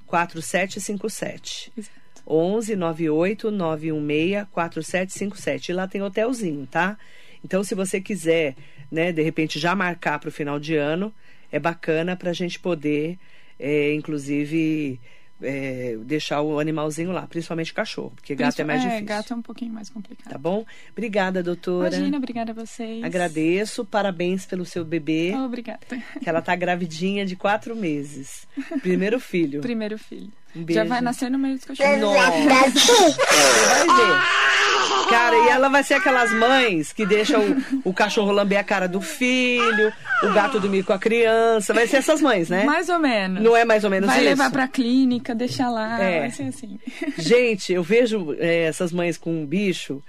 4757. 0.07 1.72
Exato. 1.76 1.99
11 2.26 2.76
98 2.76 3.51
916 3.51 4.46
4757. 4.51 5.68
E 5.68 5.74
lá 5.74 5.86
tem 5.86 6.01
hotelzinho, 6.01 6.66
tá? 6.66 6.96
Então, 7.44 7.62
se 7.62 7.74
você 7.74 8.01
quiser, 8.01 8.55
né, 8.90 9.12
de 9.12 9.22
repente 9.22 9.59
já 9.59 9.74
marcar 9.74 10.18
para 10.18 10.28
o 10.28 10.32
final 10.32 10.59
de 10.59 10.76
ano, 10.76 11.12
é 11.51 11.59
bacana 11.59 12.16
para 12.16 12.30
a 12.30 12.32
gente 12.32 12.59
poder, 12.59 13.18
é, 13.59 13.94
inclusive, 13.94 15.00
é, 15.42 15.96
deixar 16.04 16.42
o 16.42 16.59
animalzinho 16.59 17.12
lá, 17.12 17.26
principalmente 17.26 17.72
cachorro, 17.72 18.12
porque 18.14 18.34
gato 18.34 18.61
é 18.61 18.64
mais 18.64 18.82
é, 18.82 18.84
difícil. 18.84 19.06
gato 19.06 19.32
é 19.32 19.36
um 19.36 19.42
pouquinho 19.42 19.72
mais 19.72 19.88
complicado. 19.88 20.32
Tá 20.32 20.38
bom? 20.38 20.64
Obrigada, 20.92 21.42
doutora. 21.42 21.94
Imagina, 21.94 22.16
obrigada 22.16 22.52
a 22.52 22.54
vocês. 22.54 23.02
Agradeço, 23.04 23.84
parabéns 23.84 24.46
pelo 24.46 24.64
seu 24.64 24.84
bebê. 24.84 25.32
Oh, 25.34 25.44
obrigada. 25.44 25.80
Que 26.20 26.28
ela 26.28 26.42
tá 26.42 26.54
gravidinha 26.56 27.24
de 27.24 27.36
quatro 27.36 27.76
meses. 27.76 28.46
Primeiro 28.80 29.20
filho. 29.20 29.61
Primeiro 29.62 29.98
filho. 29.98 30.32
Um 30.57 30.64
beijo. 30.64 30.80
Já 30.80 30.86
vai 30.86 31.01
nascer 31.01 31.30
no 31.30 31.38
meio 31.38 31.57
dos 31.57 31.64
cachorros. 31.64 32.01
Nossa! 32.01 32.70
Você 32.70 33.66
vai 33.66 33.86
ver. 33.86 34.49
Cara, 35.09 35.36
e 35.36 35.49
ela 35.49 35.68
vai 35.68 35.82
ser 35.82 35.94
aquelas 35.94 36.30
mães 36.32 36.92
que 36.92 37.07
deixam 37.07 37.42
o, 37.84 37.90
o 37.90 37.94
cachorro 37.94 38.30
lamber 38.30 38.59
a 38.59 38.64
cara 38.64 38.86
do 38.86 39.01
filho, 39.01 39.92
o 40.22 40.32
gato 40.32 40.61
dormir 40.61 40.82
com 40.82 40.92
a 40.92 40.99
criança. 40.99 41.72
Vai 41.72 41.86
ser 41.86 41.96
essas 41.96 42.20
mães, 42.20 42.51
né? 42.51 42.64
Mais 42.64 42.88
ou 42.88 42.99
menos. 42.99 43.42
Não 43.42 43.57
é 43.57 43.64
mais 43.64 43.84
ou 43.84 43.90
menos 43.90 44.07
vai 44.07 44.18
isso? 44.18 44.24
Vai 44.24 44.34
levar 44.34 44.51
pra 44.51 44.68
clínica, 44.68 45.34
deixar 45.34 45.70
lá, 45.70 46.01
é. 46.01 46.20
vai 46.20 46.30
ser 46.30 46.44
assim. 46.44 46.78
Gente, 47.16 47.72
eu 47.72 47.82
vejo 47.82 48.36
é, 48.38 48.64
essas 48.64 48.92
mães 48.92 49.16
com 49.16 49.30
um 49.30 49.46
bicho, 49.46 50.03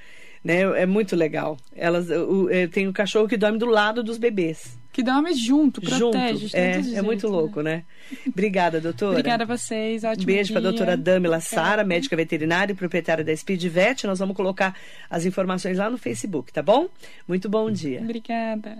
né? 0.43 0.61
É 0.81 0.85
muito 0.85 1.15
legal. 1.15 1.57
Elas, 1.75 2.09
o, 2.09 2.49
é, 2.49 2.67
tem 2.67 2.87
um 2.87 2.93
cachorro 2.93 3.27
que 3.27 3.37
dorme 3.37 3.57
do 3.57 3.65
lado 3.65 4.03
dos 4.03 4.17
bebês. 4.17 4.77
Que 4.91 5.03
dorme 5.03 5.33
junto, 5.33 5.79
protege. 5.79 6.47
Junto. 6.47 6.55
É, 6.55 6.97
é 6.97 7.01
muito 7.01 7.27
louco, 7.27 7.61
né? 7.61 7.83
Obrigada, 8.27 8.81
doutora. 8.81 9.11
Obrigada 9.11 9.43
a 9.43 9.47
vocês, 9.47 10.03
ótimo 10.03 10.25
Beijo 10.25 10.51
para 10.51 10.59
a 10.59 10.63
doutora 10.63 10.97
Damila 10.97 11.39
Sara, 11.39 11.83
médica 11.83 12.15
veterinária 12.15 12.73
e 12.73 12.75
proprietária 12.75 13.23
da 13.23 13.35
Speed 13.35 13.63
Vet. 13.65 14.05
Nós 14.05 14.19
vamos 14.19 14.35
colocar 14.35 14.75
as 15.09 15.25
informações 15.25 15.77
lá 15.77 15.89
no 15.89 15.97
Facebook, 15.97 16.51
tá 16.51 16.63
bom? 16.63 16.89
Muito 17.27 17.47
bom 17.47 17.69
dia. 17.71 18.01
Obrigada. 18.01 18.79